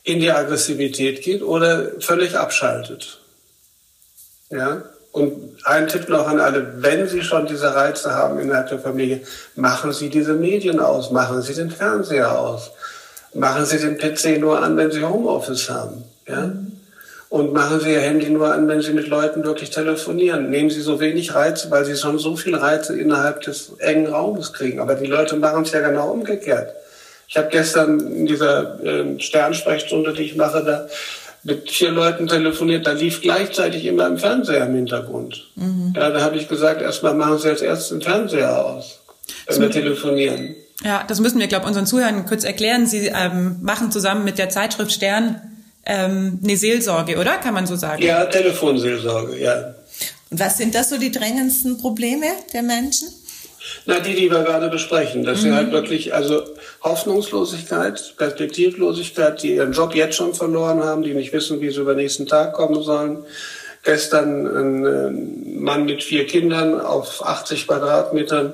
in 0.03 0.19
die 0.19 0.31
Aggressivität 0.31 1.21
geht 1.21 1.43
oder 1.43 1.87
völlig 1.99 2.37
abschaltet. 2.37 3.19
Ja. 4.49 4.83
Und 5.11 5.57
ein 5.65 5.87
Tipp 5.89 6.07
noch 6.07 6.25
an 6.27 6.39
alle, 6.39 6.81
wenn 6.81 7.07
Sie 7.09 7.21
schon 7.21 7.45
diese 7.45 7.75
Reize 7.75 8.15
haben 8.15 8.39
innerhalb 8.39 8.69
der 8.69 8.79
Familie, 8.79 9.21
machen 9.55 9.91
Sie 9.91 10.09
diese 10.09 10.33
Medien 10.33 10.79
aus, 10.79 11.11
machen 11.11 11.41
Sie 11.41 11.53
den 11.53 11.69
Fernseher 11.69 12.39
aus, 12.39 12.71
machen 13.33 13.65
Sie 13.65 13.77
den 13.77 13.97
PC 13.97 14.39
nur 14.39 14.61
an, 14.61 14.77
wenn 14.77 14.91
Sie 14.91 15.03
Homeoffice 15.03 15.69
haben. 15.69 16.03
Ja? 16.27 16.51
Und 17.29 17.53
machen 17.53 17.79
Sie 17.79 17.91
Ihr 17.91 18.01
Handy 18.01 18.29
nur 18.29 18.53
an, 18.53 18.67
wenn 18.67 18.81
Sie 18.81 18.91
mit 18.91 19.07
Leuten 19.07 19.43
wirklich 19.43 19.69
telefonieren. 19.69 20.49
Nehmen 20.49 20.69
Sie 20.69 20.81
so 20.81 20.99
wenig 20.99 21.33
Reize, 21.33 21.71
weil 21.71 21.85
Sie 21.85 21.95
schon 21.95 22.19
so 22.19 22.35
viel 22.35 22.55
Reize 22.55 22.97
innerhalb 22.97 23.41
des 23.41 23.73
engen 23.79 24.07
Raumes 24.07 24.53
kriegen. 24.53 24.79
Aber 24.79 24.95
die 24.95 25.05
Leute 25.05 25.37
machen 25.37 25.63
es 25.63 25.71
ja 25.71 25.79
genau 25.87 26.11
umgekehrt. 26.11 26.73
Ich 27.27 27.37
habe 27.37 27.47
gestern 27.49 27.99
in 27.99 28.25
dieser 28.25 28.83
äh, 28.83 29.19
Sternsprechstunde, 29.19 30.11
die 30.11 30.23
ich 30.23 30.35
mache, 30.35 30.63
da 30.65 30.87
mit 31.43 31.71
vier 31.71 31.91
Leuten 31.91 32.27
telefoniert, 32.27 32.85
da 32.85 32.91
lief 32.91 33.21
gleichzeitig 33.21 33.85
immer 33.85 34.07
im 34.07 34.17
Fernseher 34.17 34.65
im 34.65 34.75
Hintergrund. 34.75 35.47
Ja, 35.95 36.09
da 36.11 36.21
habe 36.21 36.37
ich 36.37 36.47
gesagt, 36.47 36.81
erstmal 36.81 37.15
machen 37.15 37.39
Sie 37.39 37.49
als 37.49 37.61
erstes 37.61 37.89
den 37.89 38.01
Fernseher 38.01 38.63
aus, 38.63 38.99
wenn 39.47 39.61
wir 39.61 39.71
telefonieren. 39.71 40.55
Ja, 40.83 41.03
das 41.07 41.19
müssen 41.19 41.39
wir, 41.39 41.47
glaube 41.47 41.63
ich, 41.63 41.67
unseren 41.67 41.85
Zuhörern 41.85 42.25
kurz 42.25 42.43
erklären. 42.43 42.87
Sie 42.87 43.07
ähm, 43.07 43.57
machen 43.61 43.91
zusammen 43.91 44.23
mit 44.23 44.37
der 44.37 44.49
Zeitschrift 44.49 44.91
Stern 44.91 45.41
ähm, 45.85 46.39
eine 46.43 46.57
Seelsorge, 46.57 47.17
oder? 47.17 47.37
Kann 47.37 47.53
man 47.53 47.67
so 47.67 47.75
sagen? 47.75 48.01
Ja, 48.01 48.25
Telefonseelsorge, 48.25 49.39
ja. 49.39 49.75
Und 50.29 50.39
was 50.39 50.57
sind 50.57 50.73
das 50.75 50.89
so 50.89 50.97
die 50.97 51.11
drängendsten 51.11 51.77
Probleme 51.77 52.27
der 52.53 52.63
Menschen? 52.63 53.09
Na, 53.85 53.99
die, 53.99 54.15
die 54.15 54.31
wir 54.31 54.43
gerade 54.43 54.69
besprechen, 54.69 55.23
dass 55.23 55.41
sie 55.41 55.51
halt 55.51 55.71
wirklich, 55.71 56.13
also 56.13 56.41
Hoffnungslosigkeit, 56.83 58.15
Perspektivlosigkeit, 58.17 59.41
die 59.43 59.55
ihren 59.55 59.71
Job 59.71 59.93
jetzt 59.93 60.15
schon 60.15 60.33
verloren 60.33 60.83
haben, 60.83 61.03
die 61.03 61.13
nicht 61.13 61.31
wissen, 61.31 61.61
wie 61.61 61.69
sie 61.69 61.79
über 61.79 61.93
den 61.93 62.03
nächsten 62.03 62.25
Tag 62.25 62.53
kommen 62.53 62.81
sollen. 62.81 63.23
Gestern 63.83 64.47
ein 64.47 64.85
äh, 64.85 65.59
Mann 65.59 65.85
mit 65.85 66.03
vier 66.03 66.25
Kindern 66.25 66.79
auf 66.79 67.25
80 67.25 67.67
Quadratmetern, 67.67 68.53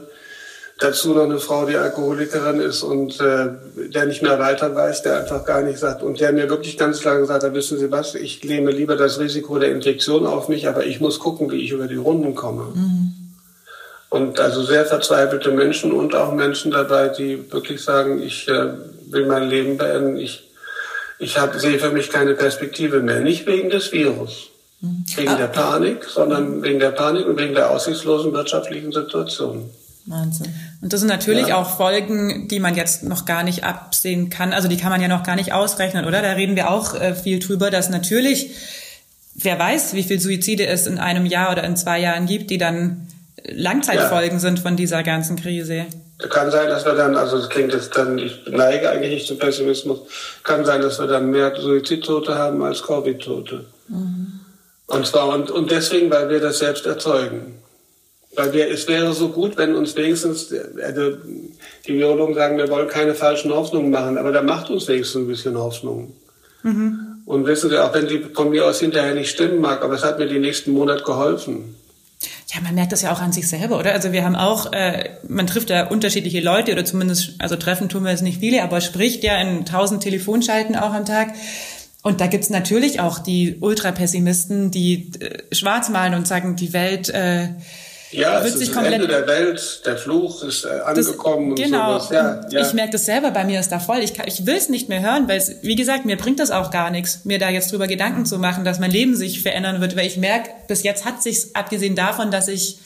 dazu 0.78 1.14
noch 1.14 1.24
eine 1.24 1.40
Frau, 1.40 1.66
die 1.66 1.76
Alkoholikerin 1.76 2.60
ist 2.60 2.84
und 2.84 3.20
äh, 3.20 3.50
der 3.90 4.06
nicht 4.06 4.22
mehr 4.22 4.40
weiter 4.40 4.76
weiß, 4.76 5.02
der 5.02 5.22
einfach 5.22 5.44
gar 5.44 5.62
nicht 5.64 5.80
sagt 5.80 6.04
und 6.04 6.20
der 6.20 6.32
mir 6.32 6.50
wirklich 6.50 6.78
ganz 6.78 7.00
klar 7.00 7.18
gesagt 7.18 7.44
hat, 7.44 7.54
wissen 7.54 7.80
Sie 7.80 7.92
was, 7.92 8.16
ich 8.16 8.44
nehme 8.44 8.72
lieber 8.72 8.96
das 8.96 9.20
Risiko 9.20 9.58
der 9.58 9.72
Infektion 9.72 10.26
auf 10.28 10.50
mich, 10.50 10.68
aber 10.68 10.86
ich 10.86 11.00
muss 11.00 11.20
gucken, 11.20 11.52
wie 11.52 11.64
ich 11.64 11.72
über 11.72 11.88
die 11.88 11.96
Runden 11.96 12.36
komme. 12.36 12.74
Und 14.10 14.40
also 14.40 14.64
sehr 14.64 14.86
verzweifelte 14.86 15.52
Menschen 15.52 15.92
und 15.92 16.16
auch 16.16 16.34
Menschen 16.34 16.72
dabei, 16.72 17.10
die 17.10 17.52
wirklich 17.52 17.84
sagen, 17.84 18.22
ich 18.22 18.48
äh, 18.48 18.74
will 19.10 19.26
mein 19.26 19.50
Leben 19.50 19.78
beenden, 19.78 20.18
ich, 20.18 20.50
ich 21.20 21.40
hab, 21.40 21.56
sehe 21.56 21.80
für 21.80 21.90
mich 21.90 22.10
keine 22.10 22.36
Perspektive 22.36 23.02
mehr. 23.02 23.20
Nicht 23.20 23.48
wegen 23.48 23.70
des 23.70 23.92
Virus, 23.92 24.50
wegen 25.16 25.38
der 25.38 25.48
Panik, 25.48 26.06
sondern 26.06 26.62
wegen 26.62 26.80
der 26.80 26.92
Panik 26.92 27.26
und 27.26 27.38
wegen 27.40 27.56
der 27.56 27.72
aussichtslosen 27.72 28.32
wirtschaftlichen 28.32 28.92
Situation. 28.92 29.72
Wahnsinn. 30.08 30.54
Und 30.82 30.94
das 30.94 31.02
sind 31.02 31.10
natürlich 31.10 31.48
Ja. 31.50 31.58
auch 31.58 31.78
Folgen, 31.78 32.48
die 32.48 32.60
man 32.60 32.76
jetzt 32.76 33.04
noch 33.04 33.26
gar 33.26 33.44
nicht 33.44 33.64
absehen 33.64 34.30
kann. 34.30 34.54
Also 34.54 34.68
die 34.68 34.78
kann 34.78 34.90
man 34.90 35.02
ja 35.02 35.08
noch 35.08 35.24
gar 35.24 35.36
nicht 35.36 35.52
ausrechnen, 35.54 36.06
oder? 36.06 36.22
Da 36.22 36.32
reden 36.32 36.56
wir 36.56 36.72
auch 36.72 36.96
äh, 36.96 37.14
viel 37.14 37.40
drüber, 37.40 37.70
dass 37.72 37.90
natürlich, 37.90 38.52
wer 39.36 39.60
weiß, 39.60 39.94
wie 39.94 40.04
viel 40.04 40.20
Suizide 40.20 40.66
es 40.66 40.88
in 40.88 40.98
einem 40.98 41.26
Jahr 41.26 41.52
oder 41.52 41.64
in 41.66 41.76
zwei 41.76 42.00
Jahren 42.00 42.26
gibt, 42.26 42.50
die 42.50 42.58
dann 42.58 43.08
Langzeitfolgen 43.44 44.40
sind 44.40 44.60
von 44.60 44.76
dieser 44.76 45.04
ganzen 45.04 45.36
Krise. 45.36 45.86
Kann 46.30 46.50
sein, 46.52 46.68
dass 46.68 46.84
wir 46.86 46.94
dann, 46.96 47.16
also 47.16 47.38
das 47.38 47.50
klingt 47.50 47.74
jetzt 47.74 47.96
dann, 47.96 48.18
ich 48.18 48.40
neige 48.50 48.90
eigentlich 48.90 49.14
nicht 49.14 49.28
zum 49.28 49.38
Pessimismus, 49.38 50.00
kann 50.44 50.66
sein, 50.66 50.82
dass 50.82 51.00
wir 51.00 51.08
dann 51.08 51.30
mehr 51.30 51.54
Suizidtote 51.56 52.36
haben 52.36 52.62
als 52.64 52.82
Covid-Tote. 52.82 53.66
Und 54.88 55.06
zwar, 55.06 55.28
und, 55.30 55.52
und 55.52 55.70
deswegen, 55.70 56.10
weil 56.10 56.30
wir 56.30 56.40
das 56.40 56.60
selbst 56.60 56.86
erzeugen. 56.86 57.60
Weil 58.38 58.54
wir, 58.54 58.70
es 58.70 58.88
wäre 58.88 59.14
so 59.14 59.30
gut, 59.30 59.58
wenn 59.58 59.74
uns 59.74 59.96
wenigstens, 59.96 60.54
also 60.84 61.18
die 61.88 61.94
Virologen 61.96 62.36
sagen, 62.36 62.58
wir 62.58 62.70
wollen 62.70 62.88
keine 62.88 63.16
falschen 63.16 63.52
Hoffnungen 63.52 63.90
machen, 63.90 64.16
aber 64.20 64.32
da 64.32 64.44
macht 64.44 64.70
uns 64.70 64.88
wenigstens 64.88 65.24
ein 65.24 65.28
bisschen 65.28 65.58
Hoffnung. 65.58 66.14
Mhm. 66.62 67.24
Und 67.26 67.48
wissen 67.48 67.72
Sie, 67.72 67.84
auch 67.84 67.94
wenn 67.96 68.08
die 68.08 68.20
von 68.20 68.52
mir 68.52 68.68
aus 68.68 68.80
hinterher 68.80 69.16
nicht 69.16 69.32
stimmen 69.32 69.60
mag, 69.60 69.82
aber 69.82 69.96
es 69.96 70.04
hat 70.04 70.20
mir 70.20 70.28
die 70.28 70.38
nächsten 70.38 70.72
Monate 70.72 71.04
geholfen. 71.04 71.76
Ja, 72.54 72.62
man 72.62 72.76
merkt 72.76 72.92
das 72.92 73.02
ja 73.02 73.12
auch 73.12 73.22
an 73.22 73.34
sich 73.34 73.48
selber, 73.48 73.80
oder? 73.80 73.94
Also 73.94 74.12
wir 74.12 74.24
haben 74.24 74.36
auch, 74.36 74.72
äh, 74.72 75.10
man 75.28 75.48
trifft 75.48 75.72
ja 75.72 75.88
unterschiedliche 75.88 76.40
Leute 76.40 76.74
oder 76.74 76.86
zumindest, 76.86 77.34
also 77.40 77.56
treffen 77.56 77.90
tun 77.90 78.04
wir 78.04 78.12
jetzt 78.12 78.22
nicht 78.22 78.40
viele, 78.40 78.62
aber 78.62 78.82
spricht 78.82 79.24
ja 79.24 79.42
in 79.42 79.66
tausend 79.66 80.04
Telefonschalten 80.04 80.76
auch 80.76 80.94
am 80.94 81.06
Tag. 81.06 81.34
Und 82.04 82.22
da 82.22 82.28
gibt's 82.28 82.52
natürlich 82.52 83.00
auch 83.00 83.18
die 83.18 83.58
Ultrapessimisten, 83.60 84.70
die 84.70 85.12
äh, 85.20 85.56
schwarz 85.56 85.90
malen 85.90 86.14
und 86.14 86.28
sagen, 86.28 86.56
die 86.56 86.72
Welt 86.72 87.10
äh, 87.10 87.50
ja, 88.12 88.44
wird 88.44 88.54
es 88.54 88.60
sich 88.60 88.70
ist 88.70 88.74
komplett. 88.74 88.96
Ende 88.96 89.08
der 89.08 89.28
Welt, 89.28 89.82
der 89.86 89.98
Fluch 89.98 90.44
ist 90.44 90.66
äh, 90.66 90.80
angekommen 90.80 91.56
das, 91.56 91.66
genau. 91.66 91.96
und 91.96 92.02
sowas. 92.04 92.12
Ja, 92.12 92.42
ja. 92.50 92.68
Ich 92.68 92.74
merke 92.74 92.92
das 92.92 93.06
selber, 93.06 93.32
bei 93.32 93.44
mir 93.44 93.60
ist 93.60 93.70
da 93.70 93.80
voll. 93.80 94.00
Ich, 94.00 94.14
kann, 94.14 94.28
ich 94.28 94.46
will 94.46 94.56
es 94.56 94.70
nicht 94.70 94.90
mehr 94.90 95.02
hören, 95.02 95.28
weil 95.28 95.38
es, 95.38 95.56
wie 95.62 95.76
gesagt, 95.76 96.06
mir 96.06 96.18
bringt 96.18 96.40
das 96.40 96.52
auch 96.52 96.72
gar 96.72 96.90
nichts, 96.90 97.26
mir 97.26 97.40
da 97.40 97.50
jetzt 97.50 97.72
drüber 97.72 97.88
Gedanken 97.88 98.26
zu 98.26 98.40
machen, 98.40 98.64
dass 98.64 98.80
mein 98.80 98.92
Leben 98.92 99.16
sich 99.16 99.42
verändern 99.42 99.82
wird, 99.82 99.96
weil 99.96 100.08
ich 100.08 100.18
merke, 100.18 100.50
bis 100.68 100.84
jetzt 100.84 101.06
hat 101.06 101.22
sich 101.22 101.56
abgesehen 101.56 101.96
davon, 101.96 102.32
dass 102.32 102.48
ich 102.48 102.80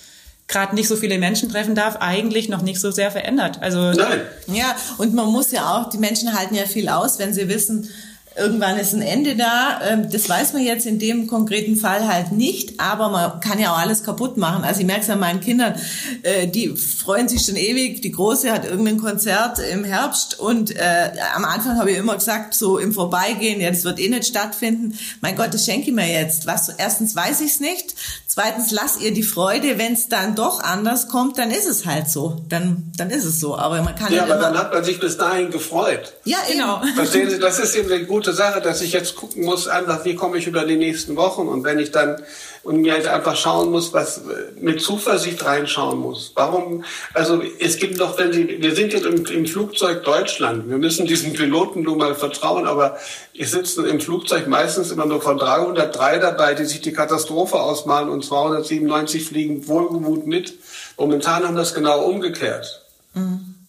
gerade 0.47 0.75
nicht 0.75 0.87
so 0.87 0.95
viele 0.95 1.17
Menschen 1.17 1.49
treffen 1.49 1.75
darf, 1.75 1.97
eigentlich 1.99 2.49
noch 2.49 2.61
nicht 2.61 2.79
so 2.79 2.91
sehr 2.91 3.11
verändert. 3.11 3.59
Also 3.61 3.91
Nein. 3.91 4.21
Ja, 4.47 4.75
und 4.97 5.13
man 5.13 5.27
muss 5.27 5.51
ja 5.51 5.75
auch, 5.75 5.89
die 5.89 5.97
Menschen 5.97 6.37
halten 6.37 6.55
ja 6.55 6.65
viel 6.65 6.89
aus, 6.89 7.19
wenn 7.19 7.33
sie 7.33 7.47
wissen, 7.47 7.89
Irgendwann 8.37 8.79
ist 8.79 8.93
ein 8.93 9.01
Ende 9.01 9.35
da. 9.35 9.81
Ähm, 9.83 10.09
das 10.09 10.29
weiß 10.29 10.53
man 10.53 10.63
jetzt 10.63 10.85
in 10.85 10.99
dem 10.99 11.27
konkreten 11.27 11.75
Fall 11.75 12.07
halt 12.07 12.31
nicht, 12.31 12.79
aber 12.79 13.09
man 13.09 13.41
kann 13.41 13.59
ja 13.59 13.73
auch 13.73 13.77
alles 13.77 14.03
kaputt 14.03 14.37
machen. 14.37 14.63
Also 14.63 14.79
ich 14.79 14.85
merke 14.85 15.01
es 15.01 15.09
an 15.09 15.19
meinen 15.19 15.41
Kindern, 15.41 15.75
äh, 16.23 16.47
die 16.47 16.69
freuen 16.69 17.27
sich 17.27 17.43
schon 17.45 17.57
ewig. 17.57 18.01
Die 18.01 18.11
Große 18.11 18.49
hat 18.49 18.63
irgendein 18.63 18.99
Konzert 18.99 19.59
im 19.59 19.83
Herbst 19.83 20.39
und 20.39 20.71
äh, 20.71 21.11
am 21.35 21.43
Anfang 21.43 21.77
habe 21.77 21.91
ich 21.91 21.97
immer 21.97 22.15
gesagt, 22.15 22.53
so 22.53 22.77
im 22.77 22.93
Vorbeigehen, 22.93 23.59
ja, 23.59 23.69
das 23.69 23.83
wird 23.83 23.99
eh 23.99 24.07
nicht 24.07 24.27
stattfinden. 24.27 24.97
Mein 25.19 25.35
Gott, 25.35 25.53
das 25.53 25.65
schenke 25.65 25.89
ich 25.89 25.93
mir 25.93 26.09
jetzt. 26.09 26.47
Was? 26.47 26.69
Erstens 26.69 27.13
weiß 27.13 27.41
ich 27.41 27.51
es 27.51 27.59
nicht. 27.59 27.95
Zweitens, 28.27 28.71
lass 28.71 28.97
ihr 28.97 29.13
die 29.13 29.23
Freude. 29.23 29.77
Wenn 29.77 29.91
es 29.91 30.07
dann 30.07 30.35
doch 30.35 30.63
anders 30.63 31.09
kommt, 31.09 31.37
dann 31.37 31.51
ist 31.51 31.67
es 31.67 31.85
halt 31.85 32.09
so. 32.09 32.41
Dann, 32.47 32.93
dann 32.95 33.09
ist 33.09 33.25
es 33.25 33.41
so. 33.41 33.57
Aber 33.57 33.81
man 33.81 33.93
kann 33.93 34.13
ja, 34.13 34.23
aber 34.23 34.35
dann 34.35 34.57
hat 34.57 34.73
man 34.73 34.85
sich 34.85 35.01
bis 35.01 35.17
dahin 35.17 35.51
gefreut. 35.51 36.13
Ja, 36.23 36.37
genau. 36.49 36.81
Verstehen 36.95 37.29
Sie, 37.29 37.39
das 37.39 37.59
ist 37.59 37.75
eben 37.75 37.91
eine 37.91 38.05
gute 38.05 38.20
Sache, 38.29 38.61
dass 38.61 38.81
ich 38.81 38.93
jetzt 38.93 39.15
gucken 39.15 39.43
muss, 39.43 39.67
einfach, 39.67 40.05
wie 40.05 40.15
komme 40.15 40.37
ich 40.37 40.45
über 40.45 40.65
die 40.65 40.77
nächsten 40.77 41.15
Wochen 41.15 41.47
und 41.47 41.63
wenn 41.63 41.79
ich 41.79 41.91
dann 41.91 42.21
und 42.63 42.81
mir 42.81 42.93
halt 42.93 43.07
einfach 43.07 43.35
schauen 43.35 43.71
muss, 43.71 43.91
was 43.91 44.21
mit 44.59 44.81
Zuversicht 44.81 45.43
reinschauen 45.43 45.99
muss. 45.99 46.31
Warum? 46.35 46.83
Also 47.13 47.41
es 47.59 47.77
gibt 47.77 47.99
doch, 47.99 48.19
wenn 48.19 48.31
Sie, 48.31 48.61
wir 48.61 48.75
sind 48.75 48.93
jetzt 48.93 49.05
im, 49.05 49.25
im 49.25 49.45
Flugzeug 49.47 50.03
Deutschland. 50.03 50.69
Wir 50.69 50.77
müssen 50.77 51.07
diesen 51.07 51.33
Piloten 51.33 51.81
nun 51.81 51.97
mal 51.97 52.13
vertrauen, 52.13 52.67
aber 52.67 52.97
ich 53.33 53.49
sitze 53.49 53.87
im 53.87 53.99
Flugzeug 53.99 54.47
meistens 54.47 54.91
immer 54.91 55.07
nur 55.07 55.21
von 55.21 55.37
303 55.37 56.19
dabei, 56.19 56.53
die 56.53 56.65
sich 56.65 56.81
die 56.81 56.93
Katastrophe 56.93 57.59
ausmalen 57.59 58.09
und 58.09 58.23
297 58.23 59.25
fliegen 59.25 59.67
wohlgemut 59.67 60.27
mit. 60.27 60.53
Momentan 60.97 61.43
haben 61.47 61.55
das 61.55 61.73
genau 61.73 62.05
umgekehrt. 62.05 62.85
Mhm. 63.15 63.60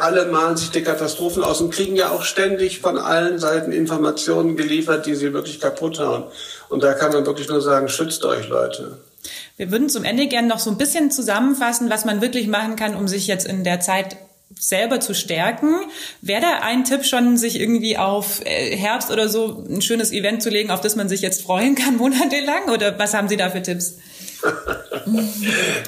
Alle 0.00 0.26
malen 0.26 0.56
sich 0.56 0.70
die 0.70 0.82
Katastrophen 0.82 1.42
aus 1.42 1.60
und 1.60 1.72
kriegen 1.72 1.96
ja 1.96 2.10
auch 2.10 2.22
ständig 2.22 2.80
von 2.80 2.98
allen 2.98 3.38
Seiten 3.38 3.72
Informationen 3.72 4.56
geliefert, 4.56 5.06
die 5.06 5.14
sie 5.14 5.32
wirklich 5.32 5.58
kaputt 5.58 5.98
hauen. 5.98 6.24
Und 6.68 6.82
da 6.82 6.92
kann 6.92 7.12
man 7.12 7.24
wirklich 7.24 7.48
nur 7.48 7.62
sagen, 7.62 7.88
schützt 7.88 8.24
euch, 8.24 8.48
Leute. 8.48 8.98
Wir 9.56 9.70
würden 9.70 9.88
zum 9.88 10.04
Ende 10.04 10.26
gerne 10.26 10.48
noch 10.48 10.58
so 10.58 10.70
ein 10.70 10.78
bisschen 10.78 11.10
zusammenfassen, 11.10 11.90
was 11.90 12.04
man 12.04 12.20
wirklich 12.20 12.46
machen 12.46 12.76
kann, 12.76 12.94
um 12.94 13.08
sich 13.08 13.26
jetzt 13.26 13.46
in 13.46 13.64
der 13.64 13.80
Zeit 13.80 14.16
selber 14.58 15.00
zu 15.00 15.14
stärken. 15.14 15.74
Wäre 16.20 16.42
da 16.42 16.60
ein 16.62 16.84
Tipp 16.84 17.04
schon, 17.04 17.36
sich 17.36 17.58
irgendwie 17.58 17.96
auf 17.96 18.44
äh, 18.44 18.76
Herbst 18.76 19.10
oder 19.10 19.28
so 19.28 19.64
ein 19.68 19.80
schönes 19.80 20.12
Event 20.12 20.42
zu 20.42 20.50
legen, 20.50 20.70
auf 20.70 20.80
das 20.80 20.96
man 20.96 21.08
sich 21.08 21.20
jetzt 21.20 21.42
freuen 21.42 21.74
kann 21.74 21.96
monatelang? 21.98 22.68
Oder 22.72 22.98
was 22.98 23.14
haben 23.14 23.28
Sie 23.28 23.36
da 23.36 23.50
für 23.50 23.62
Tipps? 23.62 23.96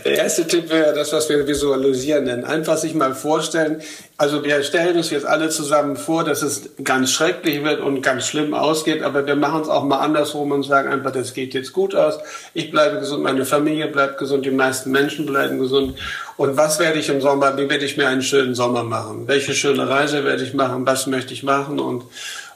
Der 0.05 0.19
erste 0.19 0.47
Tipp 0.47 0.71
wäre 0.71 0.95
das, 0.95 1.13
was 1.13 1.29
wir 1.29 1.47
visualisieren 1.47 2.25
nennen. 2.25 2.45
Einfach 2.45 2.77
sich 2.77 2.95
mal 2.95 3.15
vorstellen, 3.15 3.81
also 4.17 4.45
wir 4.45 4.63
stellen 4.63 4.97
uns 4.97 5.11
jetzt 5.11 5.27
alle 5.27 5.49
zusammen 5.49 5.97
vor, 5.97 6.25
dass 6.25 6.43
es 6.43 6.71
ganz 6.85 7.11
schrecklich 7.13 7.65
wird 7.65 7.81
und 7.81 8.03
ganz 8.03 8.27
schlimm 8.27 8.55
ausgeht, 8.55 9.03
aber 9.03 9.27
wir 9.27 9.37
machen 9.37 9.63
es 9.63 9.69
auch 9.69 9.85
mal 9.85 9.99
andersrum 10.01 10.53
und 10.53 10.63
sagen 10.63 10.89
einfach, 10.89 11.13
das 11.13 11.35
geht 11.35 11.55
jetzt 11.55 11.73
gut 11.73 11.95
aus. 11.95 12.19
Ich 12.55 12.71
bleibe 12.71 13.01
gesund, 13.01 13.23
meine 13.23 13.45
Familie 13.45 13.89
bleibt 13.89 14.19
gesund, 14.19 14.45
die 14.47 14.51
meisten 14.51 14.91
Menschen 14.91 15.27
bleiben 15.27 15.59
gesund. 15.59 15.99
Und 16.37 16.57
was 16.57 16.79
werde 16.79 16.99
ich 16.99 17.09
im 17.09 17.21
Sommer, 17.21 17.57
wie 17.57 17.69
werde 17.69 17.85
ich 17.85 17.97
mir 17.97 18.09
einen 18.09 18.23
schönen 18.23 18.55
Sommer 18.55 18.83
machen? 18.83 19.29
Welche 19.29 19.55
schöne 19.55 19.89
Reise 19.89 20.25
werde 20.25 20.43
ich 20.43 20.55
machen? 20.55 20.87
Was 20.87 21.07
möchte 21.07 21.35
ich 21.35 21.43
machen? 21.43 21.79
Und 21.79 22.05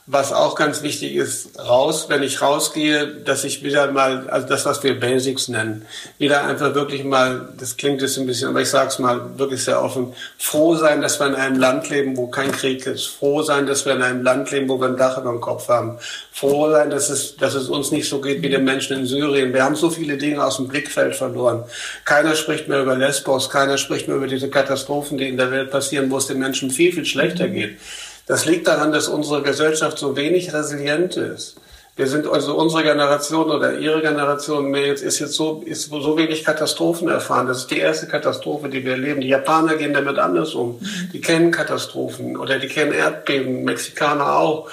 was 0.09 0.33
auch 0.33 0.55
ganz 0.55 0.83
wichtig 0.83 1.17
ist, 1.17 1.59
raus, 1.59 2.07
wenn 2.09 2.23
ich 2.23 2.41
rausgehe, 2.41 3.09
dass 3.09 3.43
ich 3.43 3.65
wieder 3.65 3.91
mal, 3.91 4.29
also 4.31 4.47
das, 4.47 4.65
was 4.65 4.85
wir 4.85 5.01
Basics 5.01 5.49
nennen, 5.49 5.85
wieder 6.19 6.45
einfach 6.45 6.75
wirklich 6.77 7.03
mal, 7.03 7.49
das 7.59 7.77
klingt 7.77 8.01
jetzt 8.03 8.17
ein 8.17 8.27
bisschen, 8.27 8.49
aber 8.49 8.61
ich 8.61 8.71
sage 8.71 8.89
es 8.89 9.01
mal 9.01 9.37
wirklich 9.37 9.65
sehr 9.65 9.83
offen, 9.83 10.15
froh 10.39 10.77
sein, 10.77 11.01
dass 11.01 11.19
wir 11.19 11.27
in 11.27 11.35
einem 11.35 11.59
Land 11.59 11.91
leben, 11.91 12.17
wo 12.17 12.29
kein 12.29 12.53
Krieg 12.53 12.87
ist. 12.87 13.07
Froh 13.07 13.43
sein, 13.43 13.67
dass 13.67 13.85
wir 13.85 13.95
in 13.95 14.03
einem 14.03 14.23
Land 14.23 14.49
leben, 14.53 14.69
wo 14.69 14.81
wir 14.81 14.87
ein 14.87 14.97
Dach 14.97 15.19
über 15.19 15.31
dem 15.31 15.41
Kopf 15.41 15.69
haben. 15.69 15.99
Froh 16.31 16.71
sein, 16.71 16.91
dass 16.91 17.11
es, 17.11 17.37
dass 17.37 17.55
es 17.55 17.69
uns 17.69 17.91
nicht 17.91 18.09
so 18.09 18.21
geht 18.21 18.43
wie 18.43 18.49
den 18.49 18.63
Menschen 18.63 18.99
in 18.99 19.07
Syrien. 19.07 19.53
Wir 19.53 19.65
haben 19.65 19.75
so 19.75 19.91
viele 19.91 20.17
Dinge 20.19 20.45
aus 20.45 20.59
dem 20.59 20.69
Blickfeld 20.69 21.17
verloren. 21.17 21.65
Keiner 22.05 22.37
spricht 22.37 22.69
mehr 22.69 22.83
über 22.83 22.95
Lesbos, 22.95 23.51
keiner 23.51 23.77
spricht 23.77 24.07
mehr 24.07 24.19
über 24.19 24.29
diese 24.29 24.51
Katastrophen, 24.51 25.19
die 25.19 25.29
in 25.29 25.37
der 25.37 25.51
Welt 25.51 25.73
passieren, 25.73 26.13
wo 26.13 26.19
es 26.19 26.29
den 26.29 26.39
Menschen 26.39 26.71
viel, 26.71 26.93
viel 26.93 27.07
schlechter 27.07 27.49
geht. 27.49 27.79
Das 28.27 28.45
liegt 28.45 28.67
daran, 28.67 28.93
dass 28.93 29.09
unsere 29.09 29.43
Gesellschaft 29.43 29.99
so 29.99 30.17
wenig 30.17 30.53
resilient 30.53 31.17
ist. 31.17 31.57
Wir 31.95 32.09
sind 32.09 32.27
also 32.27 32.59
unsere 32.59 32.83
Generation 32.83 33.51
oder 33.51 33.79
Ihre 33.79 34.03
Generation 34.03 34.75
jetzt 34.75 35.03
ist 35.03 35.19
jetzt 35.19 35.33
so 35.33 35.63
ist 35.65 35.89
so 35.89 36.19
wenig 36.19 36.45
Katastrophen 36.45 37.09
erfahren. 37.09 37.47
Das 37.47 37.61
ist 37.61 37.71
die 37.71 37.79
erste 37.79 38.07
Katastrophe, 38.07 38.69
die 38.69 38.85
wir 38.85 38.93
erleben. 38.93 39.23
Die 39.23 39.29
Japaner 39.29 39.77
gehen 39.77 39.95
damit 39.95 40.19
anders 40.19 40.55
um. 40.55 40.79
Die 41.15 41.23
kennen 41.23 41.53
Katastrophen 41.53 42.37
oder 42.37 42.59
die 42.59 42.69
kennen 42.69 42.93
Erdbeben. 42.93 43.65
Mexikaner 43.65 44.37
auch. 44.37 44.69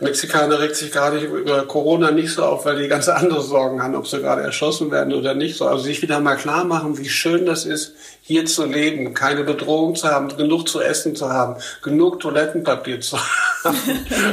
Mexikaner 0.00 0.60
regt 0.60 0.76
sich 0.76 0.92
gerade 0.92 1.18
über 1.18 1.66
Corona 1.66 2.12
nicht 2.12 2.32
so 2.32 2.44
auf, 2.44 2.64
weil 2.64 2.80
die 2.80 2.86
ganz 2.86 3.08
andere 3.08 3.42
Sorgen 3.42 3.82
haben, 3.82 3.96
ob 3.96 4.06
sie 4.06 4.20
gerade 4.20 4.42
erschossen 4.42 4.92
werden 4.92 5.12
oder 5.12 5.34
nicht 5.34 5.56
so. 5.56 5.66
Also 5.66 5.84
sich 5.84 6.02
wieder 6.02 6.20
mal 6.20 6.36
klar 6.36 6.64
machen, 6.64 6.98
wie 6.98 7.08
schön 7.08 7.46
das 7.46 7.64
ist, 7.64 7.94
hier 8.22 8.46
zu 8.46 8.64
leben, 8.64 9.12
keine 9.12 9.42
Bedrohung 9.42 9.96
zu 9.96 10.08
haben, 10.08 10.28
genug 10.36 10.68
zu 10.68 10.80
essen 10.80 11.16
zu 11.16 11.30
haben, 11.30 11.56
genug 11.82 12.20
Toilettenpapier 12.20 13.00
zu 13.00 13.18
haben 13.64 13.76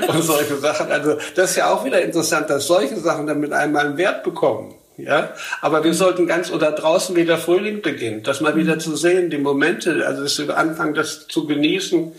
und 0.07 0.21
solche 0.21 0.57
Sachen. 0.57 0.91
Also 0.91 1.17
das 1.35 1.51
ist 1.51 1.55
ja 1.55 1.73
auch 1.73 1.83
wieder 1.83 1.99
interessant, 1.99 2.49
dass 2.51 2.67
solche 2.67 2.97
Sachen 2.97 3.25
dann 3.25 3.39
mit 3.39 3.51
einmal 3.51 3.87
einen 3.87 3.97
Wert 3.97 4.23
bekommen. 4.23 4.75
Ja, 4.97 5.33
aber 5.59 5.83
wir 5.83 5.93
sollten 5.93 6.25
ganz 6.25 6.49
oder 6.51 6.71
draußen 6.71 7.17
wieder 7.17 7.37
Frühling 7.37 7.81
beginnt, 7.81 8.27
das 8.27 8.39
mal 8.39 8.55
wieder 8.55 8.79
zu 8.79 8.95
sehen, 8.95 9.29
die 9.29 9.37
Momente, 9.37 10.07
also 10.07 10.23
das 10.23 10.39
anfangen, 10.55 10.93
das 10.93 11.27
zu 11.27 11.45
genießen, 11.47 12.13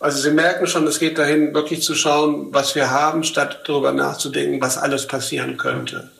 also 0.00 0.20
Sie 0.20 0.30
merken 0.30 0.66
schon, 0.66 0.86
es 0.86 0.98
geht 0.98 1.18
dahin, 1.18 1.54
wirklich 1.54 1.82
zu 1.82 1.94
schauen, 1.94 2.48
was 2.52 2.74
wir 2.74 2.90
haben, 2.90 3.24
statt 3.24 3.62
darüber 3.66 3.92
nachzudenken, 3.92 4.60
was 4.60 4.78
alles 4.78 5.06
passieren 5.06 5.56
könnte. 5.56 6.10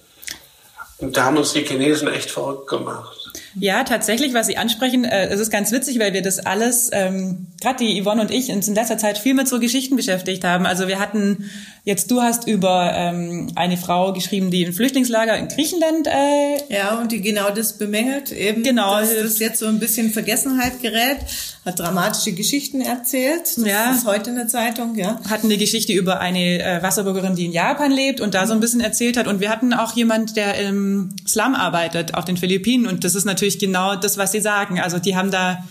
Und 0.99 1.17
da 1.17 1.25
haben 1.25 1.37
uns 1.37 1.53
die 1.53 1.65
Chinesen 1.65 2.09
echt 2.09 2.31
verrückt 2.31 2.69
gemacht. 2.69 3.25
Ja, 3.57 3.85
tatsächlich, 3.85 4.33
was 4.33 4.47
Sie 4.47 4.57
ansprechen, 4.57 5.05
äh, 5.05 5.27
es 5.27 5.41
ist 5.41 5.51
ganz 5.51 5.73
witzig, 5.73 5.99
weil 5.99 6.13
wir 6.13 6.23
das 6.23 6.39
alles, 6.39 6.91
ähm, 6.93 7.49
gerade 7.61 7.85
die 7.85 8.03
Yvonne 8.03 8.23
und 8.23 8.31
ich, 8.31 8.51
uns 8.51 8.69
in 8.69 8.75
letzter 8.75 8.99
Zeit 8.99 9.19
viel 9.19 9.35
mit 9.35 9.49
so 9.49 9.59
Geschichten 9.61 9.97
beschäftigt 9.97 10.45
haben. 10.45 10.67
Also 10.67 10.89
wir 10.89 10.99
hatten, 10.99 11.51
jetzt 11.85 12.11
du 12.11 12.23
hast 12.23 12.47
über 12.47 12.93
ähm, 12.95 13.53
eine 13.55 13.77
Frau 13.77 14.13
geschrieben, 14.13 14.51
die 14.51 14.63
im 14.63 14.73
Flüchtlingslager 14.73 15.37
in 15.37 15.49
Griechenland. 15.49 16.07
Äh, 16.07 16.75
ja, 16.75 16.99
und 16.99 17.13
die 17.13 17.21
genau 17.21 17.51
das 17.51 17.75
bemängelt, 17.75 18.33
eben, 18.33 18.63
genau, 18.63 19.01
dass 19.01 19.15
das 19.15 19.39
jetzt 19.39 19.59
so 19.59 19.67
ein 19.67 19.81
bisschen 19.81 20.13
Vergessenheit 20.13 20.81
gerät, 20.81 21.19
hat 21.65 21.79
dramatische 21.79 22.33
Geschichten 22.33 22.81
erzählt. 22.81 23.57
Das 23.57 23.65
ja, 23.65 23.93
ist 23.93 24.07
heute 24.07 24.31
in 24.31 24.37
der 24.37 24.49
Zeitung, 24.49 24.97
ja. 24.97 25.21
Hatten 25.31 25.47
eine 25.47 25.57
Geschichte 25.57 25.93
über 25.93 26.21
eine 26.21 26.63
äh, 26.63 26.83
Wasserbürgerin, 26.83 27.37
die 27.37 27.47
in 27.47 27.53
Japan 27.53 27.91
lebt 27.91 28.21
und 28.21 28.35
da 28.35 28.47
so 28.47 28.53
ein 28.53 28.61
bisschen 28.61 28.81
erzählt 28.81 29.17
hat. 29.17 29.27
Und 29.27 29.41
wir 29.41 29.49
hatten 29.49 29.73
auch 29.73 29.97
jemand, 29.97 30.37
der 30.37 30.59
im 30.59 31.15
Slum 31.27 31.55
arbeitet 31.55 32.15
auf 32.15 32.25
den 32.25 32.37
Philippinen. 32.37 32.87
Und 32.87 33.05
das 33.05 33.15
ist 33.15 33.25
natürlich 33.25 33.45
natürlich 33.45 33.59
genau 33.59 33.97
das, 33.97 34.17
was 34.17 34.33
Sie 34.33 34.41
sagen. 34.41 34.81
Also 34.81 34.99
die 34.99 35.17
haben 35.17 35.31
da 35.31 35.65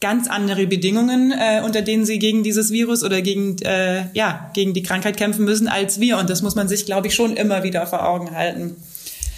ganz 0.00 0.28
andere 0.28 0.66
Bedingungen, 0.66 1.32
äh, 1.32 1.62
unter 1.64 1.80
denen 1.80 2.04
sie 2.04 2.18
gegen 2.18 2.42
dieses 2.42 2.70
Virus 2.70 3.02
oder 3.02 3.22
gegen, 3.22 3.56
äh, 3.62 4.04
ja, 4.12 4.50
gegen 4.52 4.74
die 4.74 4.82
Krankheit 4.82 5.16
kämpfen 5.16 5.44
müssen 5.44 5.68
als 5.68 6.00
wir. 6.00 6.18
Und 6.18 6.28
das 6.28 6.42
muss 6.42 6.54
man 6.54 6.68
sich, 6.68 6.84
glaube 6.84 7.06
ich, 7.06 7.14
schon 7.14 7.34
immer 7.34 7.62
wieder 7.62 7.86
vor 7.86 8.06
Augen 8.06 8.32
halten. 8.32 8.76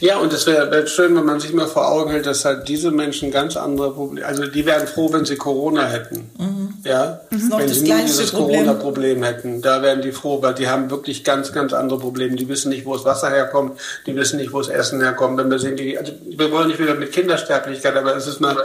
Ja, 0.01 0.19
und 0.19 0.33
es 0.33 0.47
wäre 0.47 0.71
wär 0.71 0.87
schön, 0.87 1.17
wenn 1.17 1.25
man 1.25 1.41
sich 1.41 1.53
mal 1.53 1.67
vor 1.67 1.89
Augen 1.89 2.11
hält, 2.11 2.27
dass 2.27 2.45
halt 2.45 2.69
diese 2.69 2.91
Menschen 2.93 3.33
ganz 3.33 3.57
andere 3.57 3.93
Probleme, 3.93 4.25
also 4.27 4.47
die 4.47 4.65
wären 4.65 4.87
froh, 4.87 5.13
wenn 5.13 5.25
sie 5.25 5.37
Corona 5.37 5.87
hätten. 5.87 6.31
Mhm. 6.39 6.75
Ja, 6.85 7.21
noch 7.31 7.59
wenn 7.59 7.69
sie 7.69 7.89
nur 7.89 7.99
dieses 7.99 8.31
Problem. 8.31 8.65
Corona-Problem 8.67 9.23
hätten, 9.25 9.61
da 9.61 9.83
wären 9.83 10.01
die 10.01 10.13
froh, 10.13 10.41
weil 10.41 10.55
die 10.55 10.69
haben 10.69 10.91
wirklich 10.91 11.25
ganz, 11.25 11.53
ganz 11.53 11.73
andere 11.73 11.99
Probleme. 11.99 12.37
Die 12.37 12.49
wissen 12.49 12.69
nicht, 12.69 12.87
wo 12.87 12.95
das 12.95 13.05
Wasser 13.05 13.31
herkommt, 13.31 13.81
die 14.07 14.15
wissen 14.15 14.37
nicht, 14.37 14.53
wo 14.53 14.59
das 14.59 14.69
Essen 14.69 15.01
herkommt. 15.01 15.37
Wenn 15.39 15.51
wir 15.51 15.59
sehen, 15.59 15.77
die, 15.77 15.99
also 15.99 16.13
wir 16.29 16.53
wollen 16.53 16.69
nicht 16.69 16.79
wieder 16.79 16.95
mit 16.95 17.11
Kindersterblichkeit, 17.11 17.97
aber 17.97 18.17
es 18.17 18.29
ist 18.29 18.41
mal, 18.41 18.57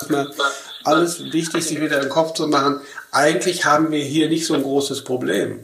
ist 0.00 0.10
mal 0.10 0.30
alles 0.84 1.22
wichtig, 1.32 1.66
sich 1.66 1.80
wieder 1.80 2.00
im 2.02 2.08
Kopf 2.08 2.32
zu 2.32 2.46
machen. 2.46 2.80
Eigentlich 3.12 3.66
haben 3.66 3.90
wir 3.90 4.02
hier 4.02 4.28
nicht 4.30 4.46
so 4.46 4.54
ein 4.54 4.62
großes 4.62 5.04
Problem. 5.04 5.60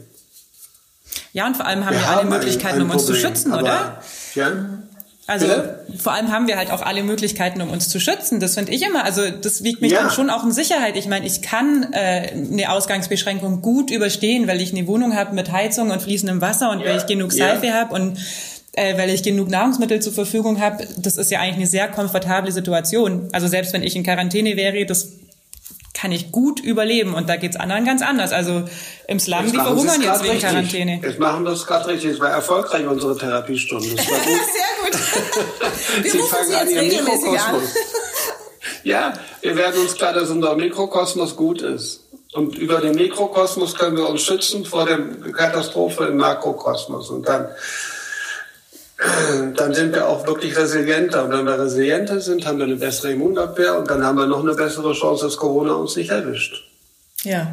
Ja, 1.33 1.47
und 1.47 1.57
vor 1.57 1.65
allem 1.65 1.85
haben 1.85 1.95
wir, 1.95 2.01
Wir 2.01 2.09
alle 2.09 2.29
Möglichkeiten, 2.29 2.81
um 2.83 2.91
uns 2.91 3.05
zu 3.07 3.13
Problem, 3.13 3.27
schützen, 3.27 3.51
aber- 3.51 3.63
oder? 3.63 4.01
Ja. 4.35 4.51
Also 5.27 5.47
Bitte? 5.47 5.79
vor 5.97 6.13
allem 6.13 6.31
haben 6.31 6.47
wir 6.47 6.55
halt 6.55 6.69
auch 6.71 6.83
alle 6.83 7.01
Möglichkeiten, 7.01 7.59
um 7.61 7.69
uns 7.71 7.89
zu 7.89 7.99
schützen. 7.99 8.39
Das 8.39 8.53
finde 8.53 8.71
ich 8.73 8.83
immer. 8.83 9.03
Also 9.03 9.23
das 9.31 9.63
wiegt 9.63 9.81
mich 9.81 9.91
Ja. 9.91 10.01
dann 10.03 10.11
schon 10.11 10.29
auch 10.29 10.43
in 10.43 10.51
Sicherheit. 10.51 10.95
Ich 10.97 11.07
meine, 11.07 11.25
ich 11.25 11.41
kann 11.41 11.87
äh, 11.93 12.29
eine 12.31 12.71
Ausgangsbeschränkung 12.71 13.61
gut 13.63 13.89
überstehen, 13.89 14.47
weil 14.47 14.61
ich 14.61 14.71
eine 14.71 14.85
Wohnung 14.87 15.15
habe 15.15 15.33
mit 15.33 15.51
Heizung 15.51 15.89
und 15.89 16.01
fließendem 16.01 16.41
Wasser 16.41 16.69
und 16.69 16.85
weil 16.85 16.97
ich 16.97 17.07
genug 17.07 17.33
Ja. 17.33 17.47
Seife 17.55 17.73
habe 17.73 17.95
und 17.95 18.19
äh, 18.73 18.97
weil 18.97 19.09
ich 19.09 19.23
genug 19.23 19.49
Nahrungsmittel 19.49 19.99
zur 20.01 20.13
Verfügung 20.13 20.59
habe. 20.61 20.85
Das 20.97 21.17
ist 21.17 21.31
ja 21.31 21.39
eigentlich 21.39 21.55
eine 21.55 21.67
sehr 21.67 21.87
komfortable 21.87 22.51
Situation. 22.51 23.29
Also 23.31 23.47
selbst 23.47 23.73
wenn 23.73 23.81
ich 23.83 23.95
in 23.95 24.03
Quarantäne 24.03 24.55
wäre, 24.57 24.85
das 24.85 25.07
kann 26.05 26.11
ich 26.11 26.31
gut 26.31 26.59
überleben 26.59 27.15
und 27.15 27.29
da 27.29 27.35
geht's 27.35 27.55
anderen 27.55 27.83
ganz 27.83 28.03
anders. 28.03 28.31
Also 28.31 28.65
im 29.07 29.19
Slum, 29.19 29.51
die 29.51 29.57
es 29.57 29.63
verhungern 29.63 30.01
jetzt 30.03 30.21
wegen 30.21 30.33
richtig. 30.33 30.49
Quarantäne. 30.51 30.99
Jetzt 31.01 31.17
machen 31.17 31.47
es 31.47 31.65
gerade 31.65 31.87
richtig. 31.87 32.11
Es 32.11 32.19
war 32.19 32.29
erfolgreich, 32.29 32.85
unsere 32.85 33.17
Therapiestunde. 33.17 33.87
Das 33.95 34.07
war 34.07 34.19
gut. 34.19 34.27
Sehr 34.53 34.83
gut. 34.83 36.03
Wir 36.03 36.11
Sie 36.11 36.17
rufen 36.19 36.35
fangen 36.35 36.47
Sie 36.47 36.55
an, 36.55 36.67
jetzt 36.67 36.75
Ihren 36.75 36.85
regelmäßig 36.85 37.25
an. 37.27 37.31
Mikrokosmos. 37.31 37.73
Ja, 38.83 39.13
wir 39.41 39.57
werden 39.57 39.81
uns 39.81 39.95
klar, 39.95 40.13
dass 40.13 40.29
unser 40.29 40.55
Mikrokosmos 40.55 41.35
gut 41.35 41.63
ist. 41.63 42.01
Und 42.33 42.55
über 42.55 42.81
den 42.81 42.93
Mikrokosmos 42.93 43.73
können 43.73 43.97
wir 43.97 44.07
uns 44.07 44.21
schützen 44.21 44.63
vor 44.63 44.85
der 44.85 44.99
Katastrophe 45.31 46.03
im 46.05 46.17
Makrokosmos. 46.17 47.09
Und 47.09 47.27
dann, 47.27 47.47
dann 49.55 49.73
sind 49.73 49.93
wir 49.93 50.07
auch 50.07 50.25
wirklich 50.25 50.55
resilienter. 50.57 51.25
Und 51.25 51.31
wenn 51.31 51.45
wir 51.45 51.59
resilienter 51.59 52.21
sind, 52.21 52.45
haben 52.45 52.57
wir 52.59 52.65
eine 52.65 52.77
bessere 52.77 53.11
Immunabwehr 53.11 53.77
und 53.77 53.89
dann 53.89 54.03
haben 54.05 54.17
wir 54.17 54.25
noch 54.27 54.41
eine 54.41 54.53
bessere 54.55 54.93
Chance, 54.93 55.25
dass 55.25 55.37
Corona 55.37 55.73
uns 55.73 55.95
nicht 55.95 56.09
erwischt. 56.11 56.63
Ja. 57.23 57.47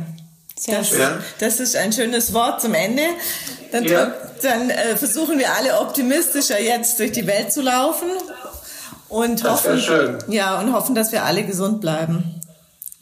Das, 0.67 0.89
schön. 0.91 1.01
Ja. 1.01 1.19
das 1.41 1.59
ist 1.59 1.75
ein 1.77 1.93
schönes 1.93 2.33
Wort 2.35 2.61
zum 2.61 2.75
Ende. 2.75 3.03
Dann, 3.73 3.85
Ja. 3.85 4.13
dann 4.43 4.71
äh, 4.71 4.97
versuchen 4.97 5.39
wir 5.39 5.53
alle 5.55 5.81
optimistischer 5.81 6.61
jetzt 6.61 7.01
durch 7.01 7.11
die 7.13 7.27
Welt 7.27 7.53
zu 7.53 7.63
laufen 7.63 8.09
und 9.09 9.43
Das 9.45 9.51
hoffen, 9.65 9.81
schön. 9.81 10.19
ja 10.29 10.61
und 10.61 10.73
hoffen, 10.73 10.95
dass 10.95 11.11
wir 11.11 11.25
alle 11.25 11.43
gesund 11.43 11.81
bleiben. 11.81 12.41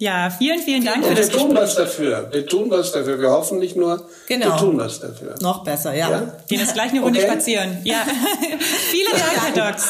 Ja, 0.02 0.30
vielen, 0.30 0.60
vielen 0.62 0.82
Dank 0.82 1.04
für 1.04 1.10
Und 1.10 1.18
das 1.18 1.30
wir 1.30 1.36
tun 1.38 1.50
Gespräch. 1.50 1.62
was 1.68 1.74
dafür. 1.76 2.28
Wir 2.32 2.46
tun 2.46 2.70
was 2.70 2.90
dafür. 2.92 3.20
Wir 3.20 3.30
hoffen 3.30 3.58
nicht 3.58 3.76
nur, 3.76 4.08
Genau. 4.28 4.46
wir 4.46 4.56
tun 4.56 4.78
was 4.78 4.98
dafür. 4.98 5.34
Noch 5.42 5.62
besser, 5.62 5.92
ja. 5.94 6.08
Ja? 6.10 6.20
Gehen 6.48 6.60
jetzt 6.60 6.72
gleich 6.72 6.90
eine 6.90 7.02
Runde 7.02 7.18
Okay. 7.18 7.28
spazieren. 7.28 7.78
Ja. 7.84 7.98
Vielen 8.90 9.12
Dank, 9.12 9.54
Herr 9.54 9.70
Docs. 9.72 9.88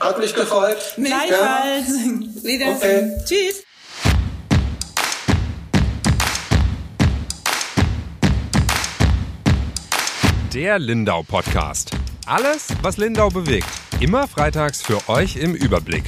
Hat 0.00 0.18
mich 0.18 0.34
gefreut. 0.34 0.78
Gleichfalls. 0.96 1.88
Wiedersehen. 2.44 3.12
Okay. 3.14 3.24
Tschüss. 3.26 3.62
Der 10.52 10.78
Lindau 10.78 11.22
Podcast. 11.22 11.90
Alles, 12.26 12.68
was 12.82 12.96
Lindau 12.96 13.28
bewegt. 13.28 13.66
Immer 14.00 14.26
freitags 14.26 14.82
für 14.82 15.08
euch 15.08 15.36
im 15.36 15.54
Überblick. 15.54 16.04